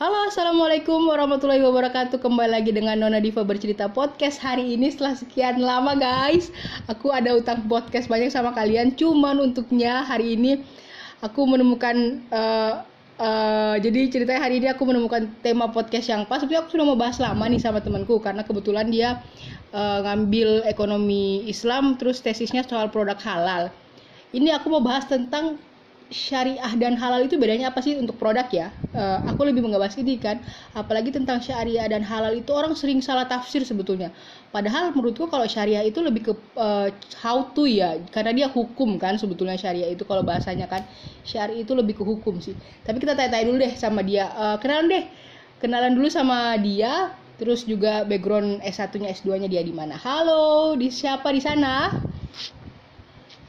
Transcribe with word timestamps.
Halo, 0.00 0.32
assalamualaikum 0.32 1.12
warahmatullahi 1.12 1.60
wabarakatuh. 1.60 2.24
Kembali 2.24 2.48
lagi 2.56 2.72
dengan 2.72 2.96
Nona 2.96 3.20
Diva 3.20 3.44
bercerita 3.44 3.84
podcast 3.84 4.40
hari 4.40 4.72
ini 4.72 4.88
setelah 4.88 5.12
sekian 5.12 5.60
lama 5.60 5.92
guys. 5.92 6.48
Aku 6.88 7.12
ada 7.12 7.36
utang 7.36 7.68
podcast 7.68 8.08
banyak 8.08 8.32
sama 8.32 8.56
kalian. 8.56 8.96
Cuman 8.96 9.36
untuknya 9.44 10.00
hari 10.00 10.40
ini 10.40 10.64
aku 11.20 11.44
menemukan 11.44 12.16
uh, 12.32 12.80
uh, 13.20 13.76
jadi 13.76 14.08
ceritanya 14.08 14.40
hari 14.40 14.64
ini 14.64 14.72
aku 14.72 14.88
menemukan 14.88 15.28
tema 15.44 15.68
podcast 15.68 16.08
yang 16.08 16.24
pas. 16.24 16.40
Tapi 16.40 16.56
aku 16.56 16.72
sudah 16.72 16.88
mau 16.88 16.96
bahas 16.96 17.20
lama 17.20 17.44
nih 17.44 17.60
sama 17.60 17.84
temanku 17.84 18.16
karena 18.24 18.40
kebetulan 18.40 18.88
dia 18.88 19.20
uh, 19.76 20.00
ngambil 20.00 20.64
ekonomi 20.64 21.44
Islam 21.44 22.00
terus 22.00 22.24
tesisnya 22.24 22.64
soal 22.64 22.88
produk 22.88 23.20
halal. 23.20 23.68
Ini 24.32 24.64
aku 24.64 24.72
mau 24.72 24.80
bahas 24.80 25.04
tentang 25.04 25.60
syariah 26.10 26.74
dan 26.74 26.98
halal 26.98 27.22
itu 27.22 27.38
bedanya 27.38 27.70
apa 27.70 27.78
sih 27.80 27.94
untuk 27.94 28.18
produk 28.18 28.44
ya? 28.50 28.74
Uh, 28.90 29.22
aku 29.30 29.46
lebih 29.46 29.62
mengebahas 29.62 29.94
ini 30.02 30.18
kan, 30.18 30.42
apalagi 30.74 31.14
tentang 31.14 31.38
syariah 31.38 31.86
dan 31.86 32.02
halal 32.02 32.34
itu 32.34 32.50
orang 32.50 32.74
sering 32.74 32.98
salah 32.98 33.30
tafsir 33.30 33.62
sebetulnya. 33.62 34.10
Padahal 34.50 34.90
menurutku 34.90 35.30
kalau 35.30 35.46
syariah 35.46 35.86
itu 35.86 36.02
lebih 36.02 36.22
ke 36.26 36.32
uh, 36.58 36.90
how 37.22 37.46
to 37.54 37.70
ya, 37.70 38.02
karena 38.10 38.34
dia 38.34 38.46
hukum 38.50 38.98
kan 38.98 39.14
sebetulnya 39.16 39.54
syariah 39.54 39.94
itu 39.94 40.02
kalau 40.02 40.26
bahasanya 40.26 40.66
kan 40.66 40.82
syariah 41.22 41.62
itu 41.62 41.72
lebih 41.78 41.94
ke 41.94 42.02
hukum 42.02 42.42
sih. 42.42 42.58
Tapi 42.82 42.98
kita 42.98 43.14
tanya-tanya 43.14 43.46
dulu 43.46 43.56
deh 43.62 43.72
sama 43.78 44.02
dia, 44.02 44.26
uh, 44.34 44.58
kenalan 44.58 44.90
deh, 44.90 45.04
kenalan 45.62 45.94
dulu 45.94 46.10
sama 46.10 46.58
dia, 46.58 47.14
terus 47.38 47.62
juga 47.62 48.02
background 48.02 48.58
S1-nya 48.66 49.14
S2-nya 49.14 49.46
dia 49.46 49.62
di 49.62 49.70
mana. 49.70 49.94
Halo, 49.94 50.74
di 50.74 50.90
siapa 50.90 51.30
di 51.30 51.38
sana? 51.38 51.88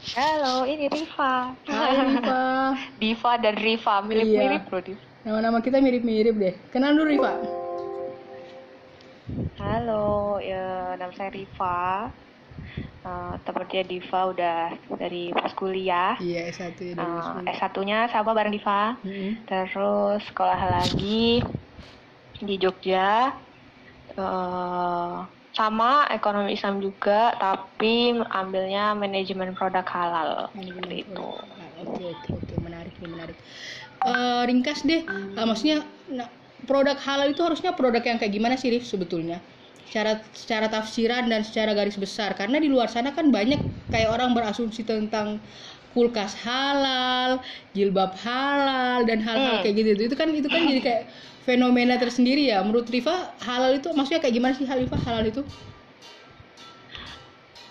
Halo, 0.01 0.65
ini 0.65 0.89
Riva. 0.89 1.53
Hai 1.69 1.93
Riva. 2.09 2.41
Diva 2.97 3.31
dan 3.37 3.53
Riva 3.53 4.01
mirip-mirip 4.01 4.65
iya. 4.65 4.81
Diva. 4.81 5.01
Nama-nama 5.21 5.61
kita 5.61 5.77
mirip-mirip 5.77 6.35
deh. 6.41 6.53
Kenal 6.73 6.97
dulu 6.97 7.05
Riva. 7.05 7.37
Halo, 9.61 10.41
ya, 10.41 10.97
nama 10.97 11.13
saya 11.13 11.29
Riva. 11.29 12.09
Uh, 13.05 13.37
dia 13.69 13.85
Diva 13.85 14.33
udah 14.33 14.73
dari 14.97 15.29
pas 15.37 15.53
kuliah. 15.53 16.17
Iya, 16.17 16.49
S1 16.49 16.81
ya. 16.81 16.93
Uh, 16.97 17.45
S1-nya 17.45 18.09
sama 18.09 18.33
bareng 18.33 18.57
Diva. 18.57 18.97
Mm 19.05 19.13
-hmm. 19.13 19.31
Terus 19.45 20.25
sekolah 20.33 20.81
lagi 20.81 21.45
di 22.41 22.55
Jogja. 22.57 23.37
Uh, 24.17 25.29
sama 25.51 26.07
ekonomi 26.07 26.55
Islam 26.55 26.79
juga 26.79 27.35
tapi 27.35 28.15
ambilnya 28.31 28.95
manajemen 28.95 29.51
produk 29.51 29.83
halal. 29.91 30.31
Seperti 30.55 31.03
itu. 31.03 31.27
Oke 31.83 32.03
oke 32.07 32.29
oke. 32.39 32.53
Menarik 32.63 32.93
nih 32.99 33.09
menarik. 33.11 33.37
Uh, 34.01 34.43
ringkas 34.47 34.81
deh. 34.87 35.03
Uh, 35.05 35.45
maksudnya 35.45 35.83
nah, 36.07 36.27
produk 36.65 36.95
halal 37.03 37.35
itu 37.35 37.41
harusnya 37.43 37.75
produk 37.75 38.01
yang 38.01 38.17
kayak 38.17 38.33
gimana 38.33 38.55
sih 38.55 38.71
Rif 38.71 38.87
sebetulnya? 38.87 39.43
Secara 39.91 40.23
secara 40.31 40.71
tafsiran 40.71 41.27
dan 41.27 41.43
secara 41.43 41.75
garis 41.75 41.99
besar. 41.99 42.31
Karena 42.39 42.63
di 42.63 42.71
luar 42.71 42.87
sana 42.87 43.11
kan 43.11 43.27
banyak 43.27 43.91
kayak 43.91 44.07
orang 44.07 44.31
berasumsi 44.31 44.87
tentang 44.87 45.43
kulkas 45.91 46.31
halal, 46.47 47.43
jilbab 47.75 48.15
halal 48.23 49.03
dan 49.03 49.19
hal-hal 49.19 49.59
hmm. 49.59 49.63
kayak 49.67 49.75
gitu. 49.75 49.89
Itu 50.07 50.15
kan 50.15 50.31
itu 50.31 50.47
kan 50.47 50.63
jadi 50.63 50.81
kayak 50.81 51.03
fenomena 51.45 51.97
tersendiri 51.97 52.49
ya. 52.49 52.61
Menurut 52.61 52.87
Riva 52.89 53.33
halal 53.41 53.81
itu 53.81 53.89
maksudnya 53.93 54.21
kayak 54.21 54.35
gimana 54.35 54.53
sih 54.53 54.65
Riva 54.65 54.97
halal 55.01 55.25
itu? 55.25 55.41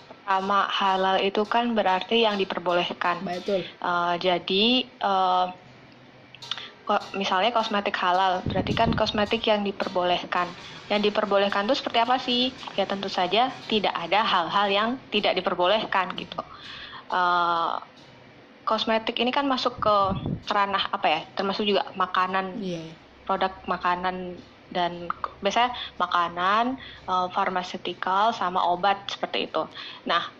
Pertama 0.07 0.67
halal 0.71 1.17
itu 1.23 1.43
kan 1.47 1.75
berarti 1.75 2.23
yang 2.23 2.39
diperbolehkan. 2.39 3.23
Betul. 3.23 3.67
Uh, 3.83 4.15
jadi 4.19 4.87
uh, 5.03 5.51
misalnya 7.15 7.55
kosmetik 7.55 7.95
halal, 7.99 8.43
berarti 8.47 8.75
kan 8.75 8.91
kosmetik 8.95 9.43
yang 9.47 9.63
diperbolehkan. 9.63 10.47
Yang 10.91 11.11
diperbolehkan 11.11 11.67
itu 11.67 11.75
seperti 11.79 11.99
apa 12.03 12.15
sih? 12.19 12.51
Ya 12.75 12.83
tentu 12.83 13.07
saja 13.07 13.51
tidak 13.71 13.95
ada 13.95 14.23
hal-hal 14.23 14.67
yang 14.67 14.89
tidak 15.11 15.39
diperbolehkan 15.39 16.11
gitu. 16.19 16.39
Uh, 17.11 17.79
kosmetik 18.67 19.19
ini 19.19 19.31
kan 19.31 19.47
masuk 19.47 19.79
ke 19.79 19.95
ranah 20.51 20.91
apa 20.91 21.07
ya? 21.07 21.19
Termasuk 21.35 21.63
juga 21.63 21.87
makanan. 21.95 22.59
Yeah 22.59 23.00
produk 23.25 23.53
makanan 23.69 24.39
dan 24.71 25.11
biasanya 25.43 25.75
makanan, 25.99 26.79
uh, 27.05 27.27
sama 28.31 28.59
obat 28.71 29.03
seperti 29.11 29.51
itu. 29.51 29.67
Nah, 30.07 30.31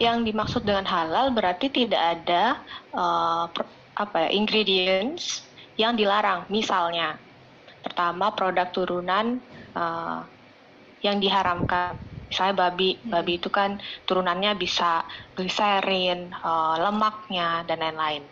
yang 0.00 0.24
dimaksud 0.24 0.64
dengan 0.64 0.88
halal 0.88 1.30
berarti 1.30 1.68
tidak 1.70 2.00
ada 2.00 2.58
uh, 2.96 3.44
apa 3.96 4.16
ya 4.26 4.30
ingredients 4.32 5.44
yang 5.76 5.94
dilarang. 5.94 6.48
Misalnya, 6.48 7.20
pertama 7.84 8.32
produk 8.32 8.66
turunan 8.72 9.38
uh, 9.76 10.24
yang 11.04 11.20
diharamkan. 11.20 11.94
Misalnya 12.26 12.54
babi, 12.68 12.98
hmm. 12.98 13.10
babi 13.12 13.32
itu 13.38 13.48
kan 13.48 13.78
turunannya 14.04 14.58
bisa 14.58 15.06
gliserin, 15.38 16.34
uh, 16.42 16.76
lemaknya 16.80 17.62
dan 17.64 17.82
lain-lain. 17.82 18.22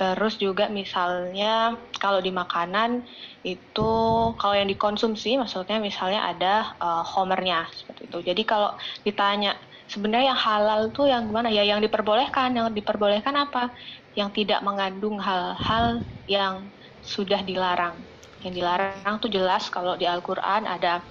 Terus 0.00 0.40
juga 0.40 0.72
misalnya 0.72 1.76
kalau 2.00 2.24
di 2.24 2.32
makanan 2.32 3.04
itu 3.44 3.92
kalau 4.40 4.56
yang 4.56 4.68
dikonsumsi 4.72 5.36
maksudnya 5.36 5.76
misalnya 5.76 6.24
ada 6.24 6.72
uh, 6.80 7.04
homernya 7.04 7.68
seperti 7.68 8.08
itu. 8.08 8.18
Jadi 8.24 8.42
kalau 8.48 8.72
ditanya 9.04 9.60
sebenarnya 9.92 10.32
yang 10.32 10.40
halal 10.40 10.80
tuh 10.94 11.10
yang 11.10 11.28
gimana 11.28 11.52
ya 11.52 11.66
yang 11.66 11.84
diperbolehkan, 11.84 12.56
yang 12.56 12.72
diperbolehkan 12.72 13.34
apa? 13.36 13.68
Yang 14.16 14.42
tidak 14.42 14.64
mengandung 14.64 15.20
hal-hal 15.20 16.00
yang 16.24 16.64
sudah 17.04 17.44
dilarang. 17.44 17.98
Yang 18.40 18.64
dilarang 18.64 19.14
tuh 19.20 19.28
jelas 19.28 19.68
kalau 19.68 20.00
di 20.00 20.08
Al-Qur'an 20.08 20.64
ada 20.64 21.04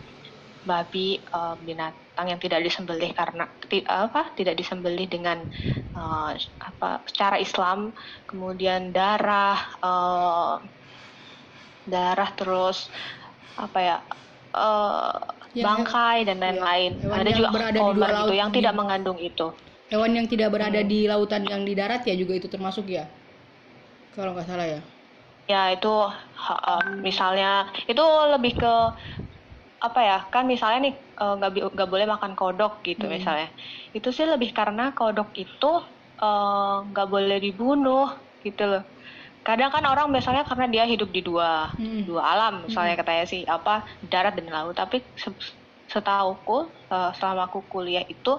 babi 0.70 1.18
uh, 1.34 1.58
binatang 1.66 2.30
yang 2.30 2.38
tidak 2.38 2.62
disembelih 2.62 3.10
karena 3.18 3.50
apa 3.90 4.30
tidak 4.38 4.54
disembelih 4.62 5.10
dengan 5.10 5.42
uh, 5.98 6.38
apa 6.62 7.02
secara 7.10 7.42
Islam. 7.42 7.90
Kemudian 8.30 8.94
darah 8.94 9.58
uh, 9.82 10.62
darah 11.90 12.30
terus 12.38 12.94
apa 13.58 13.80
ya 13.82 13.98
uh, 14.54 15.18
bangkai 15.58 16.30
dan 16.30 16.38
lain-lain. 16.38 17.02
ya, 17.02 17.10
ada 17.18 17.32
juga 17.34 17.50
korban 17.74 18.14
itu 18.30 18.36
yang 18.38 18.52
tidak 18.54 18.74
mengandung 18.78 19.18
itu. 19.18 19.50
Hewan 19.90 20.14
yang 20.14 20.30
tidak 20.30 20.54
berada 20.54 20.86
hmm. 20.86 20.90
di 20.90 21.00
lautan 21.10 21.50
yang 21.50 21.66
di 21.66 21.74
darat 21.74 22.06
ya 22.06 22.14
juga 22.14 22.38
itu 22.38 22.46
termasuk 22.46 22.86
ya? 22.86 23.10
Kalau 24.14 24.38
nggak 24.38 24.46
salah 24.46 24.70
ya. 24.70 24.82
Ya 25.50 25.74
itu 25.74 25.90
uh, 25.90 26.84
misalnya 27.02 27.66
itu 27.90 28.06
lebih 28.30 28.62
ke 28.62 28.74
apa 29.80 30.00
ya 30.04 30.18
kan 30.28 30.44
misalnya 30.44 30.92
nih 30.92 30.96
eh, 30.96 31.34
nggak 31.40 31.52
uh, 31.56 31.72
nggak 31.72 31.90
boleh 31.90 32.06
makan 32.08 32.36
kodok 32.36 32.84
gitu 32.84 33.08
hmm. 33.08 33.16
misalnya 33.16 33.48
itu 33.96 34.12
sih 34.12 34.28
lebih 34.28 34.52
karena 34.52 34.92
kodok 34.92 35.32
itu 35.40 35.72
eh, 36.20 36.76
nggak 36.92 37.08
uh, 37.08 37.12
boleh 37.12 37.40
dibunuh 37.40 38.12
gitu 38.44 38.68
loh 38.68 38.84
kadang 39.40 39.72
kan 39.72 39.88
orang 39.88 40.12
misalnya 40.12 40.44
karena 40.44 40.68
dia 40.68 40.84
hidup 40.84 41.10
di 41.16 41.24
dua 41.24 41.72
hmm. 41.80 42.06
dua 42.06 42.22
alam 42.22 42.68
misalnya 42.68 43.00
hmm. 43.00 43.02
katanya 43.02 43.26
sih 43.26 43.42
apa 43.48 43.88
darat 44.12 44.36
dan 44.36 44.52
laut 44.52 44.76
tapi 44.76 45.00
setahuku 45.88 46.68
uh, 46.92 47.12
selama 47.16 47.48
aku 47.48 47.64
kuliah 47.72 48.04
itu 48.06 48.38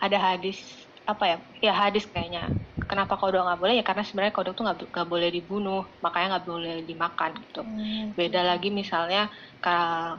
ada 0.00 0.16
hadis 0.16 0.85
apa 1.06 1.24
ya 1.24 1.36
ya 1.70 1.72
hadis 1.72 2.04
kayaknya. 2.10 2.50
Kenapa 2.86 3.18
kodok 3.18 3.46
nggak 3.46 3.60
boleh? 3.62 3.74
Ya 3.78 3.84
karena 3.86 4.02
sebenarnya 4.06 4.34
kodok 4.36 4.54
tuh 4.58 4.64
nggak 4.66 5.08
boleh 5.08 5.30
dibunuh 5.32 5.86
makanya 6.02 6.38
nggak 6.38 6.46
boleh 6.46 6.74
dimakan 6.86 7.30
gitu. 7.42 7.62
Hmm. 7.62 8.16
beda 8.16 8.40
lagi 8.42 8.72
misalnya 8.72 9.28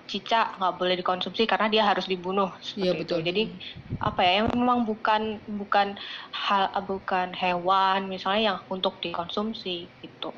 cicak 0.05 0.55
nggak 0.61 0.75
boleh 0.77 0.95
dikonsumsi 0.99 1.49
karena 1.49 1.67
dia 1.67 1.83
harus 1.87 2.05
dibunuh 2.05 2.53
iya 2.77 2.93
betul 2.93 3.23
itu. 3.23 3.27
jadi 3.31 3.43
apa 4.03 4.19
ya 4.21 4.31
yang 4.43 4.47
memang 4.53 4.85
bukan 4.85 5.41
bukan 5.47 5.97
hal 6.31 6.69
bukan 6.85 7.33
hewan 7.33 8.05
misalnya 8.05 8.53
yang 8.53 8.59
untuk 8.69 9.01
dikonsumsi 9.01 9.89
itu 10.03 10.31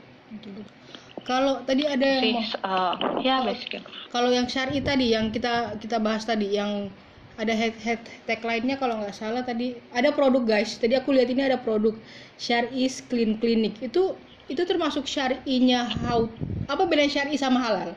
kalau 1.25 1.65
tadi 1.65 1.83
ada 1.89 2.21
si, 2.21 2.31
uh, 2.63 2.95
ya 3.19 3.43
basically. 3.43 3.83
kalau 4.13 4.29
yang 4.31 4.45
syari 4.47 4.79
tadi 4.79 5.13
yang 5.13 5.33
kita 5.33 5.77
kita 5.81 5.97
bahas 5.99 6.23
tadi 6.23 6.53
yang 6.55 6.93
ada 7.39 7.55
head, 7.55 7.75
head 7.79 8.03
tagline-nya 8.27 8.75
kalau 8.75 8.99
nggak 8.99 9.15
salah 9.15 9.41
tadi. 9.47 9.79
Ada 9.95 10.11
produk 10.11 10.43
guys. 10.43 10.75
Tadi 10.75 10.99
aku 10.99 11.15
lihat 11.15 11.31
ini 11.31 11.47
ada 11.47 11.55
produk 11.55 11.95
Syar'i 12.35 12.85
Clean 13.07 13.39
Clinic. 13.39 13.79
Itu 13.79 14.19
itu 14.51 14.61
termasuk 14.67 15.07
syari'inya 15.07 15.87
how 16.03 16.27
apa 16.67 16.83
beda 16.83 17.07
syari 17.07 17.39
sama 17.39 17.63
halal? 17.63 17.95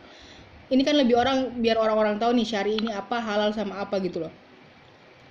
Ini 0.71 0.81
kan 0.87 0.95
lebih 0.97 1.19
orang 1.19 1.59
biar 1.59 1.77
orang-orang 1.77 2.23
tahu 2.23 2.33
nih 2.39 2.47
syari 2.47 2.79
ini 2.79 2.95
apa 2.95 3.19
halal 3.19 3.51
sama 3.51 3.83
apa 3.83 3.99
gitu 3.99 4.23
loh. 4.23 4.33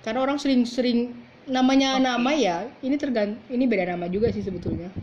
Karena 0.04 0.22
orang 0.22 0.36
sering-sering 0.36 1.14
namanya 1.48 1.98
okay. 1.98 2.04
nama 2.06 2.30
ya 2.30 2.56
ini 2.86 2.94
tergant 2.94 3.34
ini 3.50 3.66
beda 3.66 3.96
nama 3.96 4.06
juga 4.06 4.30
sih 4.30 4.46
sebetulnya 4.46 4.94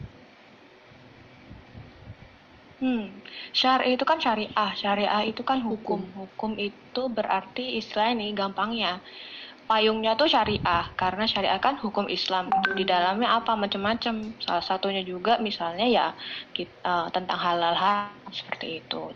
Hmm, 2.79 3.11
syari 3.51 3.99
itu 3.99 4.07
kan 4.07 4.23
syariah, 4.23 4.71
syariah 4.81 5.23
itu 5.27 5.43
kan 5.43 5.59
hukum. 5.59 5.99
Hukum, 6.15 6.55
itu 6.55 7.01
berarti 7.11 7.75
istilah 7.75 8.15
ini 8.15 8.31
gampangnya. 8.31 9.03
Payungnya 9.67 10.15
tuh 10.15 10.31
syariah 10.31 10.87
karena 10.95 11.27
syariah 11.27 11.59
kan 11.59 11.75
hukum 11.83 12.07
Islam. 12.07 12.47
Di 12.73 12.87
dalamnya 12.87 13.35
apa? 13.35 13.59
Macam-macam 13.59 14.15
salah 14.39 14.63
satunya 14.63 15.03
juga 15.03 15.37
misalnya 15.43 15.85
ya 15.85 16.07
kita, 16.55 16.71
uh, 16.87 17.07
tentang 17.11 17.37
halal 17.37 17.75
hal 17.75 18.15
seperti 18.31 18.79
itu. 18.79 19.11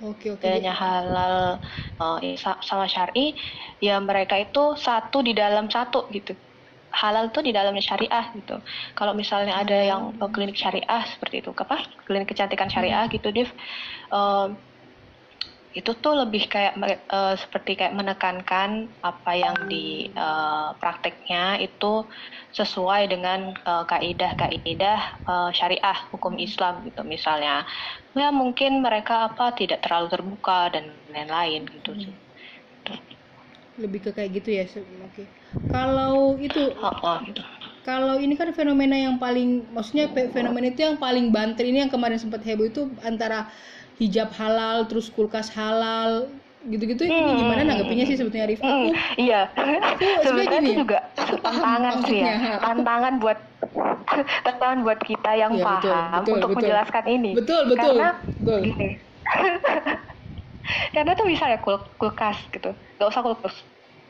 Oke 0.00 0.32
oke. 0.32 0.40
Bedanya 0.40 0.72
halal 0.72 1.60
uh, 2.00 2.18
sama 2.64 2.88
syari, 2.88 3.36
ya 3.78 4.00
mereka 4.00 4.40
itu 4.40 4.74
satu 4.80 5.20
di 5.20 5.36
dalam 5.36 5.68
satu 5.68 6.08
gitu. 6.16 6.32
Halal 6.96 7.28
tuh 7.28 7.44
di 7.44 7.52
dalamnya 7.52 7.84
syariah 7.84 8.32
gitu. 8.32 8.56
Kalau 8.96 9.12
misalnya 9.12 9.60
ada 9.60 9.76
yang 9.76 10.16
uh, 10.16 10.30
klinik 10.32 10.56
syariah 10.56 11.04
seperti 11.12 11.44
itu, 11.44 11.52
apa? 11.52 11.84
Klinik 12.08 12.32
kecantikan 12.32 12.72
syariah 12.72 13.04
hmm. 13.04 13.12
gitu, 13.12 13.28
Div. 13.36 13.50
Uh, 14.08 14.56
itu 15.76 15.92
tuh 16.00 16.16
lebih 16.16 16.48
kayak 16.48 16.72
uh, 17.12 17.36
seperti 17.36 17.76
kayak 17.76 17.92
menekankan 17.92 18.88
apa 19.04 19.32
yang 19.36 19.68
di 19.68 20.08
uh, 20.16 20.72
prakteknya 20.80 21.60
itu 21.60 22.00
sesuai 22.56 23.12
dengan 23.12 23.52
uh, 23.68 23.84
kaidah-kaidah 23.84 25.00
uh, 25.28 25.50
syariah 25.52 25.98
hukum 26.08 26.40
Islam 26.40 26.80
gitu 26.88 27.04
misalnya 27.04 27.68
ya 28.16 28.32
mungkin 28.32 28.80
mereka 28.80 29.28
apa 29.28 29.52
tidak 29.52 29.84
terlalu 29.84 30.08
terbuka 30.16 30.72
dan 30.72 30.96
lain-lain 31.12 31.68
gitu 31.68 32.08
sih 32.08 32.14
lebih 33.76 34.08
ke 34.08 34.10
kayak 34.12 34.30
gitu 34.42 34.48
ya 34.56 34.64
oke 34.64 34.84
okay. 35.12 35.26
kalau 35.68 36.36
itu 36.40 36.72
gitu. 36.72 37.42
kalau 37.84 38.16
ini 38.16 38.34
kan 38.34 38.50
fenomena 38.56 38.96
yang 38.96 39.20
paling 39.20 39.64
maksudnya 39.70 40.10
fenomena 40.32 40.72
itu 40.72 40.82
yang 40.82 40.96
paling 40.96 41.30
banter 41.30 41.64
ini 41.64 41.84
yang 41.86 41.92
kemarin 41.92 42.16
sempat 42.16 42.42
heboh 42.42 42.66
itu 42.66 42.88
antara 43.04 43.52
hijab 43.96 44.32
halal 44.36 44.84
terus 44.88 45.08
kulkas 45.12 45.52
halal 45.52 46.28
gitu-gitu 46.66 47.06
hmm. 47.06 47.14
ini 47.14 47.32
gimana 47.38 47.62
nanggepinnya 47.62 48.06
sih 48.10 48.16
sebetulnya 48.18 48.50
Rifka? 48.50 48.66
Hmm. 48.66 48.90
Iya. 49.14 49.40
Sebenarnya 50.26 50.60
itu 50.66 50.72
juga 50.82 50.98
tantangan 51.14 51.94
sih 52.10 52.18
ya. 52.18 52.58
Tantangan 52.58 53.12
buat 53.22 53.38
tantangan 54.46 54.78
buat 54.82 54.98
kita 55.06 55.30
yang 55.38 55.54
ya, 55.54 55.62
paham 55.62 55.78
betul, 55.78 55.94
betul, 55.94 56.34
untuk 56.34 56.48
betul. 56.50 56.58
menjelaskan 56.58 57.04
ini. 57.06 57.30
Betul, 57.38 57.62
betul. 57.70 57.94
Karena 57.94 58.10
betul. 58.42 58.60
Gini. 58.66 58.88
Karena 60.94 61.12
tuh 61.14 61.26
bisa 61.26 61.44
ya 61.50 61.58
kul 61.60 61.80
kulkas 61.96 62.38
gitu. 62.50 62.72
Gak 63.00 63.08
usah 63.08 63.22
kulkas. 63.22 63.54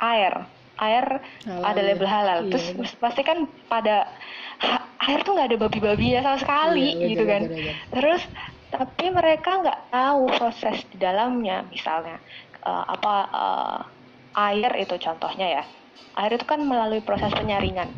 Air. 0.01 0.45
Air 0.77 1.25
halal, 1.49 1.65
ada 1.65 1.81
iya. 1.81 1.89
label 1.89 2.09
halal. 2.09 2.39
Iya, 2.45 2.51
Terus 2.53 2.67
iya. 2.77 2.99
pasti 3.01 3.23
kan 3.25 3.49
pada 3.69 4.13
air 5.09 5.21
tuh 5.25 5.33
nggak 5.33 5.49
ada 5.55 5.59
babi-babinya 5.61 6.21
sama 6.21 6.39
sekali 6.41 6.93
iya, 6.93 7.07
gitu 7.17 7.25
kan. 7.25 7.43
Betul, 7.49 7.57
betul. 7.57 7.75
Terus 7.97 8.23
tapi 8.67 9.07
mereka 9.09 9.63
nggak 9.63 9.81
tahu 9.95 10.23
proses 10.37 10.83
di 10.91 10.99
dalamnya 10.99 11.65
misalnya 11.71 12.19
uh, 12.67 12.85
apa 12.91 13.15
uh, 13.31 13.79
air 14.51 14.71
itu 14.77 14.99
contohnya 14.99 15.63
ya 15.63 15.65
air 16.19 16.33
itu 16.35 16.45
kan 16.45 16.61
melalui 16.61 17.01
proses 17.01 17.31
penyaringan 17.33 17.89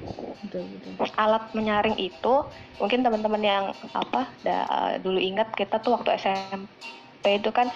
betul, 0.45 0.69
betul. 0.69 1.09
alat 1.17 1.51
menyaring 1.57 1.97
itu 1.97 2.35
mungkin 2.79 3.01
teman-teman 3.01 3.43
yang 3.43 3.65
apa 3.97 4.29
da, 4.45 4.57
uh, 4.69 4.93
dulu 5.01 5.19
ingat 5.19 5.51
kita 5.57 5.81
tuh 5.81 5.97
waktu 5.97 6.21
SMP 6.21 7.41
itu 7.41 7.51
kan 7.51 7.73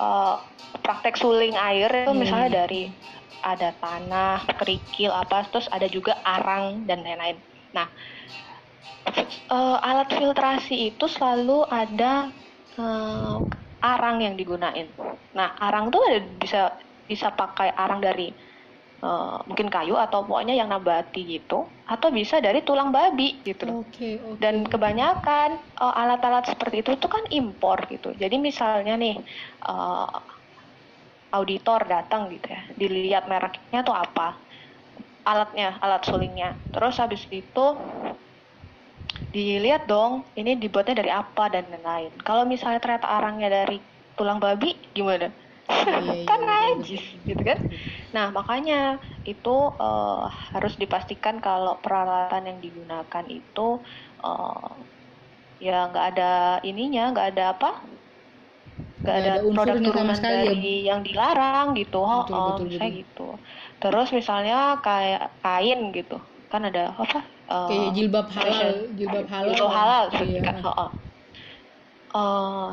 uh, 0.00 0.40
praktek 0.80 1.20
suling 1.20 1.54
air 1.54 1.92
itu 1.92 2.10
hmm. 2.10 2.20
misalnya 2.20 2.64
dari 2.64 2.88
ada 3.40 3.72
tanah 3.76 4.44
kerikil 4.56 5.12
apa 5.12 5.44
terus 5.52 5.68
ada 5.68 5.88
juga 5.88 6.16
arang 6.24 6.88
dan 6.88 7.04
lain-lain 7.04 7.36
nah 7.70 7.86
uh, 9.50 9.78
alat 9.80 10.08
filtrasi 10.14 10.94
itu 10.94 11.06
selalu 11.10 11.66
ada 11.68 12.30
uh, 12.78 13.42
arang 13.80 14.20
yang 14.22 14.34
digunain. 14.36 14.86
Nah, 15.32 15.56
arang 15.58 15.88
tuh 15.88 16.02
ada 16.04 16.20
bisa 16.38 16.60
bisa 17.08 17.32
pakai 17.34 17.74
arang 17.74 17.98
dari 17.98 18.30
uh, 19.02 19.40
mungkin 19.44 19.68
kayu 19.68 19.96
atau 19.96 20.24
pokoknya 20.24 20.56
yang 20.56 20.72
nabati 20.72 21.40
gitu, 21.40 21.66
atau 21.88 22.08
bisa 22.12 22.38
dari 22.38 22.64
tulang 22.64 22.92
babi 22.94 23.40
gitu. 23.42 23.84
Okay, 23.88 24.20
okay. 24.20 24.38
Dan 24.40 24.64
kebanyakan 24.68 25.60
uh, 25.80 25.94
alat-alat 25.96 26.48
seperti 26.48 26.84
itu 26.84 26.96
tuh 26.96 27.10
kan 27.10 27.24
impor 27.28 27.84
gitu. 27.88 28.14
Jadi 28.16 28.36
misalnya 28.40 28.94
nih 28.96 29.16
uh, 29.68 30.20
auditor 31.34 31.86
datang 31.86 32.30
gitu 32.32 32.50
ya, 32.50 32.62
dilihat 32.74 33.24
mereknya 33.30 33.80
tuh 33.86 33.94
apa, 33.94 34.34
alatnya, 35.24 35.78
alat 35.80 36.02
sulingnya. 36.06 36.56
Terus 36.74 36.98
habis 36.98 37.22
itu 37.30 37.66
dilihat 39.30 39.86
dong 39.86 40.26
ini 40.34 40.58
dibuatnya 40.58 41.02
dari 41.02 41.10
apa 41.10 41.46
dan 41.50 41.62
lain-lain 41.70 42.10
kalau 42.26 42.42
misalnya 42.42 42.82
ternyata 42.82 43.06
arangnya 43.06 43.48
dari 43.62 43.78
tulang 44.18 44.42
babi 44.42 44.74
gimana 44.90 45.30
iya, 45.70 46.02
iya, 46.02 46.26
kan 46.30 46.40
iya, 46.42 46.50
najis 46.50 47.04
gitu 47.22 47.42
kan 47.42 47.58
nah 48.10 48.34
makanya 48.34 48.98
itu 49.22 49.56
uh, 49.78 50.26
harus 50.54 50.74
dipastikan 50.74 51.38
kalau 51.38 51.78
peralatan 51.78 52.50
yang 52.50 52.58
digunakan 52.58 53.24
itu 53.30 53.78
uh, 54.22 54.72
ya 55.60 55.92
nggak 55.92 56.06
ada 56.16 56.32
ininya 56.64 57.12
nggak 57.14 57.28
ada 57.36 57.44
apa? 57.54 57.70
Nggak 59.00 59.16
ada, 59.16 59.32
ada 59.40 59.48
produk 59.52 59.76
turunan 59.80 60.18
ya? 60.18 60.24
dari 60.24 60.74
ya. 60.84 60.92
yang 60.92 61.00
dilarang 61.04 61.68
gitu. 61.76 62.00
Betul, 62.00 62.34
oh, 62.36 62.46
betul, 62.56 62.66
saya 62.76 62.90
gitu. 62.92 63.28
Terus 63.80 64.08
misalnya 64.12 64.58
kayak 64.80 65.24
kain 65.44 65.80
gitu. 65.92 66.18
Kan 66.50 66.66
ada 66.66 66.92
apa? 66.96 67.20
Uh, 67.46 67.68
kayak 67.68 67.88
jilbab 67.94 68.28
halal 68.32 68.74
jilbab 68.96 69.26
halal. 69.28 69.54
Jilbab 69.54 69.72
halal 69.74 70.04
iya. 70.26 70.42
uh, 70.64 70.90
uh, 72.14 72.70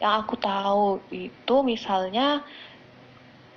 yang 0.00 0.14
aku 0.24 0.34
tahu 0.40 0.98
itu 1.12 1.54
misalnya 1.60 2.40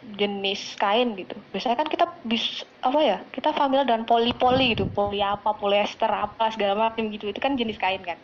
jenis 0.03 0.75
kain 0.81 1.15
gitu. 1.19 1.35
Biasanya 1.51 1.77
kan 1.81 1.88
kita 1.94 2.05
bis 2.27 2.44
apa 2.83 3.00
ya? 3.09 3.17
Kita 3.35 3.50
familiar 3.55 3.85
dengan 3.88 4.03
poli-poli 4.09 4.75
gitu, 4.75 4.85
poli 4.91 5.19
apa, 5.23 5.55
polyester 5.61 6.11
apa 6.11 6.51
segala 6.53 6.73
macam 6.91 7.07
gitu. 7.13 7.25
Itu 7.31 7.39
kan 7.39 7.55
jenis 7.55 7.77
kain 7.79 8.03
kan. 8.03 8.19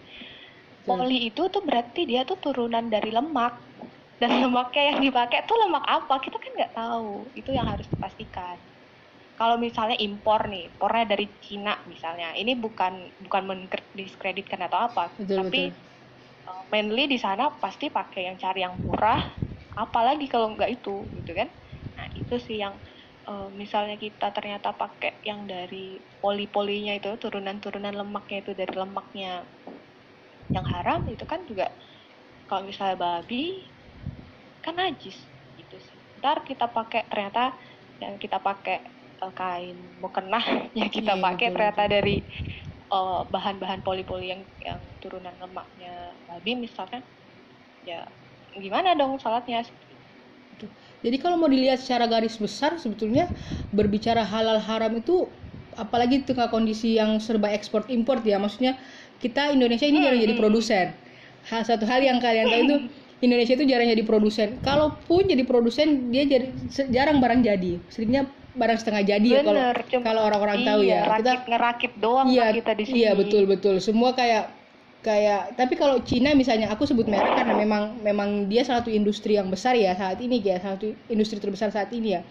Poli 0.88 1.30
itu 1.30 1.42
tuh 1.54 1.62
berarti 1.68 2.00
dia 2.10 2.22
tuh 2.30 2.38
turunan 2.44 2.86
dari 2.92 3.10
lemak. 3.14 3.54
Dan 4.20 4.32
lemaknya 4.44 4.84
yang 4.96 5.00
dipakai 5.06 5.48
tuh 5.48 5.58
lemak 5.64 5.84
apa? 5.88 6.14
Kita 6.24 6.38
kan 6.44 6.52
nggak 6.58 6.74
tahu. 6.76 7.32
Itu 7.40 7.50
yang 7.56 7.68
harus 7.72 7.88
dipastikan 7.88 8.60
kalau 9.40 9.56
misalnya 9.56 9.96
impor 10.04 10.52
nih, 10.52 10.76
impornya 10.76 11.06
dari 11.16 11.26
Cina 11.40 11.80
misalnya, 11.88 12.36
ini 12.36 12.60
bukan 12.60 13.16
bukan 13.24 13.44
mendiskreditkan 13.48 14.60
atau 14.68 14.80
apa, 14.92 15.16
betul, 15.16 15.40
tapi 15.40 15.72
betul. 15.72 15.88
Uh, 16.50 16.64
mainly 16.74 17.06
di 17.08 17.16
sana 17.22 17.44
pasti 17.64 17.88
pakai 17.88 18.22
yang 18.28 18.38
cari 18.44 18.60
yang 18.66 18.76
murah, 18.84 19.22
apalagi 19.78 20.26
kalau 20.28 20.56
nggak 20.56 20.72
itu, 20.82 21.08
gitu 21.16 21.32
kan? 21.40 21.48
Itu 22.20 22.36
sih 22.44 22.60
yang 22.60 22.76
uh, 23.30 23.48
misalnya 23.54 23.96
kita 23.96 24.34
ternyata 24.36 24.76
pakai 24.76 25.24
yang 25.24 25.48
dari 25.48 25.98
poli-polinya 26.20 27.00
itu 27.00 27.16
turunan-turunan 27.18 27.96
lemaknya 27.96 28.44
itu 28.44 28.52
dari 28.58 28.74
lemaknya 28.76 29.48
yang 30.50 30.66
haram 30.66 31.06
itu 31.08 31.24
kan 31.30 31.46
juga 31.46 31.70
kalau 32.50 32.66
misalnya 32.66 32.98
babi 32.98 33.64
kan 34.66 34.76
najis 34.76 35.16
gitu 35.56 35.76
sih. 35.78 35.98
Ntar 36.20 36.44
kita 36.44 36.68
pakai 36.68 37.08
ternyata 37.08 37.54
yang 38.02 38.18
kita 38.18 38.42
pakai 38.42 38.82
uh, 39.22 39.34
kain 39.36 39.78
mukena 40.00 40.42
yang 40.80 40.90
kita 40.90 41.14
yeah, 41.16 41.24
pakai 41.24 41.48
betul, 41.52 41.56
ternyata 41.56 41.84
betul. 41.86 41.94
dari 41.96 42.16
uh, 42.90 43.22
bahan-bahan 43.30 43.80
poli-poli 43.86 44.34
yang 44.34 44.42
yang 44.64 44.80
turunan 45.00 45.34
lemaknya 45.40 46.12
babi 46.28 46.58
misalkan 46.58 47.06
ya 47.88 48.04
gimana 48.58 48.98
dong 48.98 49.22
salatnya 49.22 49.64
jadi 51.00 51.18
kalau 51.18 51.40
mau 51.40 51.48
dilihat 51.48 51.80
secara 51.80 52.12
garis 52.12 52.36
besar 52.36 52.76
sebetulnya 52.76 53.32
berbicara 53.72 54.24
halal 54.28 54.60
haram 54.60 55.00
itu 55.00 55.32
apalagi 55.80 56.28
tengah 56.28 56.52
kondisi 56.52 57.00
yang 57.00 57.24
serba 57.24 57.48
ekspor 57.56 57.88
impor 57.88 58.20
ya. 58.28 58.36
Maksudnya 58.36 58.76
kita 59.24 59.56
Indonesia 59.56 59.88
ini 59.88 60.04
jarang 60.04 60.20
jadi 60.20 60.36
produsen. 60.36 60.86
Hal 61.48 61.64
satu 61.64 61.88
hal 61.88 62.04
yang 62.04 62.20
kalian 62.20 62.52
tahu 62.52 62.62
itu 62.68 62.76
Indonesia 63.24 63.54
itu 63.56 63.64
jarang 63.64 63.88
jadi 63.88 64.04
produsen. 64.04 64.60
Kalaupun 64.60 65.32
jadi 65.32 65.44
produsen 65.48 66.12
dia 66.12 66.28
jadi 66.28 66.52
jarang 66.92 67.24
barang 67.24 67.48
jadi. 67.48 67.80
Seringnya 67.88 68.28
barang 68.60 68.78
setengah 68.84 69.04
jadi 69.08 69.30
ya 69.30 69.42
kalau 69.46 69.64
kalau 70.04 70.22
orang-orang 70.28 70.68
tahu 70.68 70.82
ya. 70.84 71.08
Rakit, 71.08 71.24
kita 71.24 71.34
ngerakit 71.48 71.92
doang 72.04 72.28
iya, 72.28 72.52
kita 72.52 72.72
di 72.76 72.84
sini. 72.84 72.96
iya 73.08 73.12
betul 73.16 73.48
betul. 73.48 73.80
Semua 73.80 74.12
kayak 74.12 74.52
kayak 75.00 75.56
tapi 75.56 75.80
kalau 75.80 76.04
Cina 76.04 76.36
misalnya 76.36 76.68
aku 76.76 76.84
sebut 76.84 77.08
merek 77.08 77.32
karena 77.32 77.56
memang 77.56 78.04
memang 78.04 78.52
dia 78.52 78.68
salah 78.68 78.84
satu 78.84 78.92
industri 78.92 79.40
yang 79.40 79.48
besar 79.48 79.76
ya 79.80 79.96
saat 79.96 80.20
ini 80.20 80.44
ya 80.44 80.60
salah 80.60 80.76
satu 80.76 80.92
industri 81.08 81.40
terbesar 81.40 81.72
saat 81.72 81.90
ini 81.96 82.20
ya. 82.20 82.22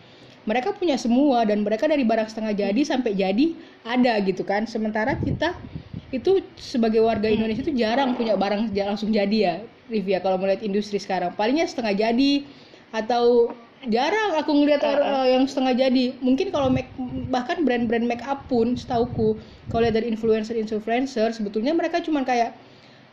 Mereka 0.48 0.80
punya 0.80 0.96
semua 0.96 1.44
dan 1.44 1.60
mereka 1.60 1.84
dari 1.84 2.08
barang 2.08 2.28
setengah 2.32 2.56
jadi 2.56 2.80
sampai 2.80 3.12
jadi 3.12 3.46
ada 3.84 4.16
gitu 4.24 4.44
kan. 4.48 4.64
Sementara 4.64 5.20
kita 5.20 5.52
itu 6.08 6.40
sebagai 6.56 7.04
warga 7.04 7.28
Indonesia 7.28 7.60
itu 7.60 7.76
jarang 7.76 8.16
punya 8.16 8.32
barang 8.32 8.72
langsung 8.72 9.12
jadi 9.12 9.36
ya 9.36 9.54
Rivia 9.92 10.20
kalau 10.24 10.40
melihat 10.40 10.64
industri 10.64 10.96
sekarang. 11.00 11.36
Palingnya 11.36 11.68
setengah 11.68 11.92
jadi 11.96 12.32
atau 12.92 13.52
jarang 13.86 14.34
aku 14.34 14.50
ngelihat 14.50 14.82
uh, 14.82 14.98
uh, 14.98 15.26
yang 15.30 15.46
setengah 15.46 15.78
jadi. 15.78 16.18
Mungkin 16.18 16.50
kalau 16.50 16.66
make 16.66 16.90
bahkan 17.30 17.62
brand-brand 17.62 18.02
make 18.02 18.24
up 18.26 18.42
pun 18.50 18.74
setauku 18.74 19.38
kalau 19.70 19.86
lihat 19.86 19.94
dari 19.94 20.10
influencer 20.10 20.58
influencer 20.58 21.30
sebetulnya 21.30 21.70
mereka 21.76 22.02
cuma 22.02 22.26
kayak 22.26 22.58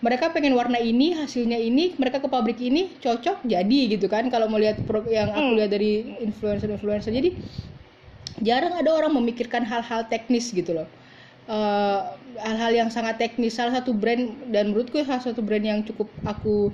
mereka 0.02 0.34
pengen 0.34 0.58
warna 0.58 0.82
ini 0.82 1.16
hasilnya 1.16 1.56
ini 1.58 1.96
mereka 1.98 2.20
ke 2.20 2.28
pabrik 2.28 2.60
ini 2.60 2.98
cocok 2.98 3.46
jadi 3.46 3.80
gitu 3.94 4.10
kan. 4.10 4.26
Kalau 4.34 4.50
mau 4.50 4.58
lihat 4.58 4.82
yang 5.10 5.30
aku 5.30 5.50
hmm. 5.54 5.58
lihat 5.62 5.72
dari 5.72 6.18
influencer 6.26 6.70
influencer. 6.74 7.14
Jadi 7.14 7.38
jarang 8.42 8.74
ada 8.74 8.90
orang 8.90 9.14
memikirkan 9.14 9.62
hal-hal 9.62 10.10
teknis 10.10 10.50
gitu 10.50 10.82
loh. 10.82 10.90
Hal-hal 12.42 12.72
uh, 12.74 12.78
yang 12.78 12.90
sangat 12.90 13.22
teknis. 13.22 13.54
Salah 13.54 13.78
satu 13.78 13.94
brand 13.94 14.34
dan 14.50 14.74
menurutku 14.74 14.98
salah 15.06 15.22
satu 15.22 15.46
brand 15.46 15.62
yang 15.62 15.86
cukup 15.86 16.10
aku 16.26 16.74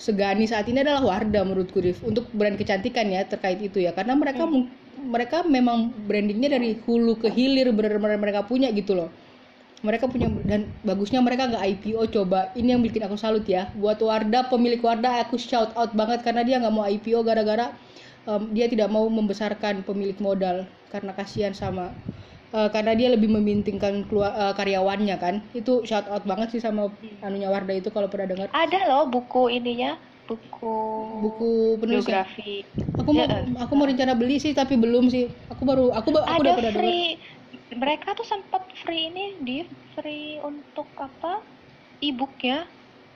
segani 0.00 0.48
saat 0.48 0.64
ini 0.72 0.80
adalah 0.80 1.04
Wardah 1.04 1.44
menurutku 1.44 1.78
Rif 1.84 2.00
untuk 2.00 2.24
brand 2.32 2.56
kecantikan 2.56 3.06
ya 3.12 3.22
terkait 3.28 3.60
itu 3.60 3.78
ya. 3.84 3.92
Karena 3.92 4.16
mereka 4.16 4.48
Hmm. 4.48 4.66
mereka 5.00 5.38
memang 5.46 5.92
brandingnya 6.08 6.56
dari 6.56 6.76
hulu 6.84 7.16
ke 7.22 7.28
hilir 7.32 7.68
benar-benar 7.72 8.18
mereka 8.20 8.40
punya 8.44 8.68
gitu 8.72 8.92
loh. 8.96 9.08
Mereka 9.80 10.12
punya 10.12 10.28
dan 10.44 10.68
bagusnya 10.84 11.20
mereka 11.24 11.48
nggak 11.48 11.64
IPO 11.76 12.02
coba. 12.12 12.52
Ini 12.52 12.76
yang 12.76 12.82
bikin 12.84 13.00
aku 13.06 13.16
salut 13.16 13.44
ya. 13.48 13.72
Buat 13.76 14.00
Wardah 14.04 14.48
pemilik 14.52 14.80
Wardah 14.80 15.24
aku 15.24 15.36
shout 15.40 15.72
out 15.76 15.92
banget 15.96 16.20
karena 16.26 16.42
dia 16.44 16.56
nggak 16.60 16.74
mau 16.74 16.84
IPO 16.84 17.20
gara-gara 17.24 17.72
em, 18.28 18.42
dia 18.56 18.66
tidak 18.68 18.88
mau 18.92 19.08
membesarkan 19.08 19.84
pemilik 19.88 20.16
modal. 20.20 20.68
Karena 20.92 21.12
kasihan 21.16 21.54
sama 21.56 21.96
eh, 22.56 22.68
karena 22.74 22.92
dia 22.98 23.08
lebih 23.14 23.30
memintingkan 23.36 23.94
kelua- 24.08 24.34
eh, 24.42 24.52
karyawannya 24.58 25.14
kan 25.24 25.34
itu 25.58 25.70
shout 25.88 26.06
out 26.12 26.22
banget 26.30 26.48
sih 26.54 26.62
sama 26.66 26.82
anunya 27.26 27.48
Wardah 27.54 27.74
itu 27.80 27.88
kalau 27.96 28.08
pernah 28.12 28.28
dengar 28.32 28.50
Ada 28.62 28.78
loh 28.88 29.02
buku 29.12 29.42
ininya, 29.56 29.90
buku 30.28 30.66
buku 31.22 31.44
penulis 31.80 32.06
ya? 32.12 32.18
biografi. 32.18 32.50
aku 33.00 33.10
mau 33.18 33.26
Ya, 33.26 33.26
aku 33.64 33.72
mau 33.78 33.86
rencana 33.90 34.14
beli 34.20 34.34
sih 34.44 34.52
tapi 34.60 34.74
belum 34.84 35.04
sih 35.14 35.24
aku 35.52 35.62
baru 35.70 35.82
aku 35.98 36.08
aku 36.30 36.40
udah 36.44 36.54
Ada 36.54 36.54
pernah 36.58 36.72
dengar 36.76 36.96
free. 36.96 37.18
Mereka 37.74 38.08
tuh 38.18 38.26
sempat 38.32 38.62
free 38.80 39.10
ini 39.10 39.24
di 39.46 39.56
free 39.94 40.38
untuk 40.42 40.94
apa? 41.06 41.32
e-book 42.00 42.34
ya. 42.44 42.64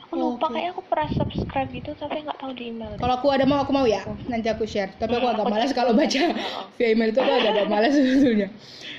Aku 0.04 0.14
lupa 0.14 0.46
oke. 0.46 0.52
kayaknya 0.52 0.70
aku 0.70 0.82
pernah 0.84 1.08
subscribe 1.10 1.68
gitu 1.72 1.90
tapi 1.96 2.16
nggak 2.22 2.38
tahu 2.38 2.52
di 2.52 2.64
email. 2.68 2.92
kalau 3.00 3.14
aku 3.16 3.26
ada 3.32 3.44
mau 3.44 3.58
aku 3.58 3.72
mau 3.72 3.86
ya. 3.88 4.04
Nanti 4.28 4.46
aku 4.46 4.64
share. 4.64 4.92
Tapi 4.94 5.10
aku 5.10 5.24
Hmm, 5.24 5.34
agak 5.34 5.46
malas 5.48 5.70
kalau 5.72 5.92
baca 5.92 6.20
via 6.76 6.88
email 6.92 7.08
itu 7.08 7.18
aku 7.18 7.32
agak 7.32 7.50
agak 7.56 7.66
malas 7.66 7.92
sebetulnya. 7.92 8.48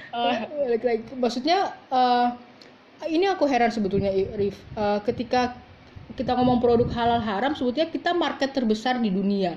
Oh. 0.09 0.31
Balik 0.65 0.83
lagi. 0.83 1.01
maksudnya 1.13 1.57
eh, 1.91 2.27
ini 3.07 3.25
aku 3.25 3.45
heran 3.45 3.69
sebetulnya 3.69 4.09
Rif. 4.33 4.57
Eh, 4.73 4.99
ketika 5.05 5.53
kita 6.15 6.33
ngomong 6.33 6.57
produk 6.59 6.87
halal 6.91 7.19
haram 7.19 7.51
sebetulnya 7.53 7.87
kita 7.87 8.11
market 8.11 8.51
terbesar 8.51 8.97
di 8.97 9.09
dunia. 9.09 9.55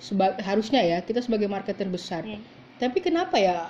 Seba- 0.00 0.36
harusnya 0.40 0.80
ya 0.80 0.98
kita 1.00 1.20
sebagai 1.20 1.46
market 1.46 1.76
terbesar. 1.76 2.24
Hmm. 2.24 2.40
tapi 2.76 3.00
kenapa 3.00 3.36
ya? 3.36 3.68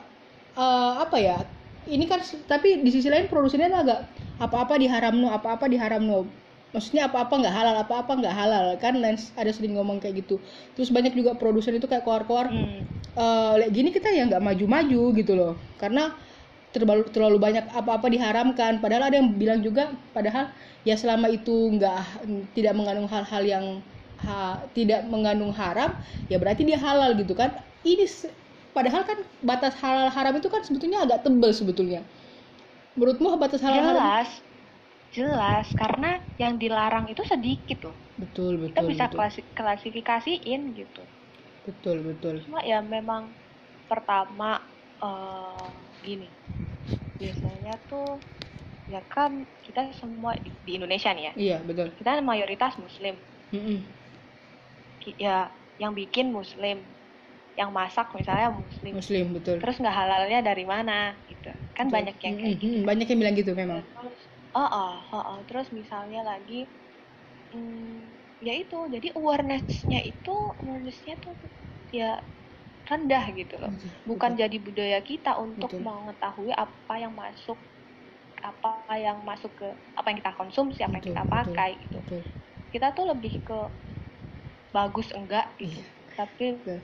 Eh, 0.54 0.92
apa 0.98 1.16
ya? 1.18 1.38
Ini 1.86 2.04
kan 2.06 2.20
tapi 2.46 2.78
di 2.78 2.90
sisi 2.92 3.08
lain 3.08 3.26
produsennya 3.26 3.72
agak 3.72 4.00
apa-apa 4.38 4.76
diharamno 4.76 5.32
apa-apa 5.32 5.66
diharamno 5.66 6.28
maksudnya 6.74 7.02
apa-apa 7.10 7.34
nggak 7.40 7.54
halal 7.58 7.76
apa-apa 7.84 8.12
nggak 8.20 8.34
halal. 8.40 8.66
Kan 8.82 8.94
dan 9.04 9.14
s- 9.18 9.32
ada 9.40 9.50
sering 9.56 9.74
ngomong 9.76 9.98
kayak 10.02 10.26
gitu. 10.26 10.40
Terus 10.74 10.90
banyak 10.96 11.12
juga 11.18 11.34
produsen 11.40 11.74
itu 11.78 11.86
kayak 11.90 12.04
keluar-keluar 12.06 12.46
Hmm. 12.50 12.80
eh 13.18 13.52
like 13.60 13.72
gini 13.74 13.90
kita 13.96 14.08
ya 14.14 14.22
nggak 14.30 14.42
maju-maju 14.48 15.02
gitu 15.18 15.32
loh. 15.40 15.52
Karena 15.80 16.14
terlalu 16.74 17.02
terlalu 17.14 17.38
banyak 17.42 17.64
apa-apa 17.74 18.06
diharamkan. 18.14 18.78
Padahal 18.82 19.10
ada 19.10 19.16
yang 19.20 19.34
bilang 19.34 19.60
juga 19.66 19.90
padahal 20.14 20.54
ya 20.86 20.94
selama 20.94 21.26
itu 21.30 21.54
nggak 21.76 21.96
tidak 22.56 22.72
mengandung 22.78 23.08
hal-hal 23.10 23.42
yang 23.44 23.66
ha- 24.22 24.60
tidak 24.76 25.00
mengandung 25.10 25.50
haram 25.54 25.90
ya 26.30 26.36
berarti 26.42 26.62
dia 26.68 26.78
halal 26.78 27.18
gitu 27.18 27.34
kan. 27.34 27.50
Ini 27.82 28.06
padahal 28.76 29.02
kan 29.08 29.18
batas 29.42 29.74
halal 29.82 30.08
haram 30.12 30.34
itu 30.38 30.48
kan 30.52 30.62
sebetulnya 30.62 31.02
agak 31.04 31.26
tebel 31.26 31.50
sebetulnya. 31.50 32.00
Menurutmu 32.98 33.34
batas 33.42 33.62
halal 33.66 33.82
haram 33.82 34.06
Jelas. 35.16 35.66
Karena 35.80 36.10
yang 36.42 36.54
dilarang 36.62 37.06
itu 37.12 37.22
sedikit 37.32 37.78
loh. 37.86 37.96
betul 38.20 38.52
betul 38.62 38.70
Kita 38.70 38.80
bisa 38.90 39.04
betul, 39.06 39.18
klasi- 39.18 39.48
klasifikasiin 39.58 40.62
gitu. 40.80 41.02
betul 41.66 42.02
betul 42.04 42.36
Cuma 42.44 42.60
ya 42.64 42.78
memang 42.80 43.22
pertama 43.90 44.50
eh, 45.02 45.68
gini. 46.06 46.28
Biasanya 47.20 47.74
tuh 47.90 48.08
ya 48.92 49.00
kan 49.14 49.32
kita 49.66 49.80
semua 50.00 50.32
di, 50.44 50.50
di 50.66 50.72
Indonesia 50.78 51.10
nih 51.16 51.24
ya. 51.30 51.34
iya 51.36 51.56
betul 51.68 51.88
Kita 51.98 52.10
mayoritas 52.30 52.74
muslim. 52.84 53.16
Mm-mm. 53.52 53.78
Ki- 55.02 55.16
Ya 55.26 55.36
yang 55.82 55.92
bikin 56.00 56.26
muslim. 56.38 56.78
Yang 57.58 57.70
masak 57.78 58.06
misalnya 58.18 58.48
muslim. 58.62 58.94
muslim 58.96 59.24
betul 59.36 59.58
Terus 59.60 59.76
nggak 59.82 59.96
halalnya 60.00 60.40
dari 60.48 60.64
mana 60.74 60.98
gitu. 61.30 61.50
Kan 61.76 61.86
Betul. 61.90 61.96
banyak 61.96 62.16
yang 62.24 62.36
kayak 62.40 62.56
gitu. 62.64 62.76
mm, 62.76 62.86
banyak 62.88 63.06
yang 63.10 63.18
bilang 63.20 63.36
gitu 63.40 63.52
memang 63.56 63.80
Terus, 63.96 64.20
oh, 64.56 64.68
oh, 64.74 64.92
oh, 65.14 65.22
oh. 65.30 65.38
terus 65.48 65.68
misalnya 65.78 66.20
lagi, 66.30 66.54
hmm, 67.52 68.16
ya 68.46 68.52
itu, 68.62 68.76
jadi 68.94 69.08
awarenessnya 69.18 69.98
itu, 70.10 70.30
awarenessnya 70.60 71.14
tuh 71.24 71.34
ya 71.92 72.04
rendah 72.90 73.24
gitu 73.38 73.54
loh. 73.62 73.72
Bukan 74.08 74.32
Betul. 74.36 74.42
jadi 74.42 74.56
budaya 74.66 74.98
kita 75.10 75.30
untuk 75.44 75.70
Betul. 75.76 75.82
mengetahui 75.88 76.52
apa 76.54 76.94
yang 77.02 77.14
masuk, 77.22 77.58
apa 78.42 78.70
yang 78.98 79.18
masuk 79.30 79.52
ke, 79.60 79.66
apa 79.98 80.06
yang 80.10 80.18
kita 80.22 80.32
konsumsi, 80.40 80.80
apa 80.86 80.94
yang 80.98 81.06
Betul, 81.06 81.14
kita 81.14 81.24
betul, 81.26 81.36
pakai 81.36 81.70
gitu. 81.84 81.98
betul. 82.00 82.22
Kita 82.72 82.86
tuh 82.96 83.06
lebih 83.12 83.32
ke 83.46 83.58
bagus 84.74 85.08
enggak 85.14 85.54
gitu. 85.58 85.80
Iya. 85.80 85.84
Tapi, 86.18 86.44
Betul. 86.66 86.78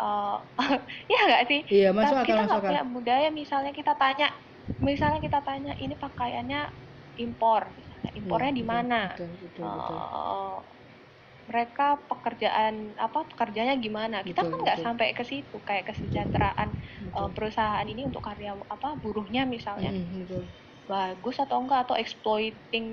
eh 0.00 0.36
ya 1.12 1.18
enggak 1.26 1.42
sih? 1.50 1.60
Iya, 1.72 1.88
masuk 1.96 2.16
kita 2.26 2.40
nggak 2.48 2.62
punya 2.66 2.80
budaya 2.94 3.28
misalnya 3.30 3.72
kita 3.78 3.92
tanya 4.00 4.26
misalnya 4.82 5.20
kita 5.26 5.40
tanya 5.46 5.72
ini 5.78 5.94
pakaiannya 5.96 6.60
impor. 7.18 7.62
Impornya 8.20 8.52
Iya, 8.52 8.58
di 8.60 8.64
mana? 8.72 9.00
Betul, 9.10 9.30
betul, 9.42 9.66
betul. 9.76 9.98
Eh, 10.00 10.58
mereka 11.44 12.00
pekerjaan 12.08 12.96
apa 12.96 13.28
pekerjaannya 13.30 13.76
gimana? 13.84 14.16
Kita 14.24 14.40
Betul, 14.40 14.48
kan 14.48 14.58
nggak 14.64 14.80
sampai 14.84 15.06
ke 15.18 15.24
situ 15.30 15.56
kayak 15.68 15.84
kesejahteraan 15.92 16.68
Betul. 17.04 17.30
perusahaan 17.36 17.84
ini 17.92 18.02
untuk 18.08 18.24
karya 18.24 18.56
apa 18.56 18.96
buruhnya 19.02 19.44
misalnya. 19.44 19.92
Mm, 19.92 20.24
betul. 20.24 20.44
bagus 20.88 21.36
atau 21.40 21.56
enggak? 21.64 21.88
Atau 21.88 21.96
exploiting 21.96 22.86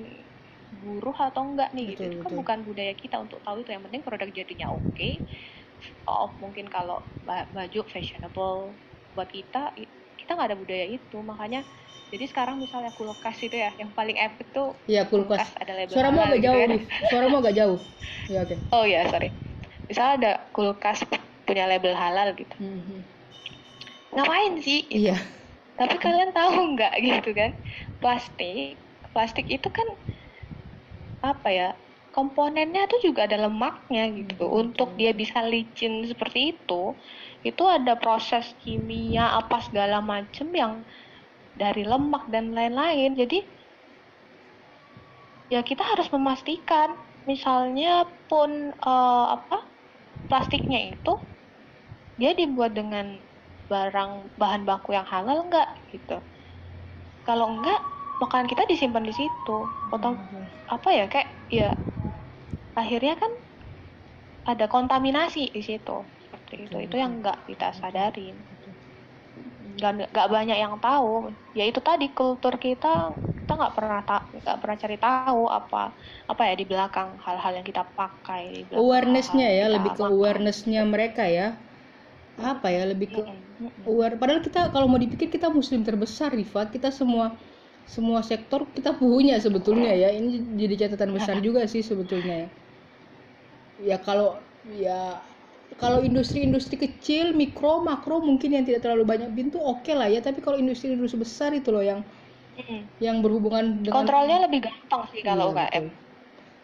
buruh 0.71 1.15
atau 1.15 1.41
enggak 1.51 1.69
nih 1.75 1.85
gitu. 1.95 2.03
Betul, 2.03 2.11
itu 2.11 2.17
kan 2.23 2.33
bukan 2.39 2.59
budaya 2.67 2.93
kita 2.95 3.15
untuk 3.19 3.39
tahu 3.45 3.63
itu. 3.63 3.69
Yang 3.75 3.83
penting 3.91 4.01
produk 4.07 4.29
jadinya 4.31 4.67
oke. 4.71 5.09
Oh 6.09 6.37
mungkin 6.41 6.65
kalau 6.69 6.97
ba- 7.27 7.49
baju 7.55 7.79
fashionable 7.89 8.81
buat 9.15 9.29
kita 9.29 9.73
kita 10.19 10.31
nggak 10.37 10.49
ada 10.53 10.59
budaya 10.59 10.85
itu. 10.87 11.17
Makanya 11.21 11.61
jadi 12.11 12.25
sekarang 12.27 12.59
misalnya 12.59 12.91
kulkas 12.91 13.39
itu 13.39 13.55
ya 13.55 13.71
yang 13.79 13.95
paling 13.95 14.19
epic 14.19 14.51
tuh 14.51 14.75
Iya, 14.85 15.07
kulkas. 15.07 15.47
ada 15.55 15.71
label 15.73 15.95
Suaramu 15.95 16.19
agak 16.21 16.39
gitu 16.43 16.45
jauh, 16.51 16.59
ya. 16.59 16.67
Suaramu 17.07 17.35
agak 17.39 17.53
jauh. 17.55 17.79
Ya, 18.27 18.39
oke. 18.43 18.55
oh 18.75 18.85
ya 18.85 19.01
sorry 19.07 19.31
misalnya 19.87 20.13
ada 20.19 20.31
kulkas 20.51 21.03
punya 21.43 21.65
label 21.67 21.95
halal 21.95 22.35
gitu 22.35 22.55
Mhm. 22.59 22.99
ngapain 24.11 24.53
sih 24.59 24.85
Gitu. 24.85 25.07
Iya. 25.07 25.17
Tapi 25.71 25.95
kalian 25.97 26.35
tahu 26.35 26.77
nggak 26.77 26.93
gitu 26.99 27.31
kan? 27.33 27.51
Plastik, 27.97 28.77
plastik 29.15 29.47
itu 29.49 29.65
kan 29.71 29.87
apa 31.21 31.49
ya? 31.49 31.69
Komponennya 32.11 32.91
tuh 32.91 32.99
juga 33.07 33.23
ada 33.23 33.47
lemaknya 33.47 34.03
gitu. 34.11 34.35
Betul, 34.35 34.51
Untuk 34.51 34.89
dia 34.99 35.15
bisa 35.15 35.39
licin 35.41 36.03
seperti 36.03 36.59
itu, 36.59 36.99
itu 37.41 37.63
ada 37.65 37.95
proses 37.95 38.51
kimia 38.59 39.31
apa 39.31 39.63
segala 39.63 40.03
macem 40.03 40.51
yang 40.51 40.83
dari 41.55 41.83
lemak 41.87 42.27
dan 42.33 42.51
lain-lain. 42.57 43.15
Jadi 43.15 43.39
ya 45.51 45.61
kita 45.67 45.83
harus 45.83 46.07
memastikan 46.15 46.95
misalnya 47.27 48.07
pun 48.29 48.71
eh, 48.71 49.25
apa 49.35 49.57
plastiknya 50.29 50.79
itu 50.95 51.13
dia 52.19 52.31
dibuat 52.37 52.71
dengan 52.77 53.19
barang 53.71 54.11
bahan 54.39 54.63
baku 54.67 54.95
yang 54.95 55.07
halal 55.07 55.47
enggak 55.47 55.67
gitu 55.91 56.23
kalau 57.25 57.45
enggak 57.57 57.79
makanan 58.21 58.45
kita 58.49 58.63
disimpan 58.69 59.05
di 59.05 59.13
situ 59.13 59.57
atau 59.95 60.11
Mhm. 60.13 60.43
apa 60.69 60.89
ya 60.93 61.05
kayak 61.09 61.29
ya 61.49 61.69
akhirnya 62.75 63.15
kan 63.21 63.31
ada 64.51 64.65
kontaminasi 64.69 65.49
di 65.55 65.61
situ 65.65 65.97
seperti 66.23 66.55
itu 66.69 66.77
itu 66.85 66.95
yang 66.97 67.21
enggak 67.21 67.37
kita 67.49 67.73
sadarin. 67.73 68.37
Nggak 69.77 69.91
nggak 70.13 70.27
banyak 70.35 70.57
yang 70.63 70.75
tahu 70.85 71.05
ya 71.57 71.63
itu 71.69 71.79
tadi 71.87 72.05
kultur 72.17 72.53
kita 72.65 72.87
kita 73.39 73.51
nggak 73.59 73.73
pernah 73.77 73.99
tak 74.09 74.21
nggak 74.43 74.57
pernah 74.61 74.77
cari 74.83 74.95
tahu 75.05 75.39
apa 75.57 75.77
apa 76.31 76.41
ya 76.49 76.53
di 76.59 76.65
belakang 76.71 77.09
hal-hal 77.25 77.51
yang 77.57 77.67
kita 77.69 77.81
pakai 77.99 78.43
Awareness-nya 78.81 79.47
ya, 79.59 79.65
lebih 79.75 79.91
ke 79.97 80.03
awareness-nya 80.13 80.81
mereka 80.93 81.23
ya. 81.37 81.47
Apa 82.51 82.67
ya, 82.75 82.81
lebih 82.91 83.07
ke 83.15 83.21
aware. 83.91 84.15
Padahal 84.21 84.41
kita 84.47 84.59
kalau 84.73 84.87
mau 84.91 84.99
dipikir 85.05 85.27
kita 85.35 85.47
muslim 85.59 85.81
terbesar, 85.87 86.29
Rifat. 86.39 86.67
Kita 86.75 86.89
semua 86.99 87.25
semua 87.95 88.19
sektor 88.31 88.61
kita 88.77 88.91
punya 89.01 89.35
sebetulnya 89.45 89.91
ya. 90.03 90.09
Ini 90.19 90.29
jadi 90.61 90.75
catatan 90.87 91.11
besar 91.17 91.37
juga 91.45 91.61
sih 91.73 91.83
sebetulnya 91.89 92.35
ya. 92.43 92.49
Ya 93.89 93.97
kalau 94.05 94.27
ya 94.83 94.91
kalau 95.81 95.99
industri-industri 96.07 96.75
kecil, 96.85 97.25
mikro, 97.41 97.83
makro 97.87 98.15
mungkin 98.29 98.49
yang 98.55 98.63
tidak 98.67 98.81
terlalu 98.83 99.03
banyak 99.07 99.29
pintu 99.37 99.57
oke 99.61 99.91
lah 99.99 100.07
ya. 100.11 100.19
Tapi 100.27 100.39
kalau 100.45 100.57
industri-industri 100.63 101.17
besar 101.25 101.51
itu 101.59 101.69
loh 101.75 101.83
yang 101.83 102.01
Mm-mm. 102.57 102.81
yang 103.05 103.17
berhubungan 103.23 103.65
dengan 103.87 104.07
kontrolnya 104.07 104.37
lebih 104.45 104.59
gampang 104.65 105.03
sih 105.11 105.21
kalau 105.29 105.45
Iya, 105.45 105.51
UKM 105.51 105.85
betul. 105.85 105.95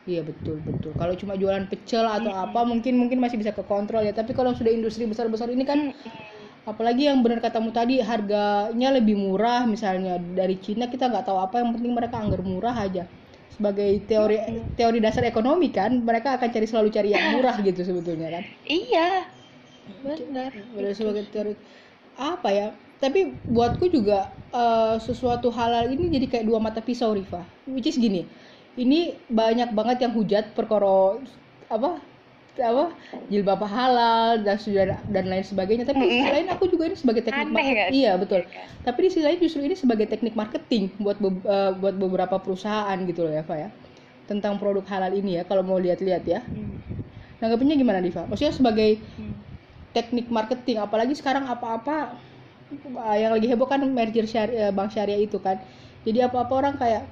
Iya 0.10 0.20
betul 0.30 0.58
betul. 0.68 0.92
Kalau 1.00 1.14
cuma 1.22 1.34
jualan 1.42 1.66
pecel 1.72 2.06
atau 2.18 2.32
apa 2.46 2.60
mungkin 2.72 2.94
mungkin 3.02 3.20
masih 3.24 3.38
bisa 3.42 3.54
ke 3.60 3.64
kontrol 3.74 4.02
ya. 4.08 4.14
Tapi 4.20 4.32
kalau 4.38 4.52
sudah 4.58 4.72
industri 4.78 5.04
besar-besar 5.12 5.50
ini 5.56 5.64
kan 5.72 5.80
apalagi 6.72 7.02
yang 7.10 7.20
benar 7.26 7.40
katamu 7.46 7.70
tadi 7.80 7.94
harganya 8.10 8.88
lebih 8.98 9.16
murah 9.26 9.60
misalnya 9.74 10.12
dari 10.40 10.56
Cina 10.66 10.86
kita 10.94 11.06
nggak 11.12 11.26
tahu 11.28 11.40
apa 11.46 11.56
yang 11.62 11.70
penting 11.76 11.94
mereka 12.00 12.16
anggar 12.24 12.42
murah 12.52 12.76
aja. 12.86 13.02
Sebagai 13.52 14.06
teori 14.06 14.38
teori 14.78 15.00
dasar 15.02 15.26
ekonomi 15.26 15.74
kan 15.74 16.04
mereka 16.04 16.38
akan 16.38 16.50
cari 16.52 16.68
selalu 16.68 16.90
cari 16.94 17.10
yang 17.16 17.38
murah 17.38 17.58
gitu 17.62 17.82
sebetulnya 17.82 18.40
kan. 18.40 18.44
Iya. 18.68 19.10
Benar. 20.04 20.52
Udah 20.76 20.94
sebagai 20.94 21.26
teori 21.32 21.54
apa 22.18 22.50
ya 22.50 22.68
tapi 22.98 23.38
buatku 23.46 23.94
juga 23.94 24.34
eh, 24.50 24.98
sesuatu 24.98 25.54
halal 25.54 25.94
ini 25.94 26.10
jadi 26.10 26.26
kayak 26.28 26.46
dua 26.50 26.60
mata 26.60 26.82
pisau 26.82 27.14
Rifa. 27.14 27.46
Which 27.70 27.90
is 27.90 27.98
gini 27.98 28.26
ini 28.78 29.18
banyak 29.28 29.74
banget 29.74 30.06
yang 30.06 30.14
hujat 30.14 30.54
perkara 30.54 31.18
apa 31.68 32.00
apa 32.64 32.86
jilbab 33.32 33.62
halal 33.68 34.42
dan 34.42 34.58
dan 35.12 35.26
lain 35.32 35.46
sebagainya 35.46 35.84
tapi 35.86 36.00
di 36.08 36.10
sisi 36.18 36.30
lain 36.32 36.48
aku 36.50 36.64
juga 36.72 36.84
ini 36.90 36.98
sebagai 36.98 37.22
teknik 37.28 37.48
Aneh 37.48 37.54
marketing 37.54 37.94
iya 37.94 38.12
betul 38.18 38.42
Iya 38.42 38.50
kan? 38.50 38.68
tapi 38.88 38.98
di 39.06 39.10
sisi 39.14 39.24
lain 39.28 39.38
justru 39.44 39.62
ini 39.68 39.76
sebagai 39.78 40.08
teknik 40.10 40.34
marketing 40.34 40.84
buat 41.04 41.18
be- 41.22 41.44
eh, 41.46 41.72
buat 41.82 41.96
beberapa 42.00 42.36
perusahaan 42.42 42.98
gitu 43.06 43.28
loh 43.28 43.34
ya 43.36 43.44
Fa 43.46 43.56
ya 43.60 43.70
tentang 44.28 44.60
produk 44.60 44.84
halal 44.92 45.12
ini 45.16 45.40
ya 45.40 45.44
kalau 45.48 45.64
mau 45.64 45.78
lihat-lihat 45.80 46.24
ya 46.28 46.40
Hmm. 46.52 46.76
nanggapinnya 47.38 47.76
gimana 47.78 48.00
Diva? 48.02 48.26
Maksudnya 48.26 48.54
sebagai 48.56 48.90
Hmm. 49.18 49.34
teknik 49.96 50.28
marketing 50.30 50.78
apalagi 50.82 51.14
sekarang 51.18 51.46
apa-apa 51.50 52.18
uh, 52.86 53.18
yang 53.18 53.32
lagi 53.34 53.48
heboh 53.50 53.66
kan 53.66 53.82
merger 53.90 54.26
syariah 54.30 54.70
bank 54.70 54.94
syariah 54.94 55.22
itu 55.26 55.38
kan 55.42 55.58
jadi 56.06 56.30
apa-apa 56.30 56.54
orang 56.54 56.76
kayak 56.78 57.04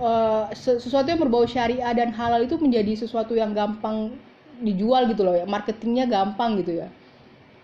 uh, 0.00 0.50
se- 0.54 0.80
sesuatu 0.84 1.08
yang 1.12 1.20
berbau 1.24 1.44
syariah 1.46 1.92
dan 1.94 2.10
halal 2.14 2.40
itu 2.46 2.56
menjadi 2.64 2.92
sesuatu 3.02 3.32
yang 3.34 3.50
gampang 3.52 3.96
dijual 4.66 5.02
gitu 5.10 5.22
loh 5.26 5.34
ya. 5.38 5.44
Marketingnya 5.46 6.04
gampang 6.10 6.50
gitu 6.60 6.72
ya. 6.82 6.86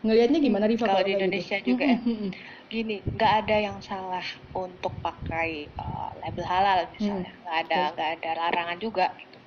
Ngelihatnya 0.05 0.38
gimana 0.47 0.67
Riva 0.71 0.85
Kalau 0.87 1.03
di 1.07 1.11
gitu? 1.11 1.17
Indonesia 1.17 1.57
juga 1.64 1.85
ya? 1.95 1.99
Gini 2.73 2.95
nggak 3.14 3.33
ada 3.45 3.57
yang 3.67 3.79
salah 3.91 4.26
untuk 4.53 4.93
pakai 5.05 5.49
uh, 5.79 6.11
label 6.21 6.45
halal 6.53 6.79
misalnya. 6.97 7.31
Hmm, 7.31 7.43
nggak 7.43 7.57
ada 7.62 7.81
nggak 7.95 8.11
ada 8.19 8.31
larangan 8.41 8.79
juga 8.85 9.05
gitu. 9.21 9.38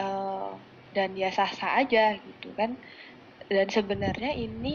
Uh, 0.00 0.64
dan 0.94 1.08
ya 1.20 1.28
sah 1.36 1.50
sah 1.58 1.72
aja 1.80 1.98
gitu 2.28 2.46
kan. 2.58 2.70
Dan 3.54 3.68
sebenarnya 3.76 4.30
ini 4.44 4.68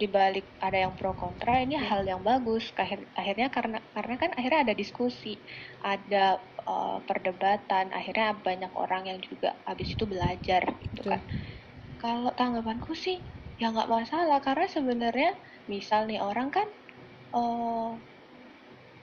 dibalik 0.00 0.48
ada 0.64 0.88
yang 0.88 0.96
pro 0.96 1.12
kontra 1.12 1.60
ini 1.60 1.76
hal 1.76 2.08
yang 2.08 2.24
bagus. 2.24 2.72
Akhir- 2.80 3.12
akhirnya 3.12 3.52
karena 3.52 3.78
karena 3.92 4.14
kan 4.16 4.30
akhirnya 4.32 4.60
ada 4.64 4.74
diskusi 4.74 5.36
ada 5.84 6.40
uh, 6.64 7.04
perdebatan 7.04 7.92
akhirnya 7.92 8.36
banyak 8.40 8.72
orang 8.72 9.12
yang 9.12 9.20
juga 9.20 9.60
habis 9.68 9.92
itu 9.92 10.04
belajar 10.08 10.64
gitu 10.80 11.04
Betul. 11.04 11.10
kan 11.12 11.20
kalau 12.00 12.32
tanggapanku 12.32 12.96
sih 12.96 13.20
ya 13.60 13.68
nggak 13.68 13.92
masalah 13.92 14.40
karena 14.40 14.66
sebenarnya 14.72 15.30
misal 15.68 16.08
nih 16.08 16.24
orang 16.24 16.48
kan 16.48 16.68
uh, 17.36 18.00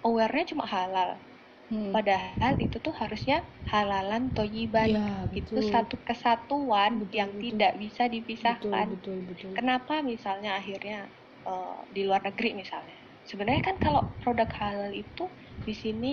aware-nya 0.02 0.50
cuma 0.50 0.66
halal 0.66 1.22
Hmm. 1.68 1.92
padahal 1.96 2.54
itu 2.66 2.78
tuh 2.86 2.96
harusnya 3.02 3.44
halalan 3.72 4.24
toyiban 4.32 4.88
Iya, 4.88 5.28
itu 5.36 5.60
betul. 5.60 5.72
satu 5.74 5.96
kesatuan 6.08 6.92
Betul, 7.04 7.18
yang 7.20 7.30
betul. 7.36 7.44
tidak 7.44 7.72
bisa 7.84 8.04
betul 8.08 8.14
dipisahkan 8.16 8.86
betul 8.96 9.18
betul 9.30 9.52
kenapa 9.60 9.94
misalnya 10.12 10.50
akhirnya 10.60 10.98
uh, 11.44 11.84
di 11.96 12.02
luar 12.08 12.22
negeri 12.24 12.50
misalnya 12.56 12.96
sebenarnya 13.30 13.64
kan 13.68 13.76
kalau 13.84 14.02
produk 14.24 14.48
halal 14.60 14.92
itu 14.96 15.24
di 15.68 15.74
sini 15.76 16.08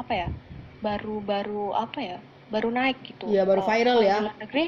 apa 0.00 0.12
ya 0.12 0.28
baru-baru 0.84 1.72
apa 1.84 1.98
ya 2.08 2.16
baru 2.52 2.68
naik 2.78 2.96
gitu 3.08 3.24
Iya, 3.32 3.42
baru 3.48 3.62
Uh, 3.64 3.68
viral 3.70 3.98
ya. 4.04 4.16
di 4.20 4.22
luar 4.24 4.36
negeri 4.42 4.64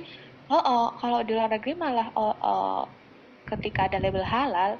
oh, 0.48 0.62
oh, 0.64 0.84
kalau 1.00 1.18
di 1.26 1.32
luar 1.36 1.50
negeri 1.52 1.72
malah 1.84 2.08
oh, 2.16 2.34
oh, 2.40 2.80
ketika 3.50 3.80
ada 3.88 3.98
label 4.04 4.24
halal 4.24 4.72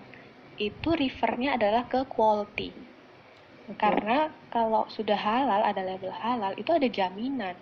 itu 0.57 0.89
refernya 1.03 1.49
adalah 1.61 1.83
ke 1.93 1.99
quality. 2.09 2.69
Karena 3.83 4.19
kalau 4.55 4.83
sudah 4.97 5.19
halal 5.29 5.61
ada 5.71 5.83
label 5.89 6.13
halal 6.23 6.53
itu 6.63 6.71
ada 6.79 6.89
jaminan. 6.99 7.57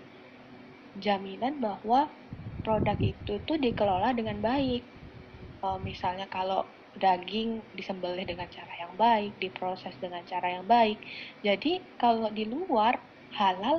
Jaminan 1.04 1.54
bahwa 1.64 2.00
produk 2.64 2.98
itu 3.12 3.34
tuh 3.46 3.56
dikelola 3.64 4.10
dengan 4.18 4.38
baik. 4.48 4.82
Misalnya 5.88 6.26
kalau 6.36 6.60
daging 7.04 7.50
disembelih 7.78 8.24
dengan 8.30 8.46
cara 8.56 8.72
yang 8.82 8.94
baik 9.04 9.32
diproses 9.42 9.94
dengan 10.02 10.22
cara 10.30 10.48
yang 10.60 10.66
baik. 10.68 10.98
Jadi 11.46 11.72
kalau 12.02 12.28
di 12.38 12.44
luar 12.46 12.94
halal 13.40 13.76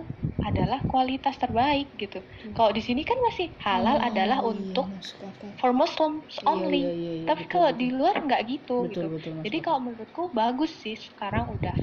adalah 0.50 0.80
kualitas 0.92 1.36
terbaik 1.44 1.88
gitu. 2.04 2.20
Kalau 2.58 2.72
di 2.78 2.82
sini 2.84 3.02
kan 3.10 3.18
masih 3.28 3.48
halal 3.66 3.98
Ah, 3.98 4.06
adalah 4.10 4.40
iya, 4.42 4.52
untuk 4.54 4.88
akal. 5.30 5.52
for 5.60 5.72
Muslims 5.82 6.36
Iya, 6.44 6.50
only. 6.54 6.84
iya, 6.84 6.90
iya, 7.00 7.12
iya, 7.22 7.30
tapi 7.30 7.44
betul, 7.44 7.50
kalau 7.54 7.70
betul. 7.72 7.80
di 7.82 7.88
luar 7.98 8.16
nggak 8.26 8.42
gitu 8.54 8.78
betul 8.84 8.94
gitu. 8.94 9.08
betul 9.14 9.34
jadi 9.46 9.58
kalau 9.66 9.80
menurutku 9.90 10.24
bagus 10.30 10.72
sih 10.84 10.94
sekarang 10.94 11.50
udah 11.58 11.74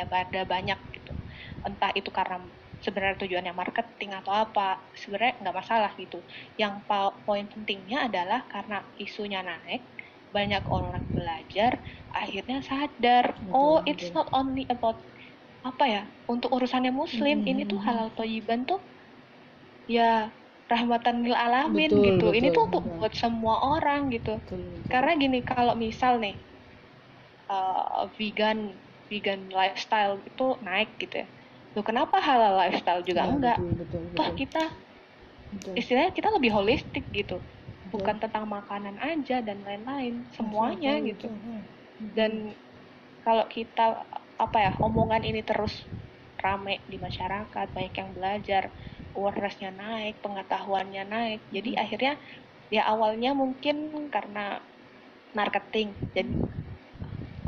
ya 0.00 0.04
ada 0.08 0.40
banyak 0.54 0.78
gitu. 0.96 1.12
Entah 1.66 1.90
itu 1.98 2.10
karena 2.18 2.36
sebenarnya 2.84 3.16
tujuannya 3.22 3.54
marketing 3.62 4.10
atau 4.20 4.32
apa, 4.44 4.90
sebenarnya 5.00 5.32
nggak 5.42 5.56
masalah 5.60 5.90
gitu. 6.02 6.18
Yang 6.60 6.74
poin 7.26 7.46
pentingnya 7.52 7.98
adalah 8.08 8.40
karena 8.52 8.76
isunya 9.04 9.40
naik, 9.50 9.82
banyak 10.36 10.64
orang 10.76 11.04
belajar, 11.16 11.72
akhirnya 12.10 12.58
sadar, 12.70 13.26
Betul, 13.40 13.54
oh 13.54 13.84
it's 13.90 14.10
not 14.16 14.26
only 14.34 14.64
about 14.74 14.98
apa 15.68 15.84
ya, 15.94 16.02
untuk 16.32 16.50
urusannya 16.56 16.92
muslim, 17.02 17.36
Hmm, 17.36 17.46
ini 17.50 17.62
tuh 17.70 17.80
halal 17.86 18.08
toyiban 18.18 18.60
tuh 18.70 18.80
ya 19.96 20.02
rahmatan 20.72 21.16
lil 21.24 21.36
alamin 21.46 21.92
Betul, 21.92 22.06
gitu. 22.06 22.24
ini 22.38 22.46
betul, 22.46 22.54
tuh 22.54 22.62
untuk 22.68 22.82
betul. 22.84 22.98
buat 22.98 23.12
semua 23.22 23.54
orang 23.74 24.00
gitu. 24.14 24.30
Betul, 24.34 24.60
betul. 24.76 24.92
Karena 24.92 25.10
gini, 25.22 25.38
kalau 25.50 25.74
misal 25.84 26.12
nih 26.24 26.34
uh, 27.50 28.10
vegan 28.18 28.58
vegan 29.12 29.40
lifestyle 29.60 30.14
itu 30.30 30.44
naik 30.66 30.88
gitu 31.02 31.14
ya. 31.22 31.28
Loh 31.74 31.84
kenapa 31.90 32.16
halal 32.28 32.52
lifestyle 32.60 33.02
juga 33.08 33.22
Ya, 33.22 33.32
enggak? 33.32 33.58
betul 33.58 33.70
betul 33.80 34.02
Toh 34.16 34.28
betul, 34.28 34.36
kita 34.40 34.58
betul. 35.52 35.78
istilahnya 35.80 36.12
kita 36.18 36.28
lebih 36.36 36.50
holistik 36.56 37.04
gitu. 37.18 37.36
Betul. 37.84 37.92
Bukan 37.92 38.16
tentang 38.22 38.44
makanan 38.56 38.96
aja 39.10 39.36
dan 39.46 39.58
lain-lain, 39.66 40.14
semuanya 40.36 40.92
Betul, 40.92 41.02
gitu. 41.08 41.28
betul. 41.28 41.60
Dan 42.18 42.32
kalau 43.24 43.46
kita 43.56 43.82
apa 44.44 44.58
ya, 44.66 44.72
omongan 44.86 45.22
ini 45.28 45.40
terus 45.48 45.74
rame 46.44 46.74
di 46.92 46.96
masyarakat, 47.06 47.66
banyak 47.76 47.94
yang 48.00 48.10
belajar, 48.16 48.64
awareness-nya 49.16 49.70
naik, 49.82 50.14
pengetahuannya 50.24 51.02
naik. 51.14 51.40
Jadi 51.56 51.70
Hmm. 51.70 51.82
akhirnya 51.82 52.12
ya 52.74 52.82
awalnya 52.92 53.30
mungkin 53.42 53.76
karena 54.14 54.40
marketing, 55.38 55.88
jadi 56.16 56.32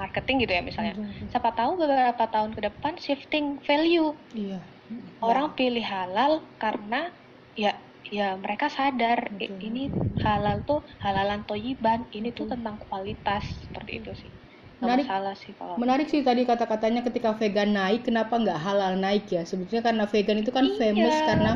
marketing 0.00 0.36
gitu 0.44 0.52
ya 0.58 0.62
misalnya. 0.62 0.94
Betul. 0.98 1.28
Siapa 1.30 1.50
tahu 1.54 1.72
beberapa 1.80 2.24
tahun 2.30 2.50
ke 2.56 2.60
depan 2.68 2.92
shifting 3.00 3.46
value. 3.66 4.10
Iya. 4.34 4.60
Orang 5.24 5.56
pilih 5.56 5.82
halal 5.82 6.44
karena 6.60 7.08
ya 7.56 7.72
ya 8.04 8.36
mereka 8.36 8.68
sadar 8.68 9.32
i- 9.40 9.48
Betul. 9.48 9.58
ini 9.64 9.82
halal 10.20 10.62
tuh 10.68 10.84
halalan 11.00 11.42
toyiban, 11.48 12.04
ini 12.12 12.28
tuh 12.36 12.46
tentang 12.52 12.76
kualitas 12.84 13.44
seperti 13.64 14.04
itu 14.04 14.12
sih. 14.14 14.32
Menarik. 14.82 15.06
masalah 15.06 15.34
sih 15.38 15.52
kalau 15.56 15.78
Menarik 15.80 16.06
sih 16.12 16.20
tadi 16.20 16.42
kata-katanya 16.44 17.00
ketika 17.06 17.32
vegan 17.40 17.72
naik, 17.72 18.04
kenapa 18.04 18.36
nggak 18.36 18.58
halal 18.58 18.92
naik 19.00 19.30
ya? 19.32 19.46
Sebetulnya 19.46 19.80
karena 19.80 20.04
vegan 20.04 20.38
itu 20.42 20.50
kan 20.52 20.66
Iya. 20.66 20.76
famous 20.76 21.16
karena 21.24 21.52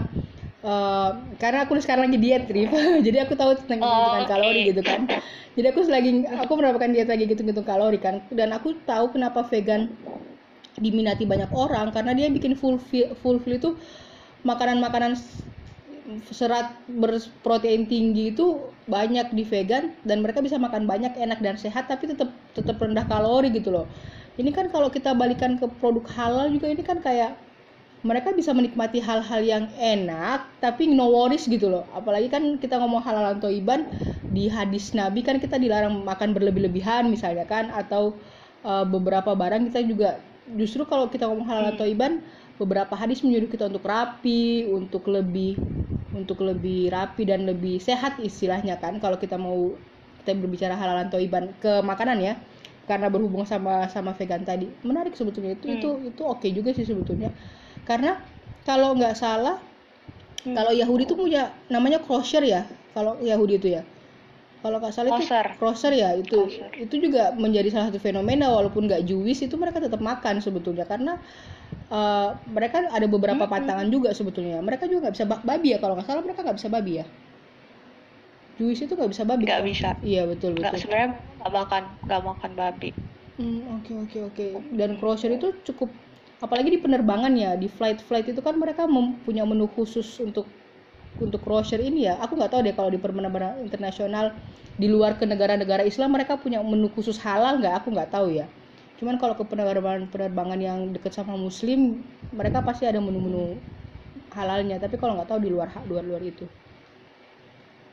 eh, 0.64 1.08
karena 1.40 1.58
aku 1.64 1.72
sekarang 1.84 2.10
lagi 2.10 2.18
diet, 2.24 2.44
Rif. 2.50 2.70
Jadi 3.06 3.16
aku 3.24 3.34
tahu 3.38 3.50
tentang 3.60 3.80
Oh, 3.80 3.86
hitungan 3.86 4.24
oke. 4.24 4.28
kalori 4.30 4.60
gitu 4.70 4.82
kan. 4.82 5.00
Jadi 5.56 5.66
aku 5.70 5.80
lagi 5.90 6.10
aku 6.26 6.52
menerapkan 6.58 6.90
diet 6.94 7.08
lagi 7.10 7.24
gitu-gitu 7.30 7.62
kalori 7.66 7.98
kan. 8.02 8.26
Dan 8.34 8.50
aku 8.56 8.68
tahu 8.86 9.14
kenapa 9.14 9.40
vegan 9.50 9.82
diminati 10.78 11.24
banyak 11.26 11.50
orang 11.54 11.90
karena 11.90 12.12
dia 12.18 12.28
bikin 12.30 12.54
full 12.54 12.78
full 13.22 13.38
feel 13.42 13.56
itu 13.58 13.70
makanan-makanan 14.46 15.18
serat 16.24 16.84
berprotein 16.88 17.84
tinggi 17.88 18.32
itu 18.32 18.72
banyak 18.88 19.32
di 19.36 19.44
vegan 19.44 19.92
dan 20.08 20.24
mereka 20.24 20.40
bisa 20.40 20.56
makan 20.56 20.88
banyak 20.88 21.12
enak 21.16 21.38
dan 21.44 21.56
sehat 21.60 21.84
tapi 21.88 22.08
tetap 22.08 22.32
tetap 22.56 22.80
rendah 22.80 23.04
kalori 23.04 23.52
gitu 23.52 23.68
loh 23.68 23.92
ini 24.40 24.48
kan 24.56 24.72
kalau 24.72 24.88
kita 24.88 25.12
balikan 25.12 25.60
ke 25.60 25.66
produk 25.80 26.04
halal 26.16 26.46
juga 26.48 26.72
ini 26.72 26.80
kan 26.84 27.00
kayak 27.04 27.36
mereka 28.08 28.28
bisa 28.40 28.50
menikmati 28.58 28.98
hal-hal 29.08 29.40
yang 29.52 29.64
enak 29.94 30.40
tapi 30.64 30.82
no 30.98 31.06
worries 31.16 31.44
gitu 31.54 31.66
loh. 31.74 31.84
Apalagi 31.98 32.28
kan 32.34 32.42
kita 32.62 32.74
ngomong 32.80 33.02
halal 33.06 33.26
atau 33.36 33.50
iban 33.60 33.80
di 34.36 34.44
hadis 34.56 34.84
nabi 35.00 35.20
kan 35.28 35.36
kita 35.44 35.56
dilarang 35.64 35.94
makan 36.10 36.30
berlebih-lebihan 36.36 37.04
misalnya 37.14 37.44
kan 37.54 37.64
atau 37.72 38.02
uh, 38.70 38.84
beberapa 38.94 39.32
barang 39.42 39.62
kita 39.72 39.80
juga 39.90 40.08
justru 40.60 40.82
kalau 40.92 41.06
kita 41.12 41.24
ngomong 41.28 41.48
halal 41.48 41.66
atau 41.72 41.84
iban 41.88 42.12
beberapa 42.60 42.92
hadis 42.96 43.24
menyuruh 43.24 43.48
kita 43.48 43.64
untuk 43.72 43.84
rapi 43.88 44.68
untuk 44.68 45.04
lebih 45.08 45.56
untuk 46.12 46.40
lebih 46.40 46.88
rapi 46.96 47.22
dan 47.28 47.44
lebih 47.44 47.76
sehat 47.80 48.16
istilahnya 48.20 48.80
kan 48.80 48.96
kalau 49.00 49.16
kita 49.20 49.36
mau 49.36 49.76
kita 50.24 50.36
berbicara 50.44 50.74
halal 50.76 51.08
atau 51.08 51.16
iban 51.20 51.52
ke 51.62 51.80
makanan 51.84 52.18
ya. 52.20 52.34
Karena 52.88 53.12
berhubung 53.12 53.44
sama 53.44 53.84
sama 53.92 54.16
vegan 54.16 54.44
tadi. 54.48 54.68
Menarik 54.80 55.12
sebetulnya. 55.12 55.56
Itu 55.56 55.68
Hmm. 55.68 55.76
itu 55.76 55.88
itu 56.12 56.22
oke 56.24 56.48
juga 56.52 56.70
sih 56.72 56.84
sebetulnya 56.88 57.28
karena 57.88 58.12
kalau 58.68 58.88
nggak 58.98 59.14
salah 59.22 59.56
Hmm. 60.44 60.56
kalau 60.56 60.72
Yahudi 60.80 61.04
itu 61.08 61.14
punya 61.22 61.42
namanya 61.74 61.98
kosher 62.08 62.42
ya 62.54 62.62
kalau 62.96 63.12
Yahudi 63.30 63.54
itu 63.60 63.68
ya 63.76 63.82
kalau 64.62 64.76
nggak 64.82 64.94
salah 64.96 65.10
itu 65.14 65.24
Kosher. 65.26 65.48
kosher 65.60 65.92
ya 66.02 66.10
itu 66.22 66.36
Kosher. 66.36 66.72
itu 66.78 66.94
juga 67.04 67.22
menjadi 67.44 67.68
salah 67.74 67.86
satu 67.90 68.00
fenomena 68.02 68.46
walaupun 68.56 68.86
nggak 68.88 69.02
Jewish 69.08 69.40
itu 69.46 69.54
mereka 69.62 69.78
tetap 69.84 70.00
makan 70.02 70.36
sebetulnya 70.44 70.84
karena 70.88 71.18
uh, 71.92 72.30
mereka 72.48 72.88
ada 72.90 73.06
beberapa 73.10 73.44
Mm-mm. 73.44 73.50
pantangan 73.50 73.88
juga 73.90 74.10
sebetulnya 74.16 74.58
mereka 74.64 74.84
juga 74.90 75.08
nggak 75.08 75.16
bisa 75.18 75.26
ba- 75.28 75.44
babi 75.46 75.68
ya 75.76 75.78
kalau 75.82 75.94
nggak 75.98 76.08
salah 76.08 76.22
mereka 76.26 76.40
nggak 76.46 76.58
bisa 76.60 76.70
babi 76.72 76.92
ya 77.02 77.06
Jewish 78.60 78.82
itu 78.84 78.92
nggak 78.96 79.10
bisa 79.14 79.24
babi 79.30 79.46
Nggak 79.46 79.60
kan? 79.60 79.64
bisa. 79.68 79.90
iya 80.04 80.22
betul 80.30 80.52
nggak 80.58 80.74
betul 80.74 80.80
sebenarnya 80.80 81.08
nggak 81.38 81.52
makan 81.58 81.82
nggak 82.06 82.22
makan 82.28 82.52
babi 82.60 82.90
Hmm, 83.38 83.60
oke 83.78 83.92
oke 84.04 84.18
oke. 84.28 84.46
Dan 84.80 84.90
crosser 84.98 85.30
itu 85.38 85.48
cukup 85.66 85.90
apalagi 86.38 86.78
di 86.78 86.80
penerbangan 86.80 87.34
ya, 87.34 87.58
di 87.58 87.66
flight-flight 87.66 88.30
itu 88.30 88.40
kan 88.42 88.54
mereka 88.58 88.86
punya 89.26 89.42
menu 89.42 89.66
khusus 89.74 90.22
untuk 90.22 90.46
untuk 91.18 91.42
crosser 91.42 91.82
ini 91.82 92.06
ya. 92.06 92.18
Aku 92.22 92.38
nggak 92.38 92.54
tahu 92.54 92.60
deh 92.62 92.74
kalau 92.74 92.90
di 92.90 92.98
penerbangan 92.98 93.58
internasional 93.62 94.30
di 94.78 94.86
luar 94.86 95.18
ke 95.18 95.26
negara-negara 95.26 95.82
Islam 95.82 96.14
mereka 96.14 96.38
punya 96.38 96.62
menu 96.62 96.86
khusus 96.94 97.18
halal 97.18 97.58
nggak? 97.58 97.82
Aku 97.82 97.90
nggak 97.90 98.10
tahu 98.14 98.30
ya. 98.30 98.46
Cuman 98.98 99.18
kalau 99.18 99.34
ke 99.34 99.42
penerbangan 99.46 100.06
penerbangan 100.10 100.58
yang 100.58 100.78
dekat 100.94 101.14
sama 101.14 101.34
Muslim, 101.34 102.02
mereka 102.34 102.62
pasti 102.62 102.86
ada 102.86 103.02
menu-menu 103.02 103.58
halalnya. 104.34 104.78
Tapi 104.78 104.94
kalau 104.98 105.18
nggak 105.18 105.30
tahu 105.30 105.40
di 105.42 105.50
luar 105.50 105.70
luar 105.90 106.06
luar 106.06 106.22
itu. 106.22 106.46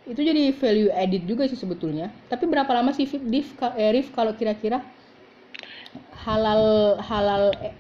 Itu 0.05 0.21
jadi 0.21 0.53
value 0.53 0.93
added 0.93 1.25
juga 1.25 1.49
sih 1.49 1.58
sebetulnya. 1.58 2.13
Tapi 2.29 2.45
berapa 2.45 2.69
lama 2.69 2.93
sih 2.93 3.10
Div, 3.10 3.58
eh, 3.73 3.89
Rif 3.89 4.13
kalau 4.13 4.38
kira-kira 4.38 4.86
halal 6.25 6.93
halal 7.01 7.49
eh, 7.62 7.73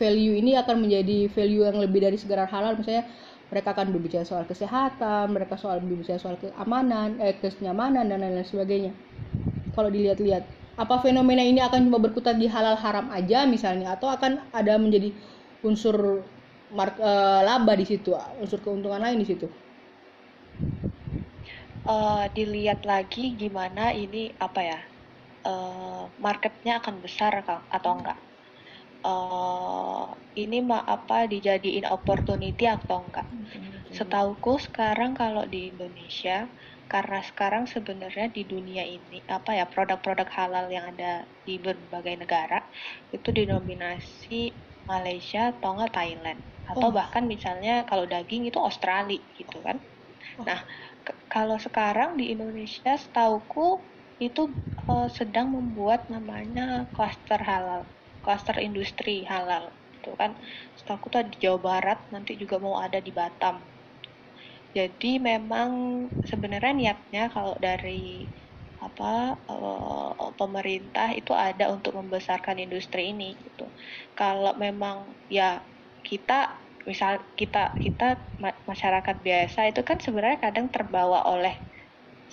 value 0.00 0.36
ini 0.36 0.58
akan 0.58 0.84
menjadi 0.84 1.28
value 1.32 1.64
yang 1.64 1.78
lebih 1.80 2.04
dari 2.04 2.16
sekedar 2.20 2.44
halal 2.48 2.76
misalnya 2.76 3.08
mereka 3.52 3.76
akan 3.76 3.92
berbicara 3.92 4.24
soal 4.24 4.48
kesehatan 4.48 5.32
mereka 5.32 5.60
soal 5.60 5.80
berbicara 5.84 6.16
soal 6.16 6.40
keamanan 6.40 7.20
eh 7.20 7.36
kenyamanan 7.36 8.08
dan 8.08 8.24
lain-lain 8.24 8.48
sebagainya. 8.48 8.92
Kalau 9.76 9.92
dilihat-lihat 9.92 10.44
apa 10.80 11.04
fenomena 11.04 11.44
ini 11.44 11.60
akan 11.60 11.84
cuma 11.88 12.00
berkutat 12.00 12.40
di 12.40 12.48
halal 12.48 12.80
haram 12.80 13.12
aja 13.12 13.44
misalnya 13.44 13.92
atau 13.92 14.08
akan 14.08 14.40
ada 14.56 14.80
menjadi 14.80 15.12
unsur 15.60 16.24
mark, 16.72 16.96
eh, 16.96 17.40
laba 17.44 17.76
di 17.76 17.84
situ 17.84 18.16
unsur 18.40 18.60
keuntungan 18.64 19.04
lain 19.04 19.20
di 19.20 19.28
situ? 19.28 19.46
Eh, 21.82 22.24
dilihat 22.32 22.88
lagi 22.88 23.36
gimana 23.36 23.92
ini 23.92 24.32
apa 24.40 24.60
ya 24.64 24.80
eh, 25.44 26.02
marketnya 26.24 26.80
akan 26.80 27.04
besar 27.04 27.44
atau 27.44 27.92
enggak 27.92 28.16
Eh, 29.04 30.06
ini 30.42 30.56
ma 30.70 30.78
apa 30.96 31.26
dijadiin 31.32 31.86
opportunity 31.96 32.64
atau 32.76 32.96
enggak 33.10 33.28
Setauku 33.96 34.52
sekarang 34.66 35.12
kalau 35.20 35.44
di 35.54 35.60
Indonesia, 35.72 36.36
karena 36.92 37.18
sekarang 37.30 37.64
sebenarnya 37.74 38.26
di 38.36 38.42
dunia 38.52 38.84
ini 38.96 39.16
apa 39.36 39.50
ya 39.58 39.64
produk-produk 39.72 40.28
halal 40.38 40.66
yang 40.76 40.86
ada 40.92 41.12
di 41.46 41.54
berbagai 41.66 42.14
negara 42.22 42.58
itu 43.14 43.28
dinominasi 43.38 44.34
Malaysia 44.90 45.40
atau 45.52 45.68
enggak 45.74 45.92
Thailand 45.98 46.40
atau 46.70 46.88
Oh. 46.90 46.96
bahkan 46.98 47.24
misalnya 47.34 47.72
kalau 47.90 48.04
daging 48.12 48.42
itu 48.50 48.58
Australia 48.68 49.18
gitu 49.38 49.56
kan. 49.66 49.78
Oh. 50.38 50.44
Nah, 50.48 50.60
kalau 51.34 51.56
sekarang 51.66 52.10
di 52.20 52.24
Indonesia 52.34 52.92
setauku 53.04 53.60
itu 54.26 54.42
eh, 54.90 55.08
sedang 55.18 55.46
membuat 55.56 56.00
namanya 56.14 56.62
cluster 56.94 57.40
halal, 57.50 57.82
cluster 58.24 58.56
industri 58.68 59.16
halal 59.32 59.64
itu 59.96 60.10
kan. 60.20 60.30
Setauku 60.78 61.06
tuh 61.12 61.18
ada 61.22 61.30
di 61.34 61.38
Jawa 61.44 61.58
Barat, 61.68 61.98
nanti 62.14 62.32
juga 62.42 62.56
mau 62.64 62.76
ada 62.86 62.98
di 63.06 63.12
Batam. 63.18 63.56
Jadi 64.76 65.20
memang 65.20 65.70
sebenarnya 66.30 66.72
niatnya 66.80 67.22
kalau 67.34 67.54
dari 67.60 68.28
apa 68.86 69.12
eh, 69.52 70.30
pemerintah 70.40 71.08
itu 71.20 71.32
ada 71.48 71.64
untuk 71.74 71.92
membesarkan 72.00 72.56
industri 72.64 73.12
ini 73.12 73.28
gitu. 73.44 73.66
Kalau 74.18 74.52
memang 74.64 74.96
ya 75.38 75.60
kita 76.08 76.58
misal 76.88 77.12
kita 77.40 77.78
kita 77.84 78.18
ma- 78.42 78.58
masyarakat 78.70 79.16
biasa 79.26 79.60
itu 79.70 79.80
kan 79.88 79.98
sebenarnya 80.02 80.38
kadang 80.46 80.66
terbawa 80.74 81.22
oleh 81.34 81.54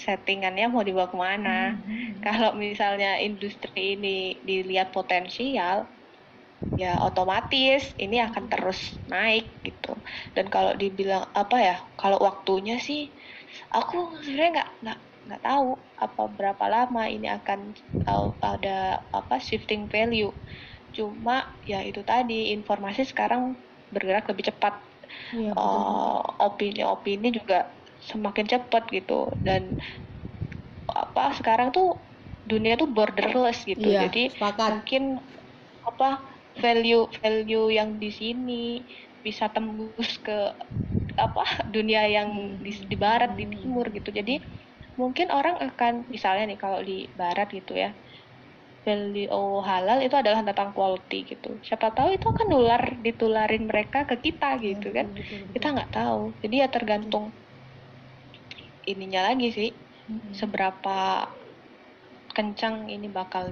settingannya 0.06 0.66
mau 0.74 0.84
dibawa 0.88 1.08
ke 1.14 1.18
mana. 1.28 1.50
Kalau 2.24 2.50
misalnya 2.64 3.08
industri 3.26 3.80
ini 3.96 4.10
dilihat 4.50 4.88
potensial, 4.96 5.78
ya 6.82 6.88
otomatis 7.08 7.82
ini 8.04 8.16
akan 8.28 8.44
terus 8.52 8.80
naik 9.12 9.44
gitu. 9.68 9.90
Dan 10.36 10.46
kalau 10.54 10.72
dibilang 10.82 11.24
apa 11.42 11.56
ya, 11.68 11.76
kalau 12.00 12.18
waktunya 12.28 12.74
sih, 12.88 13.00
aku 13.76 13.96
sebenarnya 14.26 14.52
nggak 14.56 14.70
nggak 14.84 14.98
nggak 15.26 15.42
tahu 15.48 15.66
apa 16.04 16.22
berapa 16.38 16.66
lama 16.76 17.02
ini 17.16 17.28
akan 17.38 17.60
uh, 18.10 18.26
ada 18.54 18.70
apa 19.18 19.36
shifting 19.48 19.82
value. 19.94 20.30
Cuma 20.98 21.34
ya 21.72 21.78
itu 21.90 22.02
tadi 22.12 22.34
informasi 22.56 23.02
sekarang 23.12 23.42
bergerak 23.94 24.26
lebih 24.32 24.46
cepat 24.52 24.74
Iya, 25.32 25.54
betul. 25.60 25.84
eh, 25.88 26.20
opini-opini 26.48 27.28
juga 27.38 27.56
semakin 28.08 28.46
cepat 28.52 28.84
gitu. 28.96 29.14
Dan 29.48 29.76
apa 31.02 31.22
sekarang 31.40 31.68
tuh 31.76 31.88
dunia 32.50 32.74
tuh 32.82 32.90
borderless 32.96 33.58
gitu. 33.72 33.88
Iya, 33.88 34.00
jadi 34.04 34.20
sepakat. 34.32 34.74
mungkin 34.74 35.02
apa 35.90 36.06
value 36.64 37.00
value 37.22 37.66
yang 37.78 37.90
di 38.04 38.10
sini 38.20 38.54
bisa 39.26 39.46
tembus 39.54 40.10
ke 40.26 40.32
apa 41.26 41.42
dunia 41.76 42.02
yang 42.16 42.30
di, 42.66 42.72
di 42.92 42.96
barat 43.06 43.32
di 43.40 43.46
timur 43.54 43.86
gitu. 43.98 44.10
Jadi 44.20 44.34
mungkin 45.02 45.28
orang 45.38 45.56
akan 45.68 45.94
misalnya 46.16 46.44
nih 46.52 46.60
kalau 46.64 46.80
di 46.90 46.94
barat 47.20 47.48
gitu 47.58 47.74
ya 47.84 47.90
value 48.86 49.28
halal 49.70 49.98
itu 50.06 50.16
adalah 50.22 50.42
tentang 50.50 50.70
quality 50.78 51.16
gitu. 51.32 51.48
Siapa 51.68 51.88
tahu 51.96 52.10
itu 52.18 52.26
akan 52.34 52.48
nular 52.54 52.84
ditularin 53.06 53.64
mereka 53.72 53.98
ke 54.10 54.16
kita 54.26 54.48
gitu 54.66 54.88
kan. 54.98 55.08
betul, 55.16 55.16
betul. 55.18 55.46
kita 55.54 55.66
nggak 55.74 55.90
tahu. 55.96 56.20
Jadi 56.44 56.56
ya 56.64 56.68
tergantung 56.76 57.26
ininya 58.94 59.22
lagi 59.30 59.48
sih. 59.58 59.70
Mm-mm. 60.10 60.34
seberapa 60.40 60.98
kencang 62.36 62.88
ini 62.88 63.08
bakal 63.10 63.52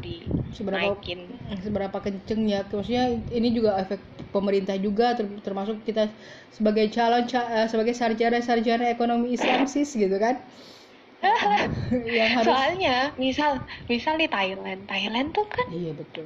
seberapa 0.55 0.95
dinaikin. 0.95 1.19
seberapa 1.65 1.97
kenceng 2.05 2.41
ya. 2.47 2.61
Maksudnya 2.65 3.05
ini 3.33 3.47
juga 3.57 3.77
efek 3.83 3.99
pemerintah 4.31 4.75
juga 4.79 5.13
ter- 5.17 5.41
termasuk 5.45 5.81
kita 5.83 6.07
sebagai 6.53 6.87
calon 6.95 7.23
ca- 7.27 7.49
eh, 7.65 7.67
sebagai 7.67 7.93
sarjana 7.97 8.39
sarjana 8.39 8.85
ekonomi 8.95 9.33
Islam 9.37 9.65
sis 9.67 9.89
gitu 9.93 10.17
kan? 10.17 10.35
Yang 12.17 12.29
harus 12.37 12.47
soalnya 12.47 12.97
misal 13.17 13.51
misal 13.91 14.15
di 14.21 14.27
Thailand. 14.29 14.85
Thailand 14.85 15.27
tuh 15.33 15.47
kan 15.49 15.67
iya 15.73 15.91
betul. 15.97 16.25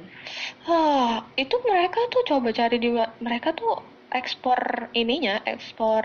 Ah, 0.68 1.26
itu 1.42 1.56
mereka 1.68 2.00
tuh 2.12 2.22
coba 2.30 2.48
cari 2.54 2.76
di 2.78 2.90
mereka 3.26 3.48
tuh 3.56 3.72
ekspor 4.12 4.60
ininya 4.92 5.40
ekspor 5.48 6.04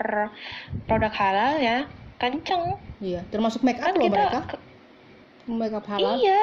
produk 0.88 1.12
halal 1.12 1.52
ya 1.60 1.78
kenceng 2.18 2.64
iya 3.00 3.22
termasuk 3.30 3.62
make 3.62 3.78
up 3.78 3.88
kan 3.90 3.94
loh 3.94 4.04
kita 4.04 4.18
mereka 4.18 4.40
ke- 4.50 4.62
make 5.48 5.74
up 5.74 5.84
halal 5.88 6.18
Iya. 6.18 6.40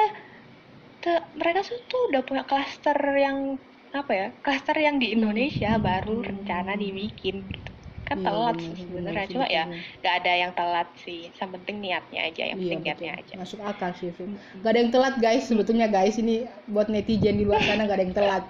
Te- 0.98 1.26
mereka 1.36 1.60
tuh, 1.62 2.02
udah 2.10 2.22
punya 2.26 2.42
klaster 2.42 2.96
yang 3.14 3.60
apa 3.94 4.12
ya? 4.12 4.26
Klaster 4.42 4.74
yang 4.74 4.96
di 4.98 5.14
Indonesia 5.14 5.76
Hmm. 5.76 5.84
baru 5.84 6.16
rencana 6.24 6.74
dibikin 6.74 7.46
gitu. 7.46 7.70
Kan 8.06 8.16
Iya, 8.18 8.26
telat 8.26 8.56
benar, 8.56 8.66
sih 8.66 8.86
benar 8.86 9.12
sebenarnya. 9.14 9.26
Cuma 9.30 9.46
ya 9.46 9.64
nggak 10.02 10.14
ada 10.24 10.32
yang 10.34 10.52
telat 10.54 10.88
sih. 10.98 11.20
Yang 11.30 11.50
penting 11.60 11.76
niatnya 11.84 12.20
aja, 12.26 12.42
yang 12.42 12.58
Iya 12.58 12.70
penting 12.74 12.80
niatnya 12.82 13.12
aja. 13.20 13.34
masuk 13.38 13.60
akal 13.62 13.90
sih 13.94 14.10
Vim. 14.10 14.32
Gak 14.62 14.70
ada 14.72 14.78
yang 14.82 14.90
telat 14.90 15.14
guys 15.18 15.44
sebetulnya 15.46 15.86
guys 15.86 16.16
ini 16.16 16.34
buat 16.66 16.88
netizen 16.88 17.36
di 17.36 17.44
luar 17.44 17.60
sana 17.62 17.84
gak 17.84 17.96
ada 17.98 18.04
yang 18.06 18.16
telat 18.16 18.44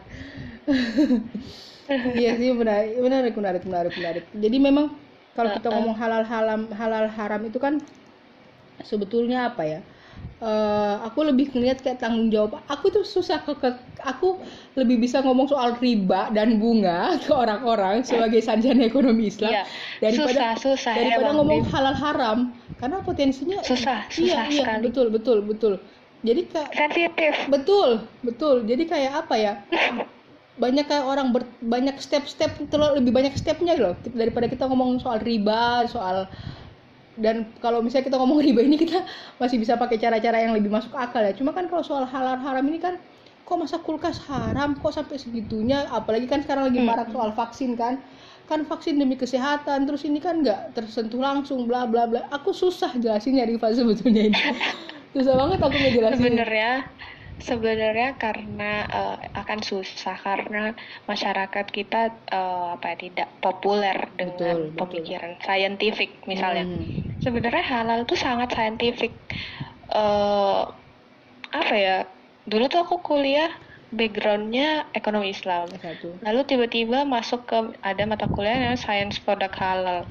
iya 2.18 2.34
sih 2.34 2.50
menarik 2.52 2.98
menarik 2.98 3.34
menarik 3.34 3.62
menarik 3.64 3.94
menarik 3.94 4.24
jadi 4.34 4.56
memang 4.58 4.86
kalau 5.37 5.51
kita 5.57 5.68
ngomong 5.75 5.96
halal 6.03 6.25
haram 6.33 6.61
halal 6.81 7.07
haram 7.18 7.40
itu 7.49 7.59
kan 7.66 7.75
sebetulnya 8.90 9.38
apa 9.53 9.62
ya? 9.72 9.81
Eh, 10.37 10.94
aku 11.09 11.20
lebih 11.29 11.46
ngeliat 11.57 11.79
kayak 11.85 11.99
tanggung 12.05 12.29
jawab. 12.35 12.61
Aku 12.68 12.87
tuh 12.92 13.05
susah 13.09 13.40
ke, 13.46 13.53
ke- 13.62 13.81
aku 14.05 14.27
lebih 14.77 14.96
bisa 15.05 15.25
ngomong 15.25 15.49
soal 15.49 15.70
riba 15.81 16.29
dan 16.37 16.61
bunga 16.61 17.16
ke 17.25 17.33
orang-orang 17.33 18.05
sebagai 18.05 18.40
sarjana 18.44 18.85
ekonomi 18.85 19.33
Islam 19.33 19.53
Iya. 19.53 19.64
daripada 20.05 20.40
susah, 20.40 20.51
susah 20.61 20.92
daripada 20.96 21.33
emang, 21.33 21.37
ngomong 21.40 21.62
halal 21.72 21.96
haram. 21.96 22.38
Karena 22.81 22.99
potensinya 23.01 23.59
Susah, 23.64 23.99
iya 24.20 24.44
susah 24.44 24.44
iya 24.53 24.62
sekali. 24.62 24.85
betul 24.92 25.07
betul 25.16 25.38
betul. 25.49 25.72
Jadi 26.20 26.42
kayak 26.53 26.70
Sensitif. 26.77 27.35
betul 27.49 27.90
betul. 28.20 28.57
Jadi 28.68 28.83
kayak 28.92 29.12
apa 29.25 29.35
ya 29.40 29.53
banyak 30.57 30.88
kayak 30.88 31.05
orang 31.05 31.37
ber- 31.37 31.53
banyak 31.61 31.97
step-step 32.01 32.57
terlalu 32.73 33.05
lebih 33.05 33.12
banyak 33.12 33.35
stepnya 33.37 33.77
loh 33.77 33.92
daripada 34.16 34.49
kita 34.49 34.64
ngomong 34.64 34.97
soal 35.05 35.21
riba 35.21 35.85
soal 35.85 36.25
dan 37.16 37.49
kalau 37.64 37.81
misalnya 37.81 38.12
kita 38.12 38.16
ngomong 38.21 38.40
riba 38.47 38.61
ini 38.64 38.77
kita 38.77 39.05
masih 39.40 39.57
bisa 39.57 39.77
pakai 39.77 39.97
cara-cara 39.97 40.37
yang 40.45 40.53
lebih 40.53 40.69
masuk 40.69 40.92
akal 40.92 41.25
ya. 41.25 41.33
Cuma 41.33 41.57
kan 41.57 41.64
kalau 41.69 41.81
soal 41.85 42.05
halal 42.05 42.37
haram 42.37 42.64
ini 42.69 42.77
kan 42.77 43.01
kok 43.47 43.57
masa 43.57 43.81
kulkas 43.81 44.21
haram 44.29 44.77
kok 44.77 44.92
sampai 44.92 45.16
segitunya? 45.16 45.88
Apalagi 45.88 46.29
kan 46.29 46.45
sekarang 46.45 46.69
lagi 46.69 46.81
Hmm. 46.81 46.88
marak 46.92 47.09
soal 47.12 47.33
vaksin 47.33 47.73
kan. 47.77 48.05
Kan 48.47 48.62
vaksin 48.69 49.01
demi 49.01 49.16
kesehatan 49.19 49.88
terus 49.90 50.07
ini 50.07 50.23
kan 50.23 50.45
nggak 50.45 50.77
tersentuh 50.77 51.19
langsung 51.19 51.64
bla 51.66 51.88
bla 51.88 52.05
bla. 52.07 52.29
Aku 52.31 52.53
susah 52.53 52.92
jelasinnya 52.95 53.49
Rifa 53.49 53.73
sebetulnya 53.73 54.29
ini 54.31 54.38
susah 55.16 55.35
banget 55.40 55.59
aku 55.64 55.77
ngejelasin 55.81 56.21
Sebenarnya 56.21 56.73
Sebenarnya 57.37 58.16
karena 58.16 58.88
uh, 58.88 59.16
akan 59.37 59.61
susah 59.61 60.16
karena 60.16 60.72
masyarakat 61.05 61.66
kita 61.68 62.12
uh, 62.33 62.81
apa 62.81 62.96
ya, 62.96 62.96
tidak 62.96 63.29
populer 63.44 64.09
dengan 64.16 64.72
betul, 64.72 64.79
pemikiran 64.81 65.37
betul. 65.37 65.44
scientific 65.44 66.11
misalnya. 66.25 66.64
Hmm. 66.64 67.20
Sebenarnya 67.20 67.64
halal 67.64 68.09
itu 68.09 68.16
sangat 68.16 68.57
scientific. 68.57 69.12
Uh, 69.92 70.72
apa 71.53 71.75
ya? 71.77 71.99
Dulu 72.49 72.72
tuh 72.72 72.88
aku 72.88 73.05
kuliah 73.05 73.53
backgroundnya 73.94 74.88
ekonomi 74.96 75.31
Islam. 75.31 75.70
Satu. 75.79 76.18
Lalu 76.22 76.40
tiba-tiba 76.49 77.07
masuk 77.07 77.46
ke 77.46 77.59
ada 77.83 78.03
mata 78.09 78.27
kuliah 78.27 78.72
yang 78.72 78.79
science 78.79 79.22
product 79.22 79.55
halal. 79.61 80.09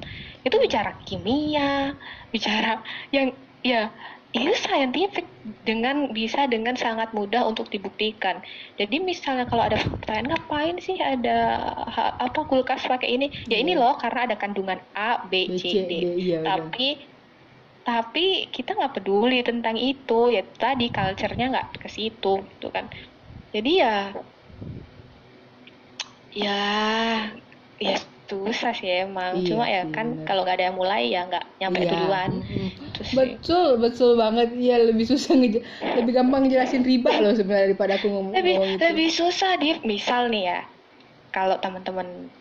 Itu 0.48 0.62
bicara 0.62 0.96
kimia, 1.04 1.98
bicara 2.32 2.80
yang 3.12 3.36
ya 3.66 3.90
itu 4.34 4.52
scientific 4.58 5.24
dengan 5.64 6.12
bisa 6.12 6.44
dengan 6.50 6.76
sangat 6.76 7.16
mudah 7.16 7.48
untuk 7.48 7.72
dibuktikan. 7.72 8.44
Jadi 8.76 9.00
misalnya 9.00 9.48
kalau 9.48 9.64
ada 9.64 9.80
pertanyaan 9.80 10.36
ngapain 10.36 10.76
sih 10.82 11.00
ada 11.00 11.62
ha, 11.88 12.20
apa 12.20 12.44
kulkas 12.44 12.84
pakai 12.84 13.16
ini? 13.16 13.28
Ya 13.48 13.62
ini 13.62 13.78
iya. 13.78 13.82
loh 13.84 13.96
karena 13.96 14.28
ada 14.28 14.36
kandungan 14.36 14.82
A, 14.92 15.24
B, 15.30 15.56
C, 15.56 15.88
D. 15.88 15.94
Iya, 16.20 16.44
tapi 16.44 17.00
tapi 17.86 18.50
kita 18.50 18.74
nggak 18.76 18.98
peduli 18.98 19.40
tentang 19.46 19.78
itu 19.78 20.34
ya 20.34 20.42
tadi 20.58 20.90
culture-nya 20.90 21.46
nggak 21.56 21.68
ke 21.86 21.88
situ 21.88 22.44
gitu 22.44 22.68
kan. 22.74 22.92
Jadi 23.56 23.72
ya 23.80 24.12
ya 26.36 26.60
ya 27.80 27.96
susah 28.26 28.74
sih 28.74 29.06
emang 29.06 29.42
iya 29.42 29.48
cuma 29.48 29.66
ya 29.70 29.84
kan 29.94 30.26
kalau 30.26 30.44
nggak 30.44 30.58
ada 30.60 30.66
yang 30.68 30.78
mulai 30.78 31.04
ya 31.14 31.22
nggak 31.30 31.46
nyampe 31.62 31.80
iya. 31.86 31.92
duluan 31.94 32.32
mm-hmm. 32.42 32.85
Betul 33.14 33.78
betul 33.78 34.18
banget. 34.18 34.56
Ya 34.58 34.82
lebih 34.82 35.06
susah 35.06 35.38
nge 35.38 35.62
lebih 36.00 36.12
gampang 36.16 36.48
ngejelasin 36.48 36.82
riba 36.82 37.12
loh 37.22 37.36
sebenarnya 37.36 37.76
daripada 37.76 38.00
aku 38.00 38.08
ngomong 38.10 38.34
lebih 38.34 38.56
ngomong 38.58 38.82
lebih 38.82 39.10
susah 39.14 39.60
di 39.62 39.78
misal 39.86 40.32
nih 40.32 40.44
ya 40.50 40.60
kalau 41.36 41.60
teman-teman 41.60 42.32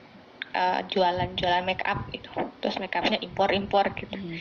uh, 0.54 0.80
jualan 0.88 1.28
jualan 1.34 1.66
make 1.66 1.82
up 1.84 2.06
itu 2.14 2.30
terus 2.62 2.78
make 2.78 2.94
upnya 2.94 3.18
impor 3.20 3.50
impor 3.50 3.84
gitu. 3.98 4.14
Hmm. 4.14 4.38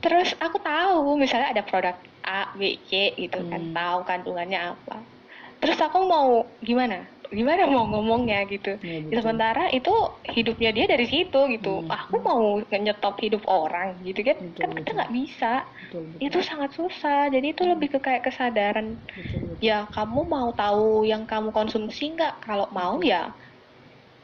terus 0.00 0.32
aku 0.40 0.58
tahu 0.64 1.16
misalnya 1.20 1.52
ada 1.52 1.62
produk 1.62 1.96
A 2.24 2.52
B 2.56 2.76
C 2.88 3.16
gitu 3.16 3.36
kan, 3.36 3.44
hmm. 3.46 3.52
kan 3.52 3.62
tahu 3.76 3.98
kandungannya 4.04 4.60
apa. 4.76 4.96
Terus 5.60 5.76
aku 5.76 6.08
mau 6.08 6.48
gimana 6.64 7.04
gimana 7.30 7.62
mau 7.70 7.86
ngomongnya 7.86 8.42
gitu 8.50 8.74
ya, 8.82 9.22
sementara 9.22 9.70
itu 9.70 9.94
hidupnya 10.34 10.74
dia 10.74 10.86
dari 10.90 11.06
situ 11.06 11.40
gitu 11.46 11.86
hmm. 11.86 11.86
aku 11.86 12.16
mau 12.18 12.58
nyetop 12.66 13.22
hidup 13.22 13.46
orang 13.46 14.02
gitu 14.02 14.26
kan 14.26 14.34
betul, 14.42 14.58
kan 14.58 14.70
kita 14.74 14.90
nggak 14.98 15.12
bisa 15.14 15.52
betul, 15.86 16.02
betul. 16.10 16.26
itu 16.26 16.38
sangat 16.42 16.70
susah 16.74 17.30
jadi 17.30 17.46
itu 17.54 17.62
hmm. 17.62 17.70
lebih 17.78 17.88
ke 17.94 17.98
kayak 18.02 18.26
kesadaran 18.26 18.98
betul, 19.14 19.38
betul. 19.46 19.62
ya 19.62 19.86
kamu 19.94 20.20
mau 20.26 20.50
tahu 20.58 21.06
yang 21.06 21.22
kamu 21.30 21.54
konsumsi 21.54 22.18
nggak 22.18 22.42
kalau 22.42 22.66
mau 22.74 22.98
ya 22.98 23.30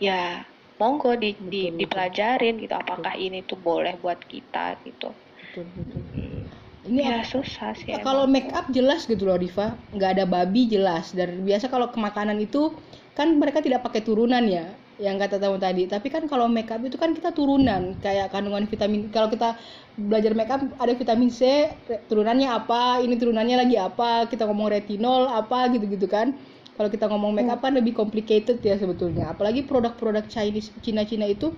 ya 0.03 0.43
monggo 0.77 1.15
di, 1.15 1.39
betul, 1.39 1.47
di 1.47 1.63
betul. 1.71 1.79
dipelajarin 1.87 2.55
gitu 2.59 2.75
apakah 2.75 3.15
betul. 3.15 3.27
ini 3.31 3.39
tuh 3.47 3.59
boleh 3.63 3.95
buat 4.03 4.19
kita 4.27 4.83
gitu 4.83 5.15
betul, 5.55 5.65
betul. 5.79 6.03
Hmm 6.11 6.56
ini 6.87 7.03
ya 7.03 7.27
susah 7.27 7.75
sih 7.75 7.91
kalau 8.01 8.25
make 8.31 8.49
up 8.55 8.71
jelas 8.71 9.05
gitu 9.11 9.27
loh 9.27 9.37
Riva 9.37 9.75
nggak 9.93 10.11
ada 10.19 10.25
babi 10.25 10.71
jelas. 10.71 11.11
Dan 11.13 11.43
biasa 11.43 11.67
kalau 11.69 11.91
ke 11.91 11.99
makanan 11.99 12.39
itu 12.39 12.73
kan 13.19 13.35
mereka 13.37 13.61
tidak 13.61 13.83
pakai 13.83 14.07
turunan 14.07 14.43
ya 14.47 14.71
yang 14.97 15.21
kata 15.21 15.37
tamu 15.37 15.61
tadi. 15.61 15.85
Tapi 15.85 16.09
kan 16.09 16.25
kalau 16.31 16.49
make 16.49 16.73
up 16.73 16.81
itu 16.81 16.97
kan 16.97 17.13
kita 17.13 17.35
turunan. 17.35 17.99
Kayak 18.01 18.33
kandungan 18.33 18.65
vitamin 18.71 19.13
kalau 19.13 19.29
kita 19.29 19.59
belajar 19.99 20.33
make 20.33 20.53
up 20.53 20.63
ada 20.81 20.93
vitamin 20.97 21.29
C 21.29 21.71
turunannya 22.09 22.49
apa 22.49 23.03
ini 23.05 23.19
turunannya 23.21 23.57
lagi 23.67 23.77
apa 23.77 24.31
kita 24.31 24.49
ngomong 24.49 24.73
retinol 24.73 25.29
apa 25.29 25.69
gitu-gitu 25.75 26.09
kan. 26.09 26.33
Kalau 26.77 26.93
kita 26.93 27.09
ngomong 27.09 27.33
make 27.33 27.49
up 27.49 27.65
kan 27.65 27.73
lebih 27.73 27.97
complicated 27.97 28.61
ya 28.61 28.77
sebetulnya. 28.77 29.33
Apalagi 29.33 29.65
produk-produk 29.65 30.29
Chinese 30.29 30.69
Cina-Cina 30.85 31.25
itu 31.25 31.53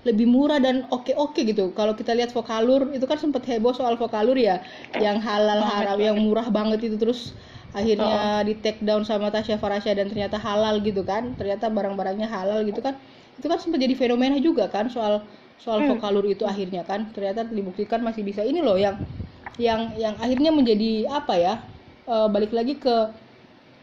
lebih 0.00 0.24
murah 0.24 0.56
dan 0.56 0.88
oke-oke 0.88 1.44
gitu. 1.44 1.76
Kalau 1.76 1.92
kita 1.92 2.16
lihat 2.16 2.32
Vokalur 2.32 2.88
itu 2.96 3.04
kan 3.04 3.20
sempat 3.20 3.44
heboh 3.44 3.76
soal 3.76 4.00
Vokalur 4.00 4.36
ya, 4.36 4.64
yang 4.96 5.20
halal 5.20 5.60
haram, 5.60 5.98
yang 6.00 6.16
murah 6.16 6.48
banget 6.48 6.88
itu 6.88 6.96
terus 6.96 7.36
akhirnya 7.70 8.40
oh. 8.40 8.42
di 8.42 8.56
take 8.58 8.80
down 8.82 9.04
sama 9.06 9.30
Tasya 9.30 9.60
Farasya 9.60 9.94
dan 9.94 10.08
ternyata 10.08 10.40
halal 10.40 10.80
gitu 10.80 11.04
kan. 11.04 11.36
Ternyata 11.36 11.68
barang-barangnya 11.68 12.28
halal 12.28 12.64
gitu 12.64 12.80
kan. 12.80 12.96
Itu 13.36 13.46
kan 13.52 13.60
sempat 13.60 13.80
jadi 13.84 13.92
fenomena 13.92 14.40
juga 14.40 14.72
kan 14.72 14.88
soal 14.88 15.20
soal 15.60 15.84
hmm. 15.84 15.96
Vokalur 15.96 16.24
itu 16.24 16.48
akhirnya 16.48 16.80
kan. 16.88 17.12
Ternyata 17.12 17.44
dibuktikan 17.52 18.00
masih 18.00 18.24
bisa 18.24 18.40
ini 18.40 18.64
loh 18.64 18.80
yang 18.80 18.96
yang 19.60 19.92
yang 20.00 20.16
akhirnya 20.16 20.48
menjadi 20.48 21.12
apa 21.12 21.34
ya? 21.36 21.54
E, 22.08 22.14
balik 22.32 22.56
lagi 22.56 22.80
ke 22.80 23.12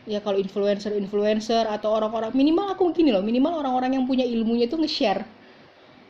ya 0.10 0.24
kalau 0.24 0.42
influencer 0.42 0.98
influencer 0.98 1.68
atau 1.70 1.94
orang-orang 1.94 2.32
minimal 2.32 2.74
aku 2.74 2.90
gini 2.96 3.12
loh 3.12 3.20
minimal 3.20 3.60
orang-orang 3.60 4.00
yang 4.00 4.08
punya 4.08 4.24
ilmunya 4.24 4.66
itu 4.72 4.80
nge-share 4.80 5.28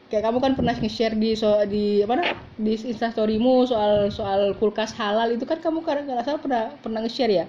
kayak 0.08 0.24
kamu 0.24 0.38
kan 0.40 0.54
pernah 0.56 0.76
nge-share 0.76 1.16
di 1.20 1.36
so, 1.36 1.52
di 1.68 2.00
apa 2.04 2.36
di 2.56 2.74
instastorymu 2.80 3.68
soal 3.68 4.08
soal 4.08 4.56
kulkas 4.56 4.96
halal 4.96 5.28
itu 5.36 5.44
kan 5.44 5.60
kamu 5.60 5.84
karena 5.84 6.08
nggak 6.08 6.26
salah 6.28 6.40
pernah 6.40 6.64
pernah 6.80 7.00
nge-share 7.04 7.34
ya 7.44 7.46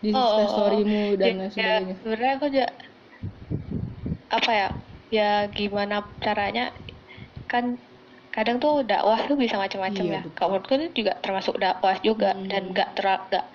di 0.00 0.12
oh, 0.12 0.20
instastorymu 0.40 1.00
oh, 1.00 1.08
oh. 1.12 1.18
dan 1.20 1.34
ya, 1.36 1.46
sebagainya. 1.52 1.92
Ya, 1.92 1.96
sebenarnya 2.00 2.32
aku 2.36 2.46
juga 2.48 2.68
apa 4.26 4.50
ya 4.50 4.68
ya 5.06 5.30
gimana 5.52 6.02
caranya 6.18 6.74
kan 7.46 7.78
kadang 8.34 8.60
tuh 8.60 8.84
dakwah 8.84 9.16
tuh 9.24 9.38
bisa 9.38 9.56
macam-macam 9.56 10.04
iya, 10.04 10.20
ya. 10.20 10.32
Kalau 10.36 10.56
menurutku 10.56 10.76
itu 10.76 11.04
juga 11.04 11.16
termasuk 11.24 11.56
dakwah 11.56 11.96
juga 12.04 12.36
hmm. 12.36 12.52
dan 12.52 12.62
nggak 12.68 12.88
terak 12.92 13.20
nggak 13.32 13.46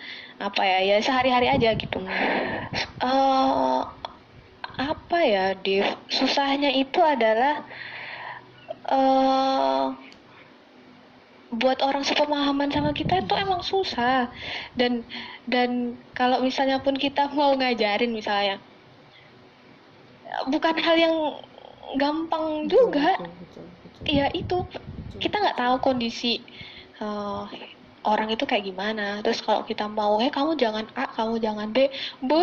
apa 0.41 0.61
ya 0.65 0.77
ya 0.81 0.95
sehari-hari 1.05 1.53
aja 1.53 1.69
gitu. 1.77 2.01
Hmm. 2.01 2.09
Uh, 2.97 3.85
apa 4.81 5.19
ya, 5.21 5.53
Div? 5.53 5.85
Susahnya 6.09 6.73
itu 6.73 6.97
adalah 6.97 7.61
uh, 8.89 9.93
buat 11.51 11.83
orang 11.83 12.07
sepemahaman 12.07 12.71
sama 12.71 12.95
kita 12.95 13.21
itu 13.21 13.33
emang 13.35 13.61
susah. 13.61 14.31
Dan 14.73 15.03
dan 15.45 15.99
kalau 16.15 16.39
misalnya 16.39 16.79
pun 16.79 16.95
kita 16.95 17.27
mau 17.37 17.53
ngajarin 17.59 18.11
misalnya 18.15 18.57
bukan 20.47 20.75
hal 20.79 20.95
yang 20.95 21.15
gampang 21.99 22.71
juga. 22.71 23.19
iya 24.07 24.31
itu 24.31 24.65
kita 25.19 25.37
nggak 25.37 25.59
tahu 25.59 25.75
kondisi 25.83 26.41
uh, 27.03 27.45
orang 28.07 28.31
itu 28.33 28.47
kayak 28.47 28.65
gimana. 28.65 29.19
Terus 29.21 29.43
kalau 29.43 29.67
kita 29.67 29.85
mau 29.85 30.17
eh 30.23 30.31
kamu 30.31 30.57
jangan 30.57 30.87
A 30.95 31.11
kamu 31.11 31.37
jangan 31.43 31.69
B. 31.75 31.91
Bu 32.23 32.39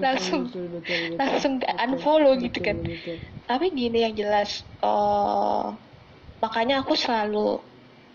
langsung 0.00 0.48
betul, 0.48 0.78
betul, 0.78 0.96
betul, 1.10 1.18
langsung 1.18 1.52
unfollow 1.60 2.38
betul, 2.38 2.44
gitu 2.48 2.58
kan. 2.62 2.76
betul. 2.80 3.18
Tapi 3.44 3.72
gini 3.72 4.04
yang 4.04 4.14
jelas 4.16 4.64
uh, 4.80 5.72
makanya 6.40 6.80
aku 6.80 6.96
selalu 6.96 7.60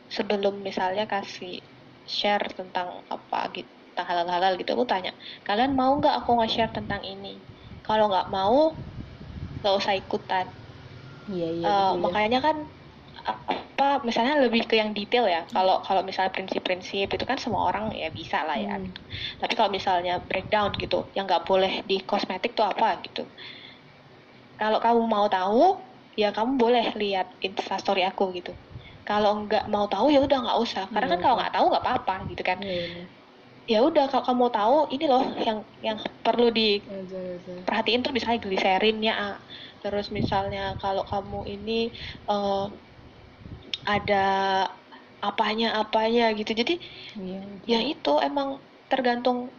sebelum 0.10 0.62
misalnya 0.66 1.06
kasih 1.06 1.62
share 2.10 2.50
tentang 2.58 3.06
apa 3.10 3.54
gitu 3.54 3.70
tentang 3.94 4.06
halal-halal 4.16 4.58
gitu 4.58 4.74
aku 4.74 4.86
tanya 4.90 5.14
kalian 5.46 5.78
mau 5.78 5.98
nggak 6.00 6.24
aku 6.24 6.40
nge-share 6.40 6.72
tentang 6.72 7.04
ini? 7.04 7.36
Kalau 7.84 8.08
nggak 8.08 8.32
mau 8.32 8.74
nggak 9.60 9.76
usah 9.76 9.94
ikutan. 10.00 10.48
Iya, 11.28 11.48
iya, 11.62 11.66
uh, 11.68 11.94
makanya 12.00 12.40
kan 12.40 12.64
apa 13.20 14.02
misalnya 14.08 14.40
lebih 14.40 14.66
ke 14.66 14.80
yang 14.80 14.96
detail 14.96 15.28
ya. 15.28 15.44
Kalau 15.52 15.84
kalau 15.84 16.02
misalnya 16.02 16.32
prinsip-prinsip 16.32 17.12
itu 17.12 17.26
kan 17.28 17.36
semua 17.36 17.70
orang 17.70 17.92
ya 17.92 18.08
bisa 18.10 18.42
lah 18.48 18.56
ya 18.56 18.80
hmm. 18.80 18.96
tapi 19.44 19.54
kalau 19.60 19.70
misalnya 19.70 20.24
breakdown 20.24 20.72
gitu 20.80 21.06
yang 21.14 21.28
nggak 21.28 21.44
boleh 21.44 21.84
di 21.86 22.00
kosmetik 22.08 22.56
tuh 22.56 22.66
apa 22.66 23.04
gitu 23.04 23.28
kalau 24.60 24.80
kamu 24.84 25.02
mau 25.08 25.26
tahu 25.32 25.80
ya 26.20 26.36
kamu 26.36 26.60
boleh 26.60 26.86
lihat 27.00 27.32
instastory 27.40 28.04
aku 28.04 28.36
gitu. 28.36 28.52
Kalau 29.08 29.48
nggak 29.48 29.72
mau 29.72 29.88
tahu 29.88 30.12
ya 30.12 30.20
udah 30.20 30.38
nggak 30.44 30.60
usah. 30.60 30.86
Karena 30.92 31.16
kan 31.16 31.18
iya, 31.18 31.24
kalau 31.24 31.36
nggak 31.40 31.54
tahu 31.56 31.66
nggak 31.72 31.86
apa-apa 31.88 32.16
gitu 32.30 32.44
kan. 32.44 32.60
Iya, 32.60 32.84
iya. 32.84 33.06
ya 33.70 33.80
udah 33.86 34.06
kalau 34.10 34.26
kamu 34.26 34.46
tahu 34.50 34.78
ini 34.98 35.06
loh 35.06 35.24
yang 35.46 35.60
yang 35.86 35.98
perlu 36.26 36.50
diperhatiin 36.50 38.02
tuh 38.02 38.10
misalnya 38.10 38.42
gliserinnya 38.42 39.14
terus 39.86 40.10
misalnya 40.10 40.74
kalau 40.82 41.06
kamu 41.06 41.46
ini 41.46 41.94
uh, 42.26 42.66
ada 43.86 44.28
apanya 45.24 45.80
apanya 45.80 46.36
gitu. 46.36 46.52
Jadi 46.52 46.82
ya 47.64 47.80
itu 47.80 48.14
emang 48.20 48.60
tergantung 48.90 49.54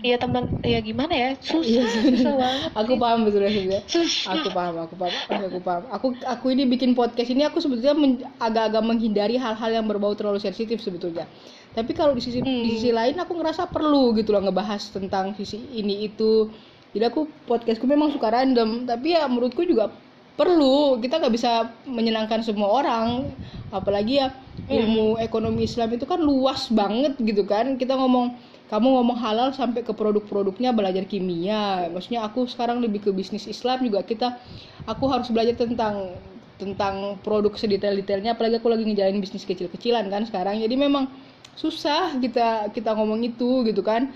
Iya 0.00 0.16
teman, 0.16 0.48
ya 0.64 0.80
gimana 0.80 1.12
ya 1.12 1.30
susah, 1.44 1.60
iya, 1.60 1.84
susah 1.84 2.32
banget. 2.40 2.70
Aku 2.72 2.92
paham 2.96 3.28
betul 3.28 3.44
ya. 3.44 3.84
Susah. 3.84 4.32
Aku 4.32 4.48
paham, 4.48 4.80
aku 4.80 4.94
paham, 4.96 5.12
aku 5.28 5.60
paham. 5.60 5.82
Aku 5.92 6.06
aku 6.24 6.46
ini 6.56 6.64
bikin 6.64 6.96
podcast 6.96 7.28
ini 7.28 7.44
aku 7.44 7.60
sebetulnya 7.60 7.92
agak-agak 8.40 8.80
menghindari 8.80 9.36
hal-hal 9.36 9.70
yang 9.70 9.84
berbau 9.84 10.16
terlalu 10.16 10.40
sensitif 10.40 10.80
sebetulnya. 10.80 11.28
Tapi 11.76 11.92
kalau 11.92 12.16
di 12.16 12.24
sisi 12.24 12.40
hmm. 12.40 12.64
di 12.64 12.80
sisi 12.80 12.90
lain 12.96 13.20
aku 13.20 13.36
ngerasa 13.36 13.68
perlu 13.68 14.16
gitu 14.16 14.32
loh 14.32 14.40
ngebahas 14.48 14.88
tentang 14.88 15.36
sisi 15.36 15.60
ini 15.76 16.08
itu. 16.08 16.48
Jadi 16.96 17.04
aku 17.04 17.28
podcastku 17.44 17.84
memang 17.84 18.08
suka 18.10 18.32
random, 18.32 18.88
tapi 18.88 19.12
ya 19.12 19.28
menurutku 19.28 19.68
juga 19.68 19.92
perlu. 20.34 20.96
Kita 20.96 21.20
nggak 21.20 21.34
bisa 21.36 21.76
menyenangkan 21.84 22.40
semua 22.40 22.72
orang, 22.72 23.28
apalagi 23.68 24.16
ya 24.16 24.32
ilmu 24.66 25.20
ekonomi 25.20 25.68
Islam 25.68 25.92
itu 25.94 26.08
kan 26.08 26.18
luas 26.20 26.72
banget 26.72 27.16
gitu 27.20 27.46
kan 27.46 27.78
kita 27.78 27.96
ngomong 27.96 28.34
kamu 28.70 28.86
ngomong 28.86 29.18
halal 29.18 29.50
sampai 29.50 29.82
ke 29.82 29.90
produk-produknya 29.90 30.70
belajar 30.70 31.02
kimia. 31.02 31.90
Maksudnya 31.90 32.22
aku 32.22 32.46
sekarang 32.46 32.78
lebih 32.78 33.02
ke 33.02 33.10
bisnis 33.10 33.50
Islam 33.50 33.82
juga. 33.82 34.06
Kita 34.06 34.38
aku 34.86 35.10
harus 35.10 35.26
belajar 35.34 35.58
tentang 35.58 36.14
tentang 36.54 37.18
produk 37.26 37.50
sedetail-detailnya. 37.58 38.38
Apalagi 38.38 38.62
aku 38.62 38.70
lagi 38.70 38.86
ngejalanin 38.86 39.18
bisnis 39.18 39.42
kecil-kecilan 39.42 40.06
kan 40.06 40.22
sekarang. 40.22 40.62
Jadi 40.62 40.78
memang 40.78 41.10
susah 41.58 42.14
kita 42.22 42.70
kita 42.70 42.94
ngomong 42.94 43.26
itu 43.26 43.66
gitu 43.66 43.82
kan. 43.82 44.14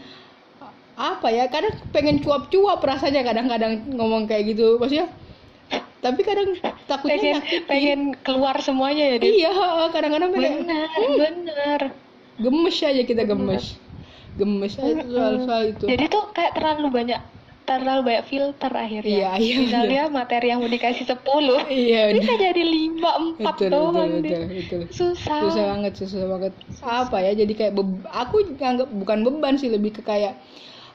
Apa 0.95 1.35
ya 1.35 1.51
kadang 1.51 1.75
pengen 1.91 2.23
cuap-cuap 2.23 2.79
rasanya 2.79 3.27
kadang-kadang 3.27 3.91
ngomong 3.91 4.31
kayak 4.31 4.55
gitu. 4.55 4.79
Maksudnya 4.79 5.11
tapi 5.99 6.21
kadang 6.23 6.55
takutnya 6.87 7.17
pengen, 7.19 7.35
nyakitin. 7.43 7.65
pengen 7.67 8.01
keluar 8.23 8.55
semuanya 8.61 9.05
ya 9.09 9.17
Dit? 9.19 9.41
iya 9.41 9.51
kadang-kadang 9.89 10.31
pengen 10.37 10.53
benar 10.63 11.01
benar. 11.17 11.81
Gemes 12.39 12.77
aja 12.85 13.03
kita 13.03 13.25
gemes 13.25 13.83
gemes 14.35 14.75
aja 14.79 15.03
soal-soal 15.07 15.63
itu. 15.71 15.85
Jadi 15.87 16.05
tuh 16.11 16.25
kayak 16.35 16.53
terlalu 16.59 16.89
banyak 16.91 17.21
terlalu 17.65 18.01
banyak 18.13 18.25
filter 18.29 18.73
akhirnya. 18.73 19.09
Iya, 19.09 19.31
iya, 19.41 19.55
misalnya 19.65 20.03
materi 20.13 20.53
yang 20.53 20.61
mau 20.61 20.69
dikasih 20.69 21.09
10 21.09 21.25
iya 21.73 22.13
bisa 22.13 22.33
jadi 22.37 22.61
5 22.61 23.41
4 23.41 23.41
betul, 23.41 23.69
doang 23.73 24.21
betul, 24.21 24.21
betul, 24.21 24.43
betul. 24.53 24.81
susah. 24.93 25.41
Susah 25.49 25.65
banget 25.73 25.93
susah 25.97 26.23
banget. 26.29 26.53
Apa 26.85 27.17
ya 27.25 27.33
jadi 27.33 27.53
kayak 27.57 27.73
aku 28.13 28.37
nganggap 28.61 28.89
bukan 28.93 29.19
beban 29.25 29.57
sih 29.57 29.73
lebih 29.73 29.97
ke 29.97 30.05
kayak 30.05 30.37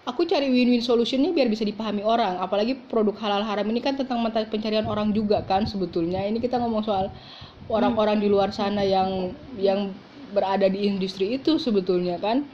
aku 0.06 0.30
cari 0.30 0.50
win-win 0.50 0.82
solutionnya 0.86 1.34
biar 1.34 1.50
bisa 1.50 1.66
dipahami 1.66 2.06
orang. 2.06 2.38
Apalagi 2.38 2.78
produk 2.86 3.18
halal 3.18 3.42
haram 3.42 3.66
ini 3.66 3.82
kan 3.82 3.98
tentang 3.98 4.22
mata 4.22 4.46
pencarian 4.46 4.86
orang 4.86 5.10
juga 5.10 5.42
kan 5.50 5.66
sebetulnya. 5.66 6.22
Ini 6.22 6.38
kita 6.38 6.62
ngomong 6.62 6.86
soal 6.86 7.10
orang-orang 7.66 8.22
di 8.22 8.30
luar 8.30 8.54
sana 8.54 8.86
yang 8.86 9.34
yang 9.58 9.90
berada 10.30 10.70
di 10.70 10.86
industri 10.86 11.42
itu 11.42 11.58
sebetulnya 11.58 12.22
kan 12.22 12.46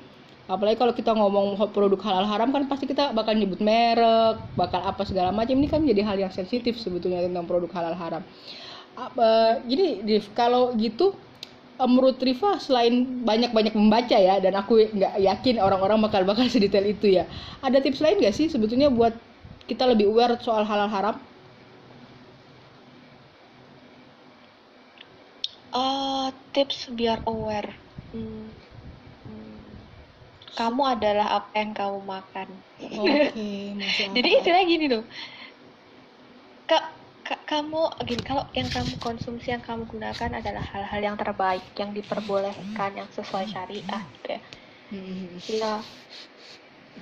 apalagi 0.45 0.77
kalau 0.77 0.93
kita 0.93 1.11
ngomong 1.17 1.57
produk 1.73 1.97
halal 2.05 2.25
haram 2.29 2.49
kan 2.53 2.69
pasti 2.69 2.85
kita 2.85 3.13
bakal 3.17 3.33
nyebut 3.33 3.59
merek 3.61 4.37
bakal 4.53 4.81
apa 4.85 5.01
segala 5.07 5.29
macam. 5.33 5.55
Ini 5.57 5.67
kan 5.69 5.81
jadi 5.85 6.01
hal 6.05 6.17
yang 6.21 6.33
sensitif 6.33 6.77
sebetulnya 6.77 7.25
tentang 7.25 7.45
produk 7.49 7.71
halal 7.73 7.95
haram. 7.97 8.23
Apa 8.95 9.59
gini 9.67 10.05
Div 10.05 10.25
kalau 10.37 10.71
gitu 10.77 11.15
eh, 11.81 11.89
menurut 11.89 12.17
Riva 12.21 12.57
selain 12.61 13.25
banyak-banyak 13.25 13.73
membaca 13.75 14.17
ya 14.17 14.39
dan 14.39 14.53
aku 14.55 14.79
nggak 14.95 15.13
yakin 15.19 15.55
orang-orang 15.59 15.99
bakal 16.05 16.21
bakal 16.29 16.45
sedetail 16.47 16.85
itu 16.87 17.17
ya 17.19 17.25
ada 17.65 17.77
tips 17.83 17.99
lain 18.03 18.21
nggak 18.21 18.35
sih 18.35 18.47
sebetulnya 18.47 18.87
buat 18.93 19.13
kita 19.67 19.83
lebih 19.89 20.07
aware 20.13 20.37
soal 20.41 20.63
halal 20.63 20.89
haram? 20.89 21.15
Eh, 25.75 26.27
tips 26.53 26.79
biar 26.97 27.19
aware. 27.27 27.69
Hmm. 28.13 28.64
Kamu 30.55 30.81
adalah 30.95 31.27
apa 31.37 31.53
yang 31.61 31.71
kamu 31.75 31.99
makan. 32.13 32.47
Oke 32.79 33.47
masuk 33.79 34.07
jadi 34.17 34.29
istilah 34.39 34.61
gini 34.67 34.85
loh 34.91 35.03
Ka- 36.65 36.89
ka- 37.27 37.43
kamu 37.45 37.81
gini 38.09 38.21
kalau 38.25 38.43
yang 38.57 38.69
kamu 38.73 38.93
konsumsi 38.97 39.47
yang 39.53 39.61
kamu 39.61 39.85
gunakan 39.85 40.31
adalah 40.41 40.63
hal-hal 40.73 41.01
yang 41.13 41.17
terbaik 41.21 41.63
yang 41.77 41.91
diperbolehkan 41.93 42.91
yang 42.99 43.09
sesuai 43.13 43.45
syariah 43.53 44.01
gitu 44.17 44.27
ya. 44.35 44.41
Hmm, 44.89 45.37
ya 45.49 45.73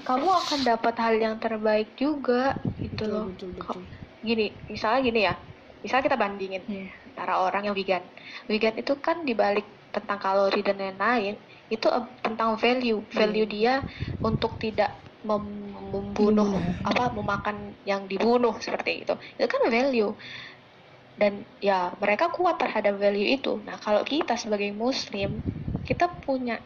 kamu 0.04 0.28
akan 0.42 0.60
dapat 0.68 0.96
hal 1.00 1.16
yang 1.26 1.36
terbaik 1.40 1.96
juga 1.96 2.60
gitu 2.82 3.04
betul 3.08 3.08
loh. 3.08 3.26
betul 3.32 3.50
Kok- 3.56 3.80
betul. 3.80 3.84
gini 4.28 4.46
misalnya 4.68 5.00
gini 5.08 5.20
ya. 5.28 5.34
Misalnya 5.84 6.04
kita 6.08 6.18
bandingin 6.20 6.64
Hmm. 6.64 6.88
antara 7.12 7.34
orang 7.44 7.62
yang 7.68 7.76
vegan. 7.76 8.04
Vegan 8.48 8.76
itu 8.80 8.94
kan 9.00 9.18
dibalik 9.28 9.64
tentang 9.96 10.20
kalori 10.20 10.60
dan 10.66 10.76
lain-lain 10.80 11.36
itu 11.70 11.88
eh, 11.88 12.06
tentang 12.26 12.56
value. 12.60 13.00
Value 13.12 13.48
dia 13.48 13.84
untuk 14.24 14.60
tidak 14.62 14.92
mem- 15.24 15.72
membunuh 15.72 16.48
Membunuh. 16.52 16.88
apa 16.90 17.04
memakan 17.16 17.58
yang 17.88 18.08
dibunuh 18.12 18.56
seperti 18.60 19.06
itu. 19.08 19.14
Itu 19.40 19.48
kan 19.48 19.64
value. 19.72 20.14
Dan 21.14 21.46
ya 21.62 21.94
mereka 22.02 22.34
kuat 22.34 22.58
terhadap 22.58 22.98
value 22.98 23.38
itu. 23.38 23.62
Nah 23.62 23.78
kalau 23.78 24.02
kita 24.04 24.34
sebagai 24.34 24.74
muslim 24.74 25.46
kita 25.86 26.10
punya 26.26 26.58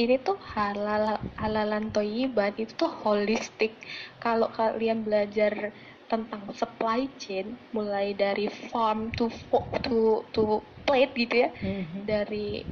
ini 0.00 0.16
tuh 0.22 0.38
halal 0.54 1.20
halalan 1.36 1.92
toyiban 1.92 2.52
itu 2.56 2.72
tuh 2.72 2.88
holistik. 3.04 3.84
Kalau 4.22 4.48
kalian 4.48 5.04
belajar 5.04 5.74
tentang 6.10 6.50
supply 6.56 7.06
chain 7.20 7.60
mulai 7.70 8.16
dari 8.16 8.50
farm 8.50 9.12
to 9.14 9.28
to 9.84 10.26
to 10.34 10.42
plate 10.86 11.12
gitu 11.14 11.34
ya 11.46 11.50
Mhm. 11.62 12.02
dari 12.10 12.66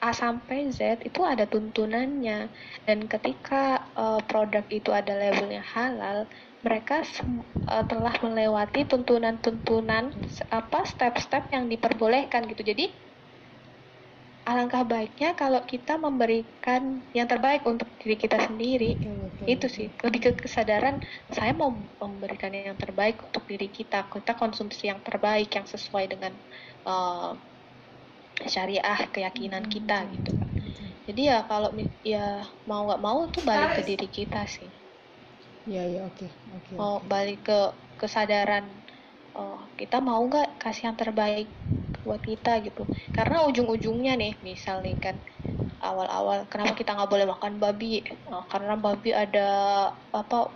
A 0.00 0.16
sampai 0.16 0.72
Z 0.72 1.04
itu 1.04 1.20
ada 1.22 1.44
tuntunannya. 1.44 2.48
Dan 2.88 3.04
ketika 3.04 3.84
uh, 3.94 4.20
produk 4.24 4.64
itu 4.72 4.90
ada 4.90 5.12
labelnya 5.12 5.60
halal 5.60 6.24
mereka 6.60 7.00
uh, 7.68 7.84
telah 7.88 8.14
melewati 8.20 8.84
tuntunan-tuntunan 8.84 10.12
apa 10.52 10.80
step-step 10.84 11.48
yang 11.52 11.68
diperbolehkan 11.72 12.44
gitu. 12.52 12.64
Jadi 12.64 12.92
alangkah 14.44 14.82
baiknya 14.82 15.36
kalau 15.36 15.62
kita 15.62 16.00
memberikan 16.00 17.04
yang 17.12 17.28
terbaik 17.28 17.64
untuk 17.64 17.88
diri 18.00 18.16
kita 18.16 18.40
sendiri. 18.44 18.96
Betul, 18.96 19.46
itu 19.48 19.66
sih 19.68 19.86
lebih 20.04 20.20
ke 20.20 20.30
kesadaran 20.48 21.00
saya 21.32 21.52
mau 21.56 21.72
memberikan 22.00 22.52
yang 22.52 22.76
terbaik 22.76 23.20
untuk 23.20 23.44
diri 23.48 23.68
kita. 23.68 24.04
Kita 24.08 24.36
konsumsi 24.36 24.92
yang 24.92 25.00
terbaik 25.00 25.48
yang 25.52 25.64
sesuai 25.64 26.04
dengan 26.12 26.32
uh, 26.84 27.36
syariah 28.48 29.00
keyakinan 29.10 29.66
kita 29.68 30.06
gitu. 30.14 30.32
Jadi 31.10 31.26
ya 31.26 31.42
kalau 31.44 31.74
ya 32.06 32.46
mau 32.70 32.86
nggak 32.86 33.02
mau 33.02 33.26
tuh 33.28 33.42
balik 33.42 33.80
ke 33.80 33.82
diri 33.82 34.08
kita 34.08 34.46
sih. 34.46 34.68
Ya 35.68 35.84
ya 35.84 36.06
oke 36.06 36.26
oke 36.28 36.72
mau 36.78 37.02
oke. 37.02 37.06
balik 37.10 37.40
ke 37.44 37.60
kesadaran 38.00 38.64
oh, 39.36 39.60
kita 39.76 40.00
mau 40.00 40.22
nggak 40.24 40.62
kasih 40.62 40.88
yang 40.88 40.96
terbaik 40.96 41.48
buat 42.06 42.22
kita 42.22 42.64
gitu. 42.64 42.86
Karena 43.12 43.44
ujung-ujungnya 43.44 44.16
nih 44.16 44.32
misal 44.40 44.80
nih 44.80 44.96
kan 44.96 45.16
awal-awal 45.80 46.44
kenapa 46.48 46.76
kita 46.76 46.96
nggak 46.96 47.10
boleh 47.10 47.26
makan 47.28 47.58
babi? 47.60 48.04
Oh, 48.30 48.44
karena 48.48 48.76
babi 48.76 49.10
ada 49.12 49.48
apa 50.14 50.48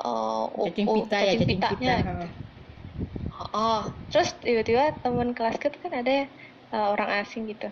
uh, 0.00 0.46
cacing 0.68 0.88
pita 0.88 1.16
ya 1.20 1.32
cacing 1.36 1.60
pitanya 1.60 1.72
pita 1.74 1.94
gitu. 2.06 2.26
Oh, 3.52 3.84
terus 4.08 4.32
tiba-tiba 4.40 4.96
teman 5.04 5.36
kelasku 5.36 5.68
tuh 5.68 5.80
kan 5.84 5.92
ada 5.92 6.24
uh, 6.72 6.94
orang 6.94 7.22
asing 7.22 7.50
gitu. 7.50 7.68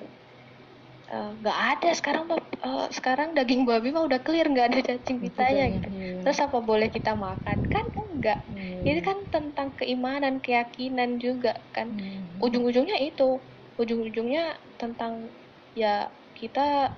Uh, 1.11 1.31
nggak 1.43 1.59
ada 1.79 1.91
sekarang. 1.95 2.25
Uh, 2.65 2.89
sekarang 2.89 3.37
daging 3.37 3.69
babi 3.69 3.93
mah 3.93 4.09
udah 4.09 4.21
clear 4.25 4.49
nggak 4.49 4.73
ada 4.73 4.81
cacing 4.81 5.21
pitanya 5.21 5.79
gitu. 5.79 5.89
Iya. 5.93 6.25
Terus 6.25 6.39
apa 6.41 6.59
boleh 6.65 6.89
kita 6.89 7.13
makan? 7.13 7.69
Kan 7.69 7.85
enggak. 7.93 8.41
Iya. 8.49 8.89
Ini 8.89 9.01
kan 9.05 9.19
tentang 9.29 9.69
keimanan, 9.77 10.41
keyakinan 10.41 11.21
juga 11.21 11.61
kan. 11.77 11.93
Mhm. 11.93 12.41
Ujung-ujungnya 12.41 12.99
itu. 13.05 13.37
Ujung-ujungnya 13.77 14.57
tentang 14.81 15.29
ya 15.75 16.09
kita 16.39 16.95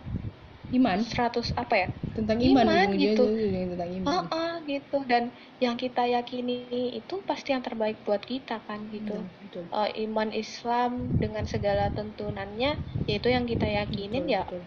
iman 0.77 0.99
100 1.05 1.47
apa 1.57 1.75
ya? 1.83 1.89
tentang 2.17 2.39
iman, 2.41 2.69
Iman, 2.69 2.89
gitu. 2.97 3.23
itu 3.29 3.69
tentang 3.73 3.91
iman 4.01 4.25
Heeh, 4.31 4.51
gitu 4.71 4.99
dan 5.11 5.35
yang 5.65 5.75
kita 5.83 6.03
yakini 6.07 6.95
itu 7.01 7.15
pasti 7.29 7.51
yang 7.55 7.63
terbaik 7.67 8.07
buat 8.07 8.23
kita 8.23 8.63
kan 8.69 8.81
gitu. 8.95 9.13
Iya, 9.13 9.29
betul. 9.41 9.67
uh, 9.75 9.89
iman 10.05 10.31
Islam 10.31 10.91
dengan 11.23 11.45
segala 11.45 11.91
tuntunannya 11.97 12.79
yaitu 13.09 13.29
yang 13.35 13.45
kita 13.51 13.67
yakinin 13.67 14.25
Betul, 14.25 14.35
ya 14.37 14.43
betul, 14.45 14.63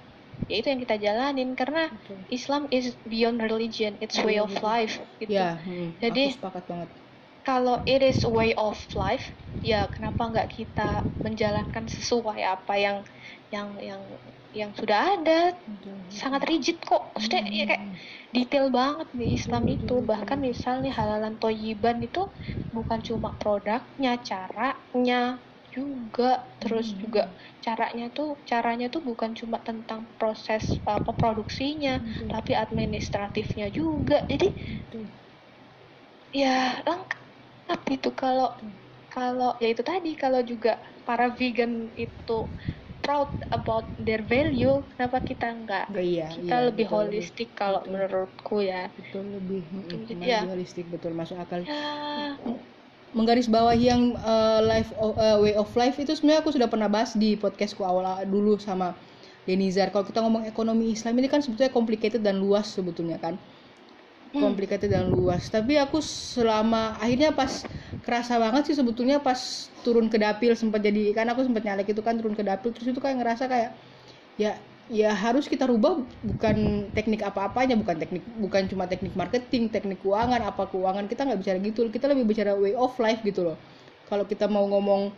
yaitu 0.51 0.67
yang 0.71 0.81
kita 0.83 0.95
jalanin 0.99 1.49
karena 1.59 1.89
betul. 1.91 2.19
Islam 2.29 2.67
is 2.71 2.97
beyond 3.07 3.37
religion 3.41 3.95
it's 4.03 4.19
way 4.27 4.35
Iya, 4.35 4.43
of 4.43 4.51
betul. 4.51 4.63
life 4.63 4.95
gitu 5.21 5.31
ya 5.39 5.47
hmm, 5.65 5.85
Jadi- 6.03 6.25
aku 6.27 6.27
sepakat 6.35 6.63
banget 6.71 6.89
kalau 7.49 7.75
it 7.93 8.01
is 8.11 8.19
way 8.37 8.51
of 8.67 8.77
life 9.03 9.27
ya 9.69 9.79
kenapa 9.93 10.21
nggak 10.31 10.49
kita 10.57 10.81
menjalankan 11.25 11.85
sesuai 11.95 12.39
apa 12.55 12.73
yang 12.85 12.97
yang 13.55 13.69
yang 13.89 14.03
yang 14.59 14.71
sudah 14.79 14.99
ada? 15.19 15.39
Sangat 16.21 16.41
rigid 16.51 16.77
kok. 16.89 17.01
Maksudnya 17.13 17.41
ya 17.59 17.63
kayak 17.69 17.85
Hmm, 17.85 17.93
detail 18.35 18.65
banget 18.79 19.07
di 19.19 19.25
Islam 19.37 19.63
itu. 19.75 19.93
bahkan 20.11 20.39
misalnya 20.49 20.91
halalan 20.99 21.35
toyiban 21.43 21.97
itu 22.07 22.21
bukan 22.75 22.99
cuma 23.07 23.29
produknya 23.41 24.11
caranya 24.29 25.17
juga. 25.75 26.25
Terus 26.61 26.87
Hmm. 26.87 27.01
juga 27.01 27.21
caranya 27.65 28.05
tuh 28.17 28.29
caranya 28.51 28.85
tuh 28.93 29.01
bukan 29.09 29.31
cuma 29.39 29.57
tentang 29.67 30.01
proses 30.19 30.63
apa 30.95 31.11
produksinya 31.21 31.93
tapi 32.31 32.51
administratifnya 32.63 33.67
juga. 33.79 34.15
Jadi 34.31 34.47
ya 36.41 36.81
lengkap 36.85 37.28
itu 37.89 38.09
kalau 38.13 38.53
kalau 39.09 39.57
ya 39.57 39.73
itu 39.73 39.81
tadi 39.81 40.13
kalau 40.13 40.41
juga 40.45 40.77
para 41.05 41.33
vegan 41.33 41.89
itu 41.97 42.45
proud 43.01 43.29
about 43.49 43.89
their 43.97 44.21
value 44.21 44.83
kenapa 44.95 45.17
kita 45.23 45.47
enggak 45.49 45.85
Enggak, 45.89 46.05
iya 46.05 46.27
kita 46.29 46.55
iya, 46.55 46.67
lebih 46.69 46.85
betul, 46.85 46.95
holistik 46.99 47.49
kalau 47.57 47.81
betul. 47.81 47.91
menurutku 47.95 48.57
ya 48.61 48.83
betul 48.93 49.23
lebih 49.25 49.61
Jadi 49.89 50.13
lebih 50.13 50.29
ya. 50.29 50.41
holistik 50.45 50.85
betul 50.93 51.11
masuk 51.17 51.37
akal 51.41 51.63
ya 51.65 52.37
menggarisbawahi 53.09 53.89
yang 53.89 54.13
uh, 54.21 54.61
life 54.61 54.93
uh, 55.01 55.41
way 55.41 55.57
of 55.57 55.69
life 55.73 55.97
itu 55.97 56.13
sebenarnya 56.13 56.45
aku 56.45 56.53
sudah 56.53 56.69
pernah 56.69 56.85
bahas 56.85 57.17
di 57.17 57.33
podcastku 57.33 57.81
awal 57.81 58.05
dulu 58.29 58.61
sama 58.61 58.93
Denizar. 59.49 59.89
Kalau 59.89 60.05
kita 60.05 60.21
ngomong 60.21 60.45
ekonomi 60.45 60.93
Islam 60.93 61.17
ini 61.17 61.25
kan 61.25 61.41
sebetulnya 61.41 61.73
complicated 61.73 62.21
dan 62.21 62.37
luas 62.37 62.69
sebetulnya 62.69 63.17
kan. 63.17 63.33
Hmm. 64.29 64.41
Complicated 64.45 64.89
dan 64.93 65.09
luas. 65.09 65.49
Tapi 65.49 65.79
aku 65.81 65.99
selama 66.01 66.97
akhirnya 67.01 67.33
pas 67.33 67.65
kerasa 68.05 68.39
banget 68.41 68.71
sih 68.71 68.75
sebetulnya 68.77 69.21
pas 69.21 69.69
turun 69.85 70.07
ke 70.09 70.17
dapil 70.17 70.55
sempat 70.57 70.81
jadi 70.81 71.13
kan 71.13 71.27
aku 71.29 71.45
sempat 71.45 71.61
nyalek 71.67 71.91
itu 71.93 72.01
kan 72.01 72.15
turun 72.17 72.33
ke 72.33 72.41
dapil 72.41 72.71
terus 72.73 72.87
itu 72.89 72.97
kayak 72.97 73.21
ngerasa 73.21 73.45
kayak 73.45 73.69
ya 74.39 74.57
ya 74.89 75.13
harus 75.13 75.45
kita 75.45 75.69
rubah 75.69 76.01
bukan 76.25 76.89
teknik 76.97 77.21
apa-apanya 77.21 77.77
bukan 77.77 78.01
teknik 78.01 78.25
bukan 78.25 78.65
cuma 78.65 78.89
teknik 78.89 79.13
marketing 79.13 79.69
teknik 79.69 80.01
keuangan 80.01 80.41
apa 80.41 80.65
keuangan 80.73 81.05
kita 81.05 81.29
nggak 81.29 81.39
bicara 81.43 81.57
gitu 81.61 81.81
kita 81.93 82.05
lebih 82.09 82.25
bicara 82.25 82.57
way 82.57 82.73
of 82.73 82.97
life 82.97 83.21
gitu 83.21 83.45
loh 83.45 83.57
kalau 84.09 84.25
kita 84.25 84.49
mau 84.49 84.65
ngomong 84.65 85.13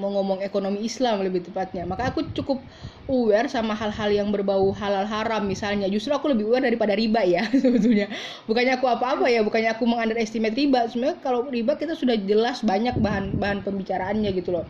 mau 0.00 0.08
ngomong 0.08 0.40
ekonomi 0.40 0.84
Islam 0.84 1.20
lebih 1.20 1.44
tepatnya. 1.44 1.84
Maka 1.84 2.12
aku 2.12 2.32
cukup 2.32 2.64
aware 3.10 3.50
sama 3.50 3.74
hal-hal 3.76 4.08
yang 4.14 4.28
berbau 4.32 4.72
halal 4.72 5.04
haram 5.04 5.44
misalnya. 5.44 5.90
Justru 5.90 6.14
aku 6.14 6.32
lebih 6.32 6.48
aware 6.48 6.64
daripada 6.64 6.96
riba 6.96 7.20
ya 7.26 7.44
sebetulnya. 7.62 8.08
Bukannya 8.48 8.78
aku 8.80 8.86
apa-apa 8.88 9.26
ya 9.28 9.44
bukannya 9.44 9.70
aku 9.74 9.84
mengunderestimate 9.84 10.56
riba. 10.56 10.88
Sebenarnya 10.88 11.18
kalau 11.20 11.48
riba 11.48 11.76
kita 11.76 11.92
sudah 11.98 12.16
jelas 12.16 12.64
banyak 12.64 12.96
bahan 13.00 13.36
bahan 13.36 13.60
pembicaraannya 13.66 14.30
gitu 14.32 14.54
loh. 14.54 14.66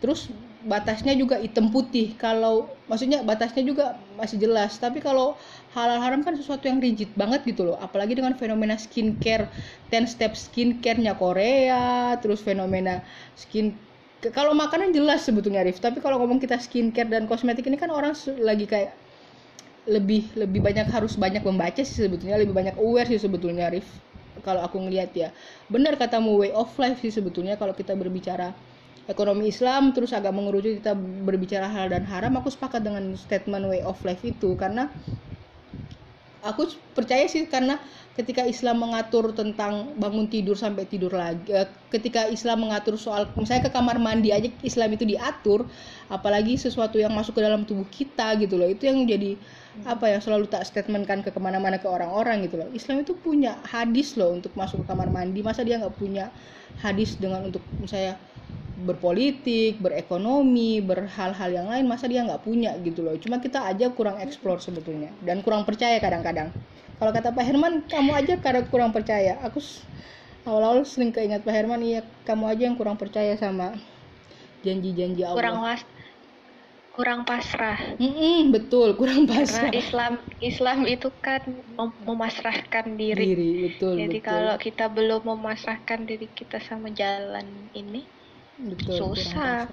Terus 0.00 0.28
batasnya 0.66 1.14
juga 1.16 1.40
hitam 1.40 1.68
putih. 1.68 2.16
Kalau 2.16 2.68
maksudnya 2.88 3.20
batasnya 3.24 3.62
juga 3.64 4.00
masih 4.16 4.40
jelas. 4.40 4.76
Tapi 4.80 5.04
kalau 5.04 5.36
halal 5.76 6.00
haram 6.00 6.20
kan 6.24 6.32
sesuatu 6.32 6.64
yang 6.68 6.80
rigid 6.80 7.12
banget 7.12 7.44
gitu 7.44 7.68
loh. 7.68 7.76
Apalagi 7.76 8.16
dengan 8.16 8.32
fenomena 8.36 8.80
skincare. 8.80 9.48
Ten 9.92 10.08
step 10.10 10.34
skincare-nya 10.34 11.14
Korea 11.14 12.18
terus 12.18 12.42
fenomena 12.42 13.06
skin 13.38 13.85
kalau 14.32 14.56
makanan 14.56 14.94
jelas 14.94 15.26
sebetulnya 15.26 15.66
Rif. 15.66 15.82
Tapi 15.82 16.00
kalau 16.00 16.22
ngomong 16.22 16.40
kita 16.40 16.56
skincare 16.56 17.10
dan 17.10 17.28
kosmetik 17.28 17.66
ini 17.66 17.76
kan 17.76 17.92
orang 17.92 18.16
lagi 18.40 18.64
kayak 18.64 18.94
lebih 19.86 20.34
lebih 20.34 20.58
banyak 20.64 20.90
harus 20.90 21.14
banyak 21.14 21.44
membaca 21.44 21.82
sih 21.82 22.06
sebetulnya. 22.06 22.40
Lebih 22.40 22.54
banyak 22.54 22.76
aware 22.80 23.06
sih 23.06 23.20
sebetulnya 23.20 23.68
Rif. 23.68 23.86
Kalau 24.42 24.62
aku 24.62 24.78
ngelihat 24.78 25.10
ya. 25.12 25.28
Benar 25.68 25.98
katamu 26.00 26.38
way 26.38 26.52
of 26.54 26.70
life 26.80 27.02
sih 27.02 27.10
sebetulnya 27.10 27.58
kalau 27.58 27.74
kita 27.74 27.92
berbicara 27.98 28.54
ekonomi 29.06 29.50
Islam 29.50 29.94
terus 29.94 30.10
agak 30.10 30.34
mengerucut 30.34 30.82
kita 30.82 30.92
berbicara 30.98 31.70
hal 31.70 31.90
dan 31.90 32.02
haram 32.06 32.34
aku 32.38 32.50
sepakat 32.50 32.82
dengan 32.82 33.14
statement 33.18 33.66
way 33.68 33.82
of 33.82 33.98
life 34.06 34.22
itu. 34.22 34.54
Karena 34.54 34.90
aku 36.46 36.70
percaya 36.94 37.26
sih 37.26 37.42
karena 37.50 37.78
ketika 38.16 38.48
Islam 38.48 38.80
mengatur 38.80 39.36
tentang 39.36 39.92
bangun 40.00 40.24
tidur 40.32 40.56
sampai 40.56 40.88
tidur 40.88 41.12
lagi 41.12 41.52
eh, 41.52 41.68
ketika 41.92 42.24
Islam 42.32 42.64
mengatur 42.64 42.96
soal 42.96 43.28
misalnya 43.36 43.68
ke 43.68 43.72
kamar 43.76 44.00
mandi 44.00 44.32
aja 44.32 44.48
Islam 44.64 44.96
itu 44.96 45.04
diatur 45.04 45.68
apalagi 46.08 46.56
sesuatu 46.56 46.96
yang 46.96 47.12
masuk 47.12 47.36
ke 47.36 47.44
dalam 47.44 47.68
tubuh 47.68 47.84
kita 47.92 48.40
gitu 48.40 48.56
loh 48.56 48.66
itu 48.66 48.88
yang 48.88 49.04
jadi 49.04 49.36
apa 49.84 50.08
ya 50.08 50.18
selalu 50.24 50.48
tak 50.48 50.64
statementkan 50.64 51.20
ke 51.20 51.28
ke 51.28 51.36
mana-mana 51.36 51.76
ke 51.76 51.84
orang-orang 51.84 52.48
gitu 52.48 52.56
loh 52.56 52.68
Islam 52.72 53.04
itu 53.04 53.12
punya 53.12 53.60
hadis 53.68 54.16
loh 54.16 54.32
untuk 54.32 54.56
masuk 54.56 54.82
ke 54.82 54.86
kamar 54.88 55.12
mandi 55.12 55.44
masa 55.44 55.60
dia 55.60 55.76
nggak 55.76 56.00
punya 56.00 56.32
hadis 56.80 57.20
dengan 57.20 57.44
untuk 57.44 57.60
misalnya 57.76 58.16
berpolitik, 58.76 59.80
berekonomi, 59.80 60.84
berhal-hal 60.84 61.48
yang 61.48 61.68
lain 61.72 61.88
masa 61.88 62.04
dia 62.04 62.20
nggak 62.20 62.44
punya 62.44 62.76
gitu 62.84 63.00
loh. 63.00 63.16
Cuma 63.16 63.40
kita 63.40 63.64
aja 63.64 63.88
kurang 63.88 64.20
explore 64.20 64.60
sebetulnya 64.60 65.08
dan 65.24 65.40
kurang 65.40 65.64
percaya 65.64 65.96
kadang-kadang. 65.96 66.52
Kalau 66.96 67.12
kata 67.12 67.28
Pak 67.32 67.44
Herman, 67.44 67.74
kamu 67.84 68.12
aja 68.16 68.34
karena 68.40 68.64
kurang 68.68 68.90
percaya. 68.92 69.36
Aku 69.44 69.60
awal-awal 70.48 70.88
sering 70.88 71.12
keingat 71.12 71.44
Pak 71.44 71.52
Herman, 71.52 71.84
iya 71.84 72.00
kamu 72.24 72.44
aja 72.48 72.62
yang 72.64 72.76
kurang 72.80 72.96
percaya 72.96 73.36
sama 73.36 73.76
janji-janji 74.64 75.20
Allah. 75.20 75.36
Kurang 75.36 75.58
was 75.60 75.82
kurang 76.96 77.20
pasrah. 77.28 77.76
Mm 78.00 78.08
-mm, 78.08 78.40
betul, 78.56 78.96
kurang 78.96 79.28
pasrah. 79.28 79.68
Karena 79.68 79.76
Islam 79.76 80.12
Islam 80.40 80.78
itu 80.88 81.12
kan 81.20 81.44
mem 81.44 81.92
memasrahkan 82.08 82.96
diri. 82.96 83.36
diri 83.36 83.50
betul. 83.68 84.00
Jadi 84.00 84.16
betul. 84.16 84.32
kalau 84.32 84.56
kita 84.56 84.84
belum 84.88 85.22
memasrahkan 85.28 86.08
diri 86.08 86.32
kita 86.32 86.56
sama 86.64 86.88
jalan 86.96 87.68
ini, 87.76 88.08
Betul, 88.56 88.96
susah 88.96 89.68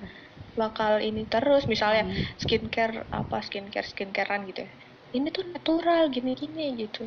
bakal 0.59 0.99
ini 0.99 1.25
terus 1.25 1.65
misalnya 1.65 2.11
hmm. 2.11 2.37
skincare 2.37 3.07
apa 3.09 3.41
skincare 3.41 3.87
skincarean 3.87 4.45
gitu 4.51 4.67
ya 4.67 4.71
ini 5.13 5.29
tuh 5.29 5.45
natural 5.53 6.09
gini 6.09 6.33
gini 6.33 6.73
gitu 6.77 7.05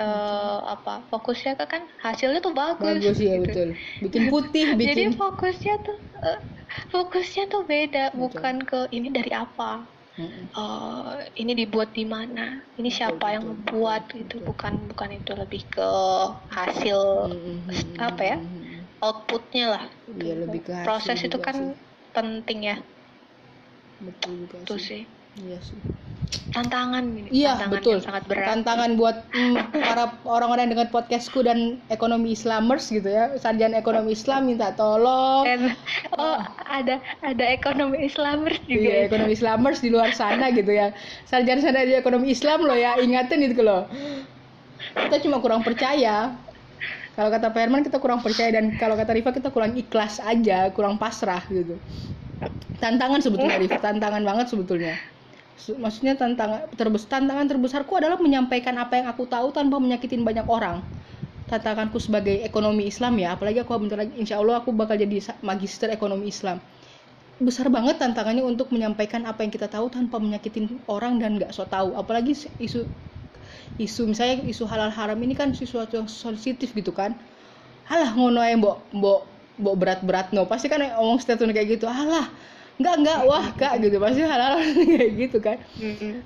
uh, 0.00 0.58
apa 0.72 1.04
fokusnya 1.12 1.58
kan 1.68 1.84
hasilnya 2.00 2.40
tuh 2.40 2.54
bagus 2.56 3.00
bagus 3.00 3.18
ya 3.20 3.36
gitu. 3.38 3.44
betul 3.44 3.68
bikin 4.08 4.22
putih 4.32 4.66
bikin 4.80 4.88
jadi 4.88 5.04
fokusnya 5.16 5.74
tuh 5.84 5.98
uh, 6.24 6.40
fokusnya 6.88 7.44
tuh 7.52 7.62
beda 7.68 8.04
betul. 8.12 8.20
bukan 8.28 8.54
ke 8.64 8.78
ini 8.94 9.08
dari 9.12 9.32
apa 9.34 9.84
hmm. 10.16 10.42
uh, 10.56 11.20
ini 11.36 11.52
dibuat 11.52 11.92
di 11.92 12.08
mana 12.08 12.64
ini 12.80 12.88
siapa 12.88 13.20
betul, 13.20 13.34
yang 13.34 13.44
membuat 13.44 14.02
betul. 14.08 14.40
bukan 14.48 14.72
bukan 14.88 15.08
itu 15.12 15.32
lebih 15.36 15.62
ke 15.68 15.90
hasil 16.52 17.00
hmm. 17.28 18.00
apa 18.00 18.22
ya 18.22 18.36
outputnya 19.02 19.66
lah 19.76 19.84
iya 20.16 20.34
lebih 20.38 20.64
ke 20.64 20.72
proses 20.86 21.20
itu 21.20 21.36
kan 21.36 21.54
sih. 21.54 21.76
penting 22.16 22.60
ya 22.64 22.76
betul 24.02 24.46
juga 24.46 24.56
itu 24.66 24.76
sih. 24.80 25.02
iya 25.38 25.58
sih 25.62 25.78
tantangan 26.52 27.04
iya 27.32 27.56
tantangan 27.56 27.72
betul. 27.72 27.92
yang 27.96 28.04
sangat 28.04 28.24
berat. 28.28 28.46
Tantangan 28.52 28.90
buat 29.00 29.16
mm, 29.32 29.54
para 29.72 30.04
orang-orang 30.28 30.68
yang 30.68 30.72
dengar 30.78 30.88
podcastku 30.92 31.40
dan 31.44 31.80
ekonomi 31.88 32.36
Islamers 32.36 32.92
gitu 32.92 33.08
ya. 33.08 33.32
Sarjana 33.40 33.80
ekonomi 33.80 34.12
Islam 34.12 34.48
minta 34.48 34.72
tolong. 34.76 35.48
Dan, 35.48 35.72
oh 36.20 36.38
ada 36.68 37.00
ada 37.24 37.44
ekonomi 37.48 38.04
Islamers 38.04 38.60
juga 38.68 38.84
iya 38.84 38.96
ya? 39.04 39.08
ekonomi 39.08 39.32
Islamers 39.32 39.78
di 39.80 39.88
luar 39.88 40.12
sana 40.12 40.52
gitu 40.52 40.72
ya. 40.72 40.92
Sarjana 41.24 41.60
sana 41.64 41.88
di 41.88 41.96
ekonomi 41.96 42.32
Islam 42.32 42.64
loh 42.68 42.76
ya 42.76 43.00
ingatin 43.00 43.40
itu 43.44 43.64
loh. 43.64 43.88
Kita 44.92 45.16
cuma 45.24 45.40
kurang 45.40 45.64
percaya. 45.64 46.36
Kalau 47.12 47.28
kata 47.28 47.52
Pak 47.52 47.60
Herman 47.60 47.84
kita 47.84 48.00
kurang 48.00 48.24
percaya 48.24 48.56
dan 48.56 48.72
kalau 48.80 48.96
kata 48.96 49.12
Riva 49.12 49.36
kita 49.36 49.52
kurang 49.52 49.76
ikhlas 49.76 50.16
aja 50.24 50.72
kurang 50.72 50.96
pasrah 50.96 51.44
gitu. 51.52 51.76
Tantangan 52.80 53.20
sebetulnya 53.20 53.60
Riva. 53.60 53.76
Tantangan 53.80 54.24
banget 54.24 54.48
sebetulnya 54.48 54.96
maksudnya 55.78 56.18
tantangan 56.18 56.66
terbesar 56.74 57.08
tantangan 57.20 57.46
terbesarku 57.46 57.94
adalah 57.94 58.18
menyampaikan 58.18 58.74
apa 58.80 58.98
yang 58.98 59.06
aku 59.06 59.28
tahu 59.30 59.54
tanpa 59.54 59.78
menyakitin 59.78 60.26
banyak 60.26 60.46
orang. 60.48 60.82
Tantanganku 61.46 62.00
sebagai 62.00 62.40
ekonomi 62.42 62.88
Islam 62.88 63.20
ya 63.20 63.36
apalagi 63.36 63.60
aku 63.60 63.76
bentar 63.76 64.00
lagi 64.00 64.16
insya 64.16 64.40
Allah 64.40 64.64
aku 64.64 64.72
bakal 64.72 64.96
jadi 64.96 65.20
magister 65.44 65.92
ekonomi 65.92 66.32
Islam. 66.32 66.58
Besar 67.42 67.68
banget 67.68 67.98
tantangannya 68.00 68.40
untuk 68.46 68.70
menyampaikan 68.72 69.26
apa 69.28 69.42
yang 69.44 69.52
kita 69.52 69.68
tahu 69.68 69.90
tanpa 69.92 70.16
menyakitin 70.16 70.80
orang 70.88 71.20
dan 71.20 71.36
nggak 71.36 71.52
so 71.52 71.66
tahu. 71.68 71.92
Apalagi 71.98 72.32
isu 72.56 72.86
isu 73.76 74.02
misalnya 74.08 74.44
isu 74.48 74.64
halal 74.64 74.92
haram 74.92 75.18
ini 75.20 75.36
kan 75.36 75.52
sesuatu 75.52 76.00
yang 76.00 76.08
sensitif 76.08 76.72
gitu 76.72 76.94
kan. 76.94 77.12
Alah 77.90 78.14
ngono 78.16 78.40
aja 78.40 78.56
mbok 78.56 78.78
mbok 78.94 79.20
mbok 79.60 79.74
berat-berat 79.76 80.32
no. 80.32 80.48
Pasti 80.48 80.72
kan 80.72 80.80
ngomong 80.80 81.20
statement 81.20 81.52
kayak 81.52 81.76
gitu 81.76 81.84
alah 81.84 82.30
enggak 82.80 82.94
enggak 83.00 83.20
wah 83.28 83.46
kak 83.56 83.74
gitu. 83.82 83.96
Pasti 84.00 84.22
halal 84.24 84.62
kayak 84.96 85.10
gitu 85.16 85.38
kan. 85.42 85.58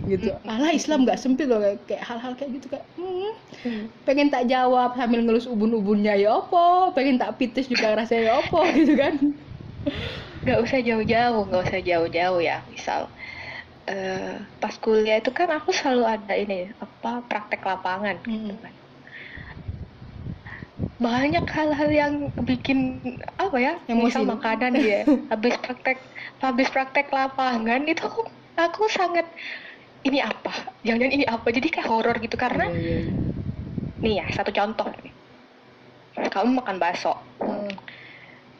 Gitu. 0.07 0.29
Alah 0.47 0.71
Islam 0.71 1.07
nggak 1.07 1.19
sempit 1.19 1.47
loh 1.51 1.63
kayak 1.87 2.03
hal-hal 2.05 2.33
kayak 2.39 2.51
gitu 2.61 2.67
kayak 2.73 2.87
hmm, 2.99 3.91
pengen 4.07 4.29
tak 4.31 4.47
jawab 4.47 4.95
sambil 4.95 5.23
ngelus 5.25 5.51
ubun-ubunnya 5.51 6.15
ya 6.15 6.39
opo 6.39 6.95
pengen 6.95 7.19
tak 7.19 7.37
pitis 7.41 7.67
juga 7.67 7.95
rasanya 7.97 8.23
ya 8.31 8.33
opo 8.43 8.61
gitu 8.79 8.95
kan. 8.95 9.15
Nggak 10.47 10.59
usah 10.63 10.79
jauh-jauh 10.83 11.43
nggak 11.51 11.63
usah 11.71 11.81
jauh-jauh 11.83 12.41
ya. 12.43 12.63
Misal 12.71 13.11
uh, 13.91 14.35
pas 14.59 14.75
kuliah 14.79 15.19
itu 15.23 15.31
kan 15.31 15.49
aku 15.51 15.71
selalu 15.71 16.05
ada 16.05 16.35
ini 16.35 16.71
apa 16.79 17.23
praktek 17.27 17.63
lapangan 17.63 18.19
gitu 18.23 18.31
hmm. 18.31 18.47
gitu 18.51 18.57
kan 18.63 18.75
banyak 20.97 21.45
hal-hal 21.45 21.91
yang 21.93 22.13
bikin 22.49 23.05
apa 23.37 23.57
ya 23.61 23.75
Emosi. 23.85 24.09
misal 24.09 24.23
makanan 24.25 24.73
ya 24.81 25.05
habis 25.33 25.55
praktek 25.61 25.99
habis 26.41 26.69
praktek 26.73 27.13
lapangan 27.13 27.85
itu 27.85 28.01
aku, 28.01 28.23
aku 28.57 28.83
sangat 28.89 29.29
ini 30.09 30.25
apa 30.25 30.73
jangan-jangan 30.87 31.15
ini 31.21 31.27
apa 31.29 31.47
jadi 31.53 31.69
kayak 31.69 31.89
horor 31.91 32.17
gitu 32.17 32.37
karena 32.41 32.65
oh, 32.65 32.77
iya. 32.81 33.01
nih 34.01 34.15
ya 34.25 34.27
satu 34.33 34.51
contoh 34.57 34.89
nih 35.05 35.13
kamu 36.33 36.65
makan 36.65 36.77
bakso 36.81 37.13
hmm 37.45 37.77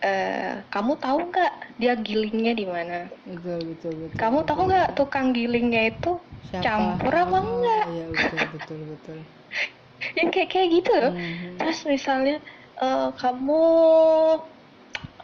uh, 0.05 0.55
kamu 0.69 0.93
tahu 1.01 1.19
nggak 1.33 1.53
dia 1.81 1.95
gilingnya 1.97 2.53
di 2.57 2.67
mana? 2.69 3.09
Betul, 3.25 3.61
betul, 3.73 3.93
betul. 3.97 4.17
Kamu 4.17 4.39
tahu 4.45 4.61
nggak 4.69 4.89
tukang 4.97 5.33
gilingnya 5.33 5.83
itu 5.93 6.21
Siapa? 6.49 6.65
campur 6.65 7.13
apa 7.13 7.39
enggak? 7.41 7.85
Iya 7.91 8.05
betul, 8.13 8.41
betul, 8.55 8.79
betul. 8.93 9.19
yang 10.19 10.29
kayak 10.33 10.49
kayak 10.53 10.69
gitu 10.73 10.93
loh. 10.93 11.13
Hmm. 11.13 11.57
Terus 11.61 11.79
misalnya 11.89 12.37
uh, 12.81 13.11
kamu 13.17 13.63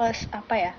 uh, 0.00 0.14
apa 0.32 0.54
ya 0.54 0.72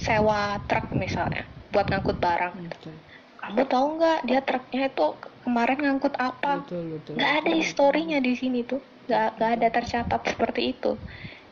sewa 0.00 0.58
truk 0.66 0.90
misalnya 0.96 1.44
buat 1.70 1.86
ngangkut 1.86 2.18
barang. 2.18 2.54
Betul. 2.66 2.94
Kamu 3.40 3.62
tahu 3.66 3.86
nggak 3.96 4.18
dia 4.28 4.40
truknya 4.44 4.82
itu 4.92 5.06
kemarin 5.46 5.78
ngangkut 5.80 6.14
apa? 6.20 6.60
Betul, 6.64 7.00
betul. 7.00 7.12
Gak 7.16 7.34
ada 7.44 7.52
historinya 7.56 8.18
di 8.20 8.32
sini 8.36 8.60
tuh. 8.68 8.82
Gak, 9.10 9.42
gak 9.42 9.58
ada 9.58 9.68
tercatat 9.74 10.22
seperti 10.22 10.76
itu 10.76 10.94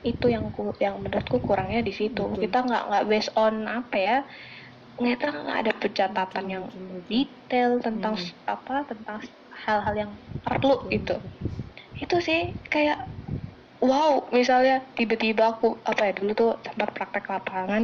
itu 0.06 0.30
yang 0.30 0.54
ku, 0.54 0.70
yang 0.78 1.02
menurutku 1.02 1.42
kurangnya 1.42 1.82
di 1.82 1.90
situ 1.90 2.22
Betul. 2.22 2.46
kita 2.46 2.58
nggak 2.62 2.82
nggak 2.86 3.04
based 3.10 3.32
on 3.34 3.66
apa 3.66 3.96
ya 3.98 4.16
ternyata 4.94 5.26
nggak 5.30 5.58
ada 5.66 5.72
pencatatan 5.78 6.44
yang 6.46 6.64
detail 7.10 7.82
tentang 7.82 8.14
Hmm. 8.14 8.34
apa 8.46 8.74
tentang 8.86 9.18
hal-hal 9.64 9.94
yang 10.02 10.12
perlu 10.44 10.74
gitu. 10.94 11.14
Itu 12.02 12.16
sih 12.28 12.40
kayak 12.72 12.98
wow 13.90 14.12
misalnya 14.38 14.74
tiba-tiba 14.98 15.44
aku 15.58 15.66
apa 15.90 16.02
ya 16.08 16.12
dulu 16.18 16.32
tuh 16.40 16.50
sempat 16.66 16.88
praktek 16.96 17.24
lapangan. 17.32 17.82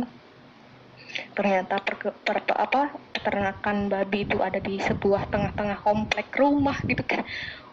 Ternyata 1.37 1.75
per, 1.85 1.95
per- 2.27 2.59
apa 2.67 2.81
peternakan 3.15 3.77
babi 3.93 4.27
itu 4.27 4.37
ada 4.41 4.59
di 4.59 4.79
sebuah 4.79 5.31
tengah-tengah 5.33 5.79
komplek 5.83 6.29
rumah 6.35 6.77
gitu 6.91 7.03
kan 7.07 7.23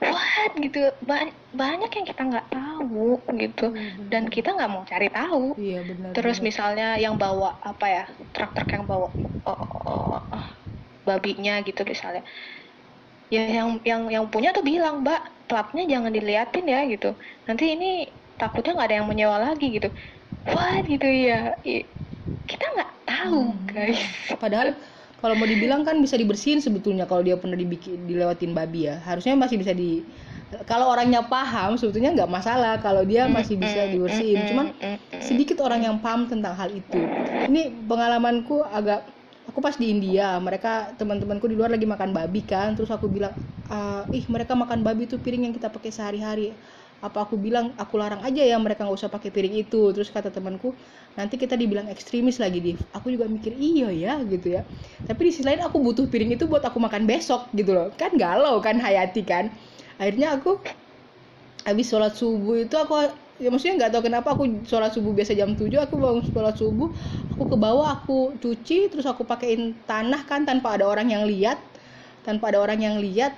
what? 0.02 0.52
gitu. 0.58 0.80
Ba- 1.06 1.34
banyak 1.54 1.92
yang 1.92 2.06
kita 2.10 2.22
nggak 2.30 2.48
tahu 2.54 3.22
gitu. 3.38 3.66
Dan 4.12 4.24
kita 4.30 4.50
nggak 4.58 4.70
mau 4.72 4.84
cari 4.86 5.08
tahu. 5.10 5.44
Iya 5.58 5.80
benar 5.86 6.12
terus 6.16 6.38
benar. 6.38 6.48
misalnya 6.48 6.88
yang 7.00 7.16
bawa 7.16 7.50
apa 7.64 7.86
ya 7.88 8.04
truk-truk 8.36 8.70
yang 8.76 8.84
bawa 8.84 9.08
oh, 9.48 9.64
oh, 9.88 10.20
oh, 10.36 10.46
babinya 11.08 11.64
gitu 11.68 11.82
misalnya 11.88 12.24
ya 13.34 13.40
yang 13.58 13.70
yang 13.90 14.02
yang 14.16 14.26
punya 14.34 14.50
tuh 14.58 14.64
bilang 14.72 14.94
mbak 15.04 15.20
platnya 15.48 15.82
jangan 15.94 16.12
diliatin 16.18 16.66
ya 16.74 16.78
gitu 16.92 17.08
nanti 17.48 17.64
ini 17.74 17.86
takutnya 18.40 18.72
nggak 18.74 18.88
ada 18.88 18.98
yang 19.00 19.10
menyewa 19.12 19.38
lagi 19.46 19.66
gitu 19.76 19.88
wah 20.54 20.76
gitu 20.92 21.06
ya 21.28 21.34
kita 22.50 22.66
nggak 22.74 22.92
tahu 23.08 23.38
Hmm. 23.38 23.70
guys 23.70 24.02
Padahal 24.42 24.70
kalau 25.22 25.36
mau 25.38 25.46
dibilang 25.46 25.86
kan 25.86 25.96
bisa 26.02 26.18
dibersihin 26.18 26.60
sebetulnya 26.66 27.06
kalau 27.06 27.22
dia 27.22 27.38
pernah 27.38 27.54
dibikin 27.60 28.10
dilewatin 28.10 28.52
babi 28.58 28.90
ya. 28.90 28.98
Harusnya 29.06 29.38
masih 29.38 29.58
bisa 29.62 29.74
di 29.78 30.10
kalau 30.66 30.90
orangnya 30.92 31.22
paham 31.30 31.78
sebetulnya 31.80 32.12
nggak 32.18 32.32
masalah 32.32 32.74
kalau 32.82 33.06
dia 33.06 33.30
masih 33.30 33.56
bisa 33.62 33.86
Mm-mm, 33.86 33.94
dibersihin. 33.94 34.42
mm-mm, 34.42 34.48
Cuman 34.50 34.74
sedikit 35.22 35.62
orang 35.62 35.86
yang 35.88 35.98
paham 36.02 36.26
tentang 36.32 36.58
hal 36.58 36.70
itu. 36.74 37.14
Ini 37.48 37.86
pengalamanku 37.86 38.66
agak 38.66 39.14
aku 39.50 39.60
pas 39.66 39.76
di 39.82 39.88
India, 39.94 40.38
mereka 40.42 40.94
teman-temanku 41.00 41.46
di 41.52 41.56
luar 41.60 41.72
lagi 41.74 41.86
makan 41.90 42.12
babi 42.18 42.42
kan, 42.48 42.74
terus 42.78 42.90
aku 42.94 43.08
bilang, 43.12 43.34
"Ah, 43.70 44.08
ih 44.14 44.26
mereka 44.30 44.54
makan 44.58 44.82
babi 44.86 45.08
itu 45.10 45.18
piring 45.24 45.50
yang 45.50 45.54
kita 45.58 45.70
pakai 45.74 45.92
sehari-hari. 45.94 46.58
Apa 47.02 47.26
aku 47.26 47.36
bilang 47.42 47.74
aku 47.82 47.98
larang 47.98 48.22
aja 48.22 48.46
ya 48.46 48.58
mereka 48.62 48.86
nggak 48.86 48.94
usah 49.00 49.10
pakai 49.10 49.34
piring 49.34 49.56
itu. 49.66 49.90
Terus 49.96 50.14
kata 50.14 50.30
temanku, 50.30 50.78
nanti 51.18 51.36
kita 51.42 51.58
dibilang 51.58 51.90
ekstremis 51.90 52.38
lagi 52.38 52.60
di. 52.62 52.72
Aku 52.94 53.10
juga 53.10 53.26
mikir 53.26 53.54
iya 53.58 53.90
ya 53.90 54.14
gitu 54.30 54.54
ya. 54.54 54.62
Tapi 55.10 55.20
di 55.28 55.32
sisi 55.34 55.42
lain 55.50 55.66
aku 55.66 55.82
butuh 55.82 56.06
piring 56.14 56.38
itu 56.38 56.46
buat 56.46 56.62
aku 56.62 56.78
makan 56.78 57.10
besok 57.10 57.50
gitu 57.58 57.74
loh. 57.74 57.90
Kan 57.98 58.14
galau 58.22 58.62
kan 58.62 58.78
Hayati 58.78 59.26
kan. 59.26 59.50
Akhirnya 59.98 60.38
aku 60.38 60.62
habis 61.62 61.86
sholat 61.94 62.14
subuh 62.18 62.58
itu 62.66 62.74
aku 62.78 62.94
ya 63.42 63.50
maksudnya 63.50 63.76
nggak 63.82 63.92
tahu 63.98 64.04
kenapa 64.06 64.38
aku 64.38 64.44
sholat 64.70 64.94
subuh 64.94 65.12
biasa 65.18 65.34
jam 65.34 65.58
7 65.58 65.66
aku 65.82 65.98
bangun 65.98 66.22
sholat 66.30 66.56
subuh 66.56 66.94
aku 67.34 67.44
ke 67.50 67.58
bawah 67.58 67.90
aku 67.90 68.38
cuci 68.38 68.94
terus 68.94 69.10
aku 69.10 69.26
pakein 69.26 69.74
tanah 69.90 70.22
kan 70.30 70.46
tanpa 70.46 70.78
ada 70.78 70.86
orang 70.86 71.10
yang 71.10 71.26
lihat 71.26 71.58
tanpa 72.26 72.54
ada 72.54 72.62
orang 72.62 72.80
yang 72.82 72.96
lihat. 73.02 73.34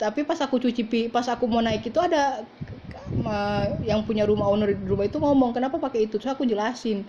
Tapi 0.00 0.26
pas 0.26 0.40
aku 0.42 0.58
cuci 0.58 1.12
pas 1.12 1.24
aku 1.30 1.46
mau 1.46 1.62
naik 1.62 1.86
itu 1.86 2.00
ada 2.02 2.42
yang 3.84 4.02
punya 4.02 4.26
rumah 4.26 4.48
owner 4.50 4.74
di 4.74 4.86
rumah 4.88 5.06
itu 5.06 5.20
ngomong 5.20 5.54
kenapa 5.54 5.78
pakai 5.78 6.10
itu? 6.10 6.18
Terus 6.18 6.34
aku 6.34 6.42
jelasin 6.48 7.06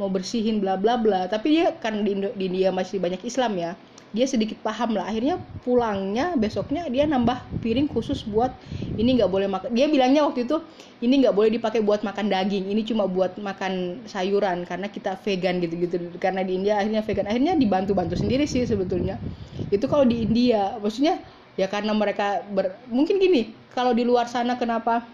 mau 0.00 0.08
bersihin 0.10 0.58
bla 0.58 0.74
bla 0.74 0.98
bla. 0.98 1.30
Tapi 1.30 1.60
dia 1.60 1.76
kan 1.78 2.02
di 2.02 2.16
India 2.40 2.74
masih 2.74 2.98
banyak 2.98 3.22
Islam 3.22 3.54
ya 3.60 3.72
dia 4.12 4.28
sedikit 4.28 4.60
paham 4.60 4.92
lah. 4.96 5.08
Akhirnya 5.08 5.40
pulangnya 5.64 6.36
besoknya 6.36 6.84
dia 6.92 7.08
nambah 7.08 7.40
piring 7.64 7.88
khusus 7.88 8.28
buat 8.28 8.52
ini 9.00 9.16
nggak 9.16 9.30
boleh 9.32 9.48
makan. 9.48 9.72
Dia 9.72 9.88
bilangnya 9.88 10.28
waktu 10.28 10.44
itu 10.44 10.60
ini 11.00 11.24
nggak 11.24 11.32
boleh 11.32 11.50
dipakai 11.56 11.80
buat 11.80 12.04
makan 12.04 12.28
daging 12.28 12.68
ini 12.68 12.84
cuma 12.84 13.08
buat 13.08 13.40
makan 13.40 14.04
sayuran 14.04 14.68
karena 14.68 14.92
kita 14.92 15.16
vegan 15.24 15.64
gitu 15.64 15.74
gitu 15.80 15.96
karena 16.20 16.44
di 16.44 16.60
India 16.60 16.76
akhirnya 16.76 17.00
vegan. 17.00 17.24
Akhirnya 17.24 17.56
dibantu 17.56 17.96
bantu 17.96 18.14
sendiri 18.20 18.44
sih 18.44 18.68
sebetulnya. 18.68 19.16
Itu 19.72 19.88
kalau 19.88 20.04
di 20.04 20.28
India. 20.28 20.76
Maksudnya 20.76 21.16
ya 21.56 21.68
karena 21.72 21.96
mereka 21.96 22.44
ber, 22.52 22.76
mungkin 22.92 23.16
gini 23.16 23.52
kalau 23.72 23.96
di 23.96 24.04
luar 24.04 24.28
sana 24.28 24.56
kenapa 24.60 25.04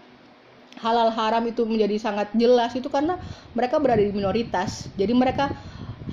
halal 0.79 1.11
haram 1.11 1.43
itu 1.47 1.63
menjadi 1.63 1.95
sangat 1.99 2.27
jelas? 2.35 2.75
Itu 2.75 2.91
karena 2.91 3.15
mereka 3.55 3.79
berada 3.79 4.03
di 4.03 4.11
minoritas. 4.11 4.91
Jadi 4.99 5.15
mereka 5.15 5.55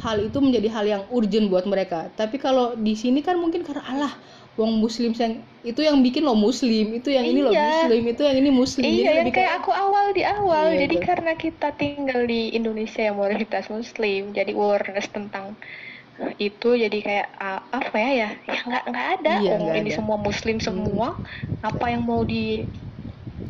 hal 0.04 0.16
itu 0.28 0.38
menjadi 0.44 0.68
hal 0.74 0.84
yang 0.86 1.02
urgent 1.10 1.46
buat 1.52 1.64
mereka 1.72 2.12
tapi 2.20 2.36
kalau 2.36 2.76
di 2.76 2.94
sini 2.96 3.20
kan 3.26 3.36
mungkin 3.40 3.62
karena 3.66 3.82
Allah 3.86 4.12
wong 4.56 4.80
muslim 4.80 5.12
yang 5.12 5.32
itu 5.60 5.80
yang 5.84 6.00
bikin 6.00 6.24
lo 6.24 6.32
muslim 6.32 6.86
itu 6.96 7.08
yang 7.12 7.26
ini 7.28 7.40
lo 7.44 7.52
Iya. 7.52 7.60
muslim 7.84 8.02
itu 8.12 8.20
yang 8.24 8.36
ini 8.40 8.50
muslim 8.52 8.82
Jadi 8.84 8.96
Iya, 8.96 9.04
yang 9.12 9.16
lebih 9.20 9.32
kayak 9.36 9.52
aku 9.60 9.70
awal 9.72 10.06
di 10.16 10.22
awal. 10.24 10.66
Iya, 10.72 10.78
jadi 10.86 10.96
betul. 10.96 11.08
karena 11.08 11.32
kita 11.36 11.68
tinggal 11.76 12.20
di 12.24 12.40
Indonesia 12.56 13.00
yang 13.04 13.16
mayoritas 13.20 13.64
Muslim, 13.68 14.20
jadi 14.32 14.52
awareness 14.56 15.06
tentang 15.12 15.56
itu 16.40 16.68
jadi 16.82 16.98
kayak 17.06 17.26
ah, 17.36 17.60
apa 17.68 17.96
ya 18.00 18.10
ya 18.20 18.28
ya 18.48 18.56
nggak 18.64 18.82
nggak 18.88 19.06
ada 19.20 19.34
Iya, 19.36 19.54
ini 19.76 19.90
ada. 19.92 19.96
semua 20.00 20.16
Muslim 20.16 20.56
semua 20.64 21.08
apa 21.60 21.84
yang 21.92 22.02
mau 22.08 22.24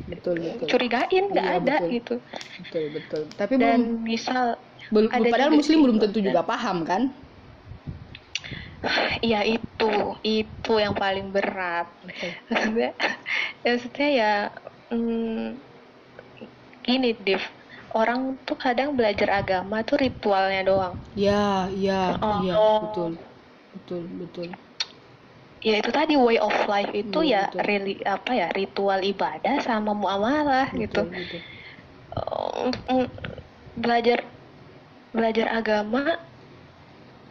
betul 0.07 0.37
betul 0.39 0.69
dicurigain 0.71 1.25
nggak 1.33 1.47
Iya, 1.47 1.57
ada 1.59 1.75
betul. 1.77 1.89
gitu 1.97 2.15
betul 2.63 2.85
betul 2.97 3.23
tapi 3.39 3.55
dan 3.59 3.79
belum, 3.81 4.07
misal 4.07 4.47
belum 4.93 5.11
ada 5.11 5.27
padahal 5.35 5.53
muslim 5.59 5.79
belum 5.85 5.99
tentu 6.03 6.19
dan- 6.23 6.27
juga 6.29 6.43
paham 6.47 6.79
kan 6.87 7.03
Iya 9.27 9.41
itu, 9.47 9.93
itu 10.23 10.73
yang 10.85 10.95
paling 10.95 11.27
berat. 11.35 11.87
Betul. 12.05 12.31
Maksudnya, 12.51 12.91
ya 13.65 13.69
maksudnya 13.75 14.09
ya, 14.21 14.31
hmm, 14.93 15.59
gini 16.87 17.11
Div, 17.27 17.43
orang 18.01 18.21
tuh 18.47 18.57
kadang 18.65 18.89
belajar 18.99 19.29
agama 19.41 19.77
tuh 19.89 19.97
ritualnya 20.05 20.61
doang. 20.71 20.95
ya 21.25 21.33
iya 21.79 21.93
Oh. 22.23 22.41
iya 22.43 22.55
betul 22.83 23.11
betul 23.75 24.03
betul 24.21 24.49
Ya 25.65 25.75
itu 25.81 25.91
tadi 25.93 26.15
way 26.17 26.37
of 26.41 26.53
life 26.69 26.93
itu 26.93 27.19
Iya, 27.19 27.33
ya 27.33 27.43
betul. 27.45 27.61
reli- 27.69 28.05
apa 28.05 28.31
ya 28.41 28.47
ritual 28.59 29.01
ibadah 29.13 29.57
sama 29.65 29.93
muamalah 29.97 30.69
gitu. 30.81 31.09
betul. 31.17 31.43
Oh, 32.17 32.73
belajar 33.77 34.25
belajar 35.15 35.47
agama 35.51 36.03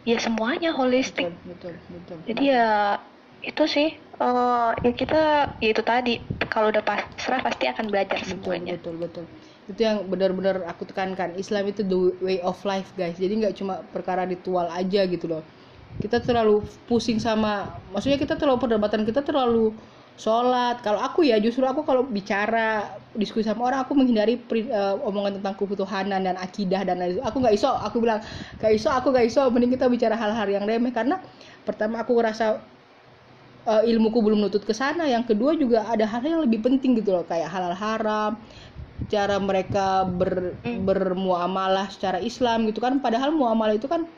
ya 0.08 0.16
semuanya 0.24 0.70
holistik. 0.72 1.28
betul 1.44 1.44
betul 1.46 1.74
betul 1.92 2.20
Jadi 2.26 2.42
ya 2.50 2.98
itu 3.44 3.64
sih 3.74 3.88
eh, 4.24 4.68
ya 4.84 4.92
kita 5.00 5.20
ya 5.62 5.68
itu 5.74 5.82
tadi 5.84 6.12
kalau 6.52 6.72
udah 6.72 6.82
pasrah 6.82 7.40
pasti 7.46 7.64
akan 7.70 7.86
belajar 7.92 8.18
betul 8.30 8.32
semuanya. 8.32 8.72
betul 8.72 8.94
betul 9.02 9.24
itu 9.70 9.80
yang 9.86 9.98
benar-benar 10.12 10.56
aku 10.72 10.82
tekankan 10.90 11.30
Islam 11.42 11.62
itu 11.70 11.82
the 11.90 11.96
way 12.26 12.36
of 12.48 12.56
life 12.70 12.90
guys 12.98 13.14
jadi 13.22 13.32
nggak 13.40 13.54
cuma 13.60 13.74
perkara 13.94 14.22
ritual 14.32 14.66
aja 14.78 14.98
gitu 15.12 15.24
loh 15.32 15.42
kita 16.02 16.20
terlalu 16.20 16.60
pusing 16.88 17.16
sama 17.16 17.72
maksudnya 17.92 18.20
kita 18.20 18.36
terlalu 18.36 18.58
perdebatan 18.68 19.02
kita 19.08 19.24
terlalu 19.24 19.72
sholat. 20.16 20.80
Kalau 20.80 20.96
aku 20.96 21.28
ya 21.28 21.36
justru 21.36 21.60
aku 21.68 21.84
kalau 21.84 22.00
bicara 22.08 22.88
diskusi 23.12 23.44
sama 23.48 23.68
orang 23.68 23.84
aku 23.84 23.92
menghindari 23.92 24.40
eh, 24.48 24.94
omongan 25.04 25.40
tentang 25.40 25.54
kebutuhanan 25.60 26.24
dan 26.24 26.36
akidah 26.40 26.88
dan 26.88 26.96
lain 27.00 27.20
aku 27.20 27.36
nggak 27.44 27.52
iso 27.52 27.68
aku 27.68 28.00
bilang 28.00 28.24
nggak 28.60 28.72
iso 28.72 28.88
aku 28.88 29.12
nggak 29.12 29.28
iso 29.28 29.44
mending 29.52 29.76
kita 29.76 29.86
bicara 29.92 30.16
hal-hal 30.16 30.48
yang 30.48 30.64
remeh. 30.64 30.88
Karena 30.92 31.20
pertama 31.68 32.00
aku 32.00 32.16
ngerasa 32.16 32.46
eh, 33.68 33.82
ilmuku 33.92 34.18
belum 34.24 34.40
nutut 34.40 34.64
ke 34.64 34.72
sana. 34.72 35.04
Yang 35.04 35.36
kedua 35.36 35.52
juga 35.52 35.84
ada 35.84 36.08
hal 36.08 36.22
yang 36.24 36.40
lebih 36.44 36.64
penting 36.64 36.96
gitu 36.96 37.12
loh 37.12 37.24
kayak 37.28 37.52
halal 37.52 37.76
haram 37.76 38.40
cara 39.12 39.36
mereka 39.36 40.08
ber, 40.08 40.56
Hmm. 40.64 40.88
bermuamalah 40.88 41.92
secara 41.92 42.18
Islam 42.24 42.64
gitu 42.72 42.80
kan. 42.80 42.96
Padahal 43.04 43.36
muamalah 43.36 43.76
itu 43.76 43.84
kan 43.84 44.08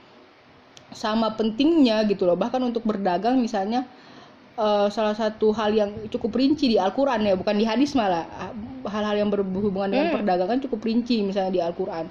sama 0.92 1.34
pentingnya 1.38 2.04
gitu 2.08 2.24
loh. 2.28 2.36
Bahkan 2.38 2.60
untuk 2.64 2.82
berdagang 2.88 3.36
misalnya 3.40 3.84
eh, 4.58 4.88
salah 4.90 5.14
satu 5.16 5.52
hal 5.54 5.70
yang 5.74 5.90
cukup 6.10 6.34
rinci 6.38 6.66
di 6.72 6.76
Al-Quran 6.80 7.20
ya 7.28 7.34
bukan 7.38 7.56
di 7.58 7.64
hadis 7.68 7.94
malah 7.94 8.24
Ah, 8.28 8.52
hal-hal 8.94 9.16
yang 9.26 9.30
berhubungan 9.30 9.90
dengan 9.90 10.08
Hmm. 10.10 10.16
perdagangan 10.22 10.58
cukup 10.64 10.80
rinci 10.86 11.20
misalnya 11.22 11.52
di 11.54 11.60
Al-Quran. 11.62 12.06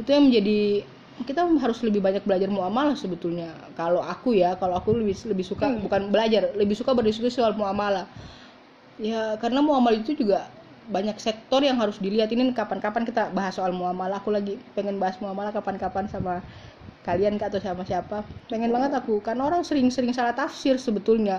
Itu 0.00 0.08
yang 0.12 0.28
menjadi 0.28 0.84
kita 1.24 1.48
harus 1.48 1.80
lebih 1.80 2.04
banyak 2.04 2.28
belajar 2.28 2.48
muamalah 2.52 2.92
sebetulnya. 2.98 3.48
Kalau 3.78 4.04
aku 4.04 4.36
ya 4.36 4.52
kalau 4.60 4.76
aku 4.76 4.92
lebih 5.00 5.16
lebih 5.32 5.46
suka 5.46 5.72
Hmm. 5.72 5.80
bukan 5.86 6.12
belajar 6.12 6.52
lebih 6.58 6.76
suka 6.76 6.92
berdiskusi 6.92 7.40
soal 7.40 7.56
muamalah. 7.56 8.04
Ya 8.96 9.36
karena 9.36 9.60
muamalah 9.60 10.00
itu 10.00 10.16
juga 10.16 10.48
banyak 10.88 11.18
sektor 11.18 11.60
yang 11.60 11.76
harus 11.82 11.98
dilihat 11.98 12.30
ini 12.32 12.54
kapan-kapan 12.54 13.02
kita 13.04 13.28
bahas 13.34 13.58
soal 13.58 13.72
muamalah. 13.74 14.22
Aku 14.22 14.30
lagi 14.32 14.56
pengen 14.72 14.96
bahas 15.02 15.18
muamalah 15.20 15.52
kapan-kapan 15.52 16.08
sama 16.08 16.40
kalian 17.06 17.34
Kak, 17.40 17.48
atau 17.54 17.60
sama 17.62 17.82
siapa 17.90 18.16
pengen 18.50 18.70
banget 18.74 18.92
aku 18.98 19.22
karena 19.26 19.42
orang 19.48 19.62
sering-sering 19.68 20.12
salah 20.18 20.34
tafsir 20.34 20.76
sebetulnya 20.86 21.36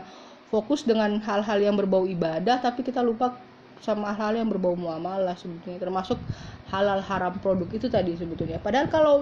fokus 0.52 0.82
dengan 0.90 1.20
hal-hal 1.28 1.60
yang 1.60 1.76
berbau 1.80 2.04
ibadah 2.08 2.58
tapi 2.66 2.82
kita 2.88 3.02
lupa 3.04 3.28
sama 3.88 4.10
hal-hal 4.16 4.42
yang 4.42 4.50
berbau 4.54 4.74
muamalah 4.80 5.36
sebetulnya 5.38 5.78
termasuk 5.78 6.20
halal 6.72 7.00
haram 7.10 7.34
produk 7.44 7.70
itu 7.78 7.88
tadi 7.92 8.16
sebetulnya 8.18 8.58
padahal 8.66 8.88
kalau 8.90 9.16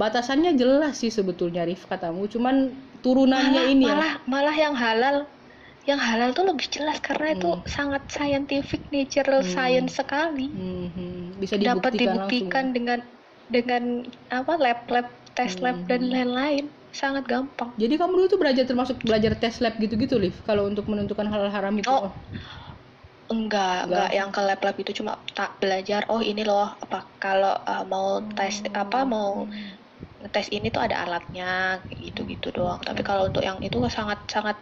batasannya 0.00 0.52
jelas 0.60 0.94
sih 1.02 1.10
sebetulnya 1.18 1.62
Rif 1.68 1.86
katamu 1.90 2.26
cuman 2.34 2.56
turunannya 3.04 3.62
malah, 3.62 3.72
ini 3.72 3.86
ya. 3.94 4.02
malah 4.02 4.12
malah 4.32 4.56
yang 4.64 4.74
halal 4.84 5.16
yang 5.90 6.00
halal 6.08 6.30
tuh 6.36 6.44
lebih 6.50 6.68
jelas 6.74 6.98
karena 7.08 7.28
itu 7.36 7.48
Hmm. 7.48 7.64
sangat 7.76 8.02
scientific 8.14 8.82
natural 8.92 9.40
Hmm. 9.40 9.48
science 9.54 9.92
sekali. 10.00 10.46
Mhm, 10.52 11.38
bisa 11.40 11.54
dapat 11.60 11.92
dibuktikan, 11.94 12.16
dibuktikan 12.18 12.64
langsung. 12.64 12.76
dengan 12.76 13.00
dengan 13.48 13.82
apa 14.28 14.52
lab-lab 14.60 15.06
tes 15.38 15.52
lab 15.62 15.76
dan 15.86 16.00
Hmm. 16.02 16.12
lain-lain. 16.14 16.64
Sangat 16.90 17.24
gampang. 17.30 17.70
Jadi 17.78 17.94
kamu 18.00 18.12
dulu 18.18 18.26
tuh 18.32 18.40
belajar 18.42 18.64
termasuk 18.66 18.96
belajar 19.06 19.32
tes 19.38 19.54
lab 19.62 19.74
gitu-gitu, 19.78 20.18
Liv, 20.18 20.34
kalau 20.42 20.66
untuk 20.66 20.84
menentukan 20.90 21.28
hal 21.30 21.46
haram 21.54 21.74
itu. 21.78 21.88
Oh, 21.88 22.10
enggak 23.30 23.86
Enggak. 23.86 24.08
enggak. 24.08 24.08
Yang 24.18 24.28
ke 24.34 24.40
lab-lab 24.48 24.76
itu 24.82 24.92
cuma 24.98 25.12
tak 25.38 25.50
belajar 25.62 26.00
oh 26.12 26.22
ini 26.24 26.42
loh 26.48 26.68
apa 26.84 26.98
kalau 27.22 27.54
uh, 27.72 27.84
mau 27.92 28.08
tes 28.34 28.64
apa 28.72 28.98
mau 29.04 29.46
tes 30.34 30.46
ini 30.50 30.66
tuh 30.74 30.82
ada 30.82 30.96
alatnya 31.06 31.78
gitu-gitu 31.94 32.50
doang. 32.56 32.80
Tapi 32.82 33.00
kalau 33.06 33.30
untuk 33.30 33.42
yang 33.46 33.58
itu 33.62 33.78
sangat 33.92 34.18
sangat 34.26 34.56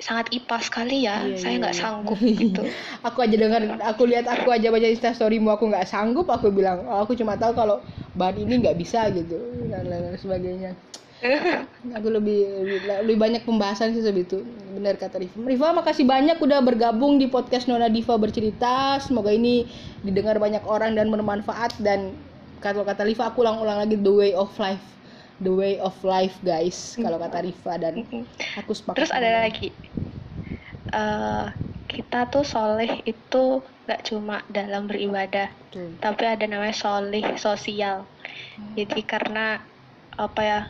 sangat 0.00 0.32
IPA 0.32 0.58
sekali 0.64 0.96
ya. 1.04 1.16
Iya, 1.22 1.36
saya 1.36 1.52
iya, 1.54 1.60
nggak 1.60 1.74
iya. 1.76 1.82
sanggup 1.84 2.18
gitu. 2.44 2.62
Aku 3.04 3.18
aja 3.20 3.36
dengar 3.36 3.62
aku 3.84 4.02
lihat 4.08 4.26
aku 4.26 4.48
aja 4.50 4.72
baca 4.72 4.88
instastorymu 4.88 5.52
aku 5.52 5.68
nggak 5.68 5.86
sanggup 5.86 6.26
aku 6.32 6.48
bilang 6.50 6.88
oh, 6.88 7.04
aku 7.04 7.12
cuma 7.14 7.36
tahu 7.36 7.52
kalau 7.52 7.84
bahan 8.16 8.42
ini 8.42 8.64
nggak 8.64 8.76
bisa 8.80 9.06
gitu 9.12 9.36
dan 9.68 9.86
lain-lain 9.86 10.18
sebagainya. 10.18 10.72
Aku 12.00 12.08
lebih, 12.08 12.64
lebih 12.64 12.78
lebih 13.04 13.16
banyak 13.20 13.42
pembahasan 13.44 13.92
sih 13.92 14.00
sebegitu 14.00 14.40
benar 14.72 14.96
kata 14.96 15.20
Riva. 15.20 15.36
Riva 15.44 15.68
makasih 15.76 16.08
banyak 16.08 16.40
udah 16.40 16.64
bergabung 16.64 17.20
di 17.20 17.28
podcast 17.28 17.68
Nona 17.68 17.92
Diva 17.92 18.16
bercerita. 18.16 18.96
Semoga 19.04 19.28
ini 19.28 19.68
didengar 20.00 20.40
banyak 20.40 20.64
orang 20.64 20.96
dan 20.96 21.12
bermanfaat. 21.12 21.76
Dan 21.76 22.16
kalau 22.64 22.88
kata 22.88 23.04
Riva 23.04 23.28
aku 23.28 23.44
ulang-ulang 23.44 23.84
lagi 23.84 24.00
the 24.00 24.08
way 24.08 24.32
of 24.32 24.48
life 24.56 24.96
the 25.40 25.48
way 25.48 25.80
of 25.80 25.96
life 26.04 26.36
guys 26.44 26.96
kalau 27.00 27.16
kata 27.16 27.44
Riva. 27.44 27.72
Dan 27.80 28.04
aku 28.60 28.72
sepakat 28.76 28.96
terus 29.00 29.12
ada 29.12 29.24
dengan- 29.24 29.44
lagi 29.48 29.68
eh 30.90 31.46
kita 31.90 32.30
tuh 32.30 32.46
soleh 32.46 33.02
itu 33.02 33.66
nggak 33.86 34.02
cuma 34.06 34.46
dalam 34.46 34.86
beribadah 34.86 35.50
Betul. 35.50 35.98
tapi 35.98 36.22
ada 36.22 36.46
namanya 36.46 36.74
soleh 36.74 37.34
sosial 37.34 38.06
jadi 38.78 39.00
karena 39.02 39.58
apa 40.14 40.40
ya 40.42 40.60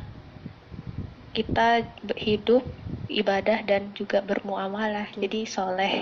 kita 1.37 1.87
hidup 2.16 2.64
ibadah 3.11 3.66
dan 3.66 3.90
juga 3.98 4.22
bermuamalah 4.22 5.11
Betul. 5.11 5.20
jadi 5.26 5.40
soleh 5.50 5.92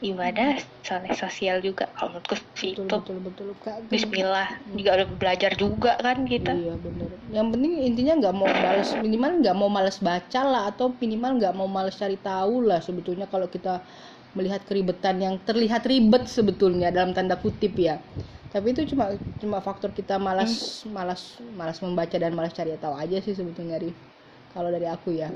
ibadah 0.00 0.56
soleh 0.80 1.12
sosial 1.12 1.60
juga 1.60 1.92
kalau 1.92 2.16
menurutku 2.16 2.34
sih 2.56 2.72
betul 2.72 2.88
itu 2.88 2.96
betul 2.96 3.18
betul 3.20 3.48
Kak, 3.60 3.76
Bismillah 3.92 4.48
juga 4.72 4.90
udah 4.96 5.08
belajar 5.20 5.52
juga 5.60 5.92
kan 6.00 6.24
kita 6.24 6.56
Iya 6.56 6.74
bener. 6.80 7.08
Yang 7.28 7.46
penting 7.52 7.72
intinya 7.84 8.14
nggak 8.20 8.34
mau 8.36 8.48
males 8.48 8.90
minimal 8.96 9.30
nggak 9.44 9.56
mau 9.56 9.68
males 9.68 9.96
baca 10.00 10.40
lah 10.44 10.62
atau 10.72 10.86
minimal 10.96 11.30
nggak 11.40 11.54
mau 11.56 11.68
males 11.68 11.96
cari 12.00 12.16
tahu 12.16 12.64
lah 12.64 12.80
sebetulnya 12.80 13.28
kalau 13.28 13.48
kita 13.48 13.84
melihat 14.34 14.66
keribetan 14.66 15.22
yang 15.22 15.34
terlihat 15.46 15.86
ribet 15.86 16.26
sebetulnya 16.26 16.90
dalam 16.90 17.14
tanda 17.14 17.36
kutip 17.38 17.76
ya. 17.78 18.00
Tapi 18.50 18.70
itu 18.70 18.94
cuma 18.94 19.14
cuma 19.42 19.58
faktor 19.58 19.90
kita 19.90 20.14
malas 20.16 20.82
malas 20.86 21.38
malas 21.54 21.78
membaca 21.82 22.16
dan 22.18 22.32
malas 22.34 22.54
cari 22.54 22.74
tahu 22.78 22.94
aja 22.94 23.18
sih 23.20 23.34
sebetulnya 23.34 23.76
Rif. 23.78 23.94
Kalau 24.54 24.70
dari 24.70 24.86
aku 24.86 25.10
ya. 25.14 25.28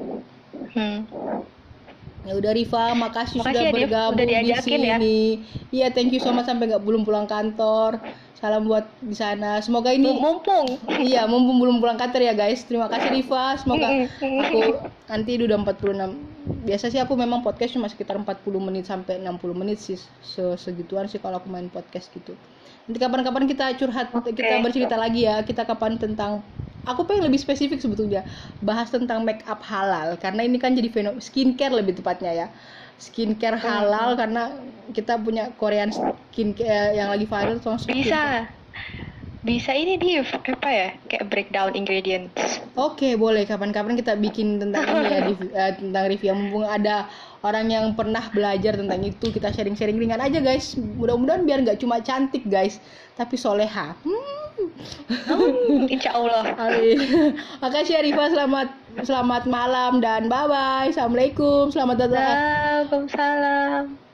Hmm. 0.74 0.98
Ya 2.26 2.34
udah 2.36 2.52
Riva, 2.52 2.92
makasih, 2.92 3.40
Makasih 3.40 3.56
sudah 3.56 3.62
ya, 3.64 3.72
bergabung 3.72 4.14
Udah 4.18 4.26
di 4.26 4.32
diajakin 4.36 4.80
ya. 4.84 4.96
sini. 5.00 5.18
Iya, 5.70 5.86
thank 5.94 6.10
you 6.12 6.20
so 6.20 6.34
much 6.34 6.44
sampai 6.44 6.68
nggak 6.68 6.82
belum 6.84 7.06
pulang 7.06 7.24
kantor. 7.24 8.02
Salam 8.36 8.68
buat 8.68 8.84
di 9.00 9.16
sana. 9.16 9.58
Semoga 9.58 9.90
ini 9.90 10.12
mumpung 10.14 10.66
Iya, 10.86 11.24
mumpung 11.26 11.58
belum 11.58 11.80
pulang 11.80 11.96
kantor 11.96 12.22
ya 12.22 12.34
guys. 12.34 12.62
Terima 12.66 12.86
kasih 12.86 13.10
Riva. 13.16 13.56
Semoga 13.56 13.86
aku 14.18 14.60
nanti 15.06 15.30
udah 15.40 15.56
46. 15.56 16.14
Biasa 16.68 16.84
sih 16.90 17.00
aku 17.00 17.16
memang 17.16 17.40
podcast 17.40 17.72
cuma 17.72 17.88
sekitar 17.88 18.14
40 18.14 18.28
menit 18.60 18.84
sampai 18.84 19.18
60 19.18 19.56
menit 19.56 19.78
sih. 19.78 19.96
Se- 20.20 20.58
Segituan 20.58 21.08
sih 21.08 21.18
kalau 21.18 21.40
aku 21.40 21.48
main 21.48 21.66
podcast 21.66 22.12
gitu. 22.12 22.36
Nanti 22.88 22.98
kapan-kapan 23.04 23.44
kita 23.44 23.76
curhat, 23.76 24.08
Oke. 24.16 24.32
kita 24.32 24.64
bercerita 24.64 24.96
lagi 24.96 25.28
ya. 25.28 25.44
Kita 25.44 25.68
kapan 25.68 26.00
tentang 26.00 26.40
aku 26.88 27.04
pengen 27.04 27.28
lebih 27.28 27.36
spesifik 27.36 27.84
sebetulnya 27.84 28.24
bahas 28.64 28.88
tentang 28.88 29.20
make 29.20 29.44
up 29.44 29.60
halal 29.60 30.16
karena 30.16 30.40
ini 30.40 30.56
kan 30.56 30.72
jadi 30.72 30.88
fenomena 30.88 31.20
skincare 31.20 31.76
lebih 31.76 32.00
tepatnya 32.00 32.32
ya 32.32 32.46
skincare 32.96 33.60
halal 33.60 34.16
karena 34.16 34.56
kita 34.96 35.20
punya 35.20 35.52
Korean 35.60 35.92
skincare 35.92 36.96
yang 36.96 37.12
lagi 37.12 37.28
viral 37.28 37.60
tentang 37.60 37.76
skincare. 37.76 38.00
bisa 38.00 38.22
bisa 39.38 39.70
ini 39.70 40.00
Div 40.00 40.26
apa 40.34 40.68
ya 40.72 40.88
kayak 41.06 41.24
breakdown 41.30 41.70
ingredients 41.76 42.58
Oke, 42.78 43.18
boleh. 43.18 43.42
Kapan-kapan 43.42 43.98
kita 43.98 44.14
bikin 44.14 44.62
tentang 44.62 44.86
ini 44.86 45.10
ya, 45.10 45.18
di- 45.26 45.50
eh, 45.50 45.72
tentang 45.74 46.06
review. 46.06 46.30
Mumpung 46.30 46.62
ada 46.62 47.10
orang 47.42 47.70
yang 47.70 47.94
pernah 47.94 48.22
belajar 48.30 48.78
tentang 48.78 49.00
itu, 49.04 49.30
kita 49.30 49.54
sharing-sharing 49.54 49.98
ringan 49.98 50.22
aja, 50.22 50.38
guys. 50.42 50.74
Mudah-mudahan 50.76 51.46
biar 51.46 51.62
nggak 51.64 51.78
cuma 51.82 52.02
cantik, 52.02 52.46
guys, 52.46 52.82
tapi 53.14 53.38
soleha. 53.38 53.94
Hmm. 54.02 54.38
Hmm, 54.98 55.86
insya 55.86 56.18
Allah 56.18 56.50
Amin. 56.58 56.98
Makasih 57.62 57.94
ya, 57.94 58.02
Rifa. 58.02 58.34
Selamat 58.34 58.68
selamat 59.06 59.46
malam 59.46 60.02
dan 60.02 60.26
bye-bye. 60.26 60.90
Assalamualaikum. 60.90 61.70
Selamat 61.70 61.96
datang. 62.10 62.34
Waalaikumsalam 62.90 64.07